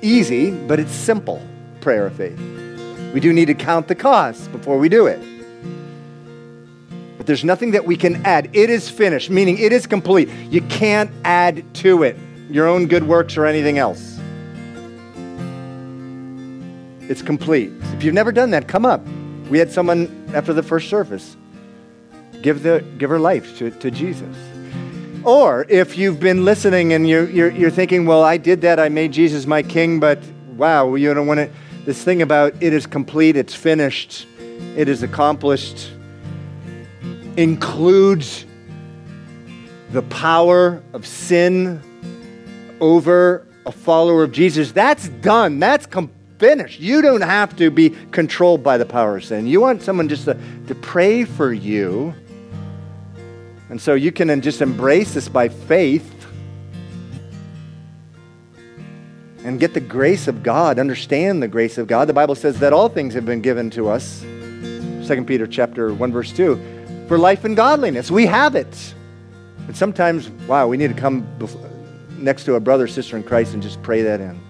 easy, 0.00 0.52
but 0.52 0.78
it's 0.78 0.92
simple 0.92 1.42
prayer 1.80 2.06
of 2.06 2.14
faith. 2.14 2.38
We 3.12 3.20
do 3.20 3.32
need 3.32 3.46
to 3.46 3.54
count 3.54 3.88
the 3.88 3.94
costs 3.94 4.46
before 4.48 4.78
we 4.78 4.88
do 4.88 5.06
it. 5.06 5.20
But 7.16 7.26
there's 7.26 7.44
nothing 7.44 7.72
that 7.72 7.84
we 7.84 7.96
can 7.96 8.24
add. 8.26 8.50
It 8.52 8.70
is 8.70 8.88
finished, 8.88 9.30
meaning 9.30 9.58
it 9.58 9.72
is 9.72 9.86
complete. 9.86 10.28
You 10.50 10.60
can't 10.62 11.10
add 11.24 11.64
to 11.76 12.02
it 12.04 12.16
your 12.50 12.68
own 12.68 12.86
good 12.86 13.04
works 13.04 13.36
or 13.36 13.46
anything 13.46 13.78
else. 13.78 14.13
It's 17.08 17.22
complete. 17.22 17.70
If 17.92 18.02
you've 18.02 18.14
never 18.14 18.32
done 18.32 18.50
that, 18.50 18.66
come 18.66 18.86
up. 18.86 19.06
We 19.50 19.58
had 19.58 19.70
someone 19.70 20.30
after 20.34 20.52
the 20.52 20.62
first 20.62 20.88
service 20.88 21.36
give, 22.40 22.62
the, 22.62 22.84
give 22.98 23.10
her 23.10 23.18
life 23.18 23.58
to, 23.58 23.70
to 23.70 23.90
Jesus. 23.90 24.36
Or 25.24 25.66
if 25.68 25.98
you've 25.98 26.20
been 26.20 26.44
listening 26.44 26.92
and 26.92 27.08
you're, 27.08 27.28
you're, 27.28 27.50
you're 27.50 27.70
thinking, 27.70 28.06
well, 28.06 28.22
I 28.22 28.36
did 28.36 28.62
that, 28.62 28.78
I 28.78 28.88
made 28.88 29.12
Jesus 29.12 29.46
my 29.46 29.62
king, 29.62 30.00
but 30.00 30.22
wow, 30.56 30.94
you 30.94 31.12
don't 31.12 31.26
want 31.26 31.38
to, 31.38 31.50
this 31.84 32.02
thing 32.02 32.22
about 32.22 32.54
it 32.62 32.72
is 32.72 32.86
complete, 32.86 33.36
it's 33.36 33.54
finished, 33.54 34.26
it 34.76 34.88
is 34.88 35.02
accomplished, 35.02 35.90
includes 37.36 38.44
the 39.92 40.02
power 40.02 40.82
of 40.92 41.06
sin 41.06 41.80
over 42.80 43.46
a 43.66 43.72
follower 43.72 44.24
of 44.24 44.32
Jesus. 44.32 44.72
That's 44.72 45.08
done. 45.08 45.58
That's 45.58 45.86
complete 45.86 46.13
finished. 46.38 46.80
You 46.80 47.02
don't 47.02 47.22
have 47.22 47.56
to 47.56 47.70
be 47.70 47.90
controlled 48.10 48.62
by 48.62 48.78
the 48.78 48.86
power 48.86 49.16
of 49.16 49.24
sin. 49.24 49.46
You 49.46 49.60
want 49.60 49.82
someone 49.82 50.08
just 50.08 50.24
to, 50.24 50.38
to 50.66 50.74
pray 50.74 51.24
for 51.24 51.52
you. 51.52 52.14
And 53.70 53.80
so 53.80 53.94
you 53.94 54.12
can 54.12 54.40
just 54.40 54.60
embrace 54.60 55.14
this 55.14 55.28
by 55.28 55.48
faith 55.48 56.10
and 59.44 59.60
get 59.60 59.74
the 59.74 59.80
grace 59.80 60.26
of 60.26 60.42
God, 60.42 60.78
understand 60.78 61.42
the 61.42 61.48
grace 61.48 61.76
of 61.76 61.86
God. 61.86 62.08
The 62.08 62.14
Bible 62.14 62.34
says 62.34 62.60
that 62.60 62.72
all 62.72 62.88
things 62.88 63.14
have 63.14 63.26
been 63.26 63.42
given 63.42 63.70
to 63.70 63.88
us. 63.88 64.20
2 64.22 65.24
Peter 65.26 65.46
chapter 65.46 65.92
1 65.92 66.12
verse 66.12 66.32
2 66.32 67.06
for 67.08 67.18
life 67.18 67.44
and 67.44 67.54
godliness. 67.54 68.10
We 68.10 68.26
have 68.26 68.54
it. 68.54 68.94
But 69.66 69.76
sometimes, 69.76 70.30
wow, 70.48 70.66
we 70.66 70.76
need 70.76 70.94
to 70.94 71.00
come 71.00 71.26
next 72.18 72.44
to 72.44 72.54
a 72.54 72.60
brother, 72.60 72.86
sister 72.86 73.16
in 73.16 73.22
Christ 73.22 73.54
and 73.54 73.62
just 73.62 73.82
pray 73.82 74.02
that 74.02 74.20
in. 74.20 74.43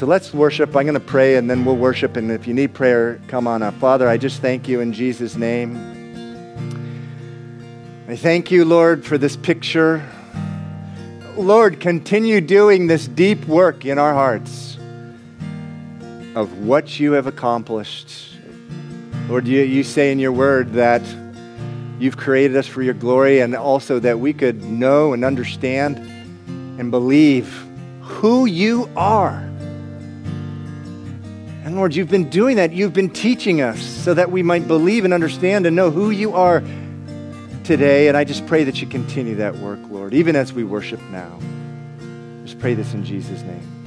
So 0.00 0.06
let's 0.06 0.32
worship. 0.32 0.74
I'm 0.74 0.84
going 0.84 0.94
to 0.94 0.98
pray 0.98 1.36
and 1.36 1.50
then 1.50 1.62
we'll 1.62 1.76
worship. 1.76 2.16
And 2.16 2.30
if 2.30 2.46
you 2.46 2.54
need 2.54 2.72
prayer, 2.72 3.20
come 3.28 3.46
on 3.46 3.62
up. 3.62 3.74
Father, 3.74 4.08
I 4.08 4.16
just 4.16 4.40
thank 4.40 4.66
you 4.66 4.80
in 4.80 4.94
Jesus' 4.94 5.36
name. 5.36 5.76
I 8.08 8.16
thank 8.16 8.50
you, 8.50 8.64
Lord, 8.64 9.04
for 9.04 9.18
this 9.18 9.36
picture. 9.36 10.02
Lord, 11.36 11.80
continue 11.80 12.40
doing 12.40 12.86
this 12.86 13.06
deep 13.06 13.44
work 13.44 13.84
in 13.84 13.98
our 13.98 14.14
hearts 14.14 14.78
of 16.34 16.64
what 16.64 16.98
you 16.98 17.12
have 17.12 17.26
accomplished. 17.26 18.38
Lord, 19.28 19.46
you, 19.46 19.60
you 19.60 19.84
say 19.84 20.12
in 20.12 20.18
your 20.18 20.32
word 20.32 20.72
that 20.72 21.02
you've 21.98 22.16
created 22.16 22.56
us 22.56 22.66
for 22.66 22.82
your 22.82 22.94
glory 22.94 23.40
and 23.40 23.54
also 23.54 23.98
that 23.98 24.18
we 24.18 24.32
could 24.32 24.64
know 24.64 25.12
and 25.12 25.26
understand 25.26 25.98
and 26.80 26.90
believe 26.90 27.66
who 28.00 28.46
you 28.46 28.88
are. 28.96 29.49
And 31.70 31.76
Lord, 31.76 31.94
you've 31.94 32.10
been 32.10 32.28
doing 32.28 32.56
that. 32.56 32.72
You've 32.72 32.92
been 32.92 33.10
teaching 33.10 33.60
us 33.60 33.80
so 33.80 34.12
that 34.14 34.32
we 34.32 34.42
might 34.42 34.66
believe 34.66 35.04
and 35.04 35.14
understand 35.14 35.66
and 35.66 35.76
know 35.76 35.92
who 35.92 36.10
you 36.10 36.34
are 36.34 36.64
today. 37.62 38.08
And 38.08 38.16
I 38.16 38.24
just 38.24 38.44
pray 38.48 38.64
that 38.64 38.80
you 38.80 38.88
continue 38.88 39.36
that 39.36 39.54
work, 39.58 39.78
Lord, 39.88 40.12
even 40.12 40.34
as 40.34 40.52
we 40.52 40.64
worship 40.64 41.00
now. 41.12 41.38
Just 42.42 42.58
pray 42.58 42.74
this 42.74 42.92
in 42.92 43.04
Jesus' 43.04 43.42
name. 43.42 43.79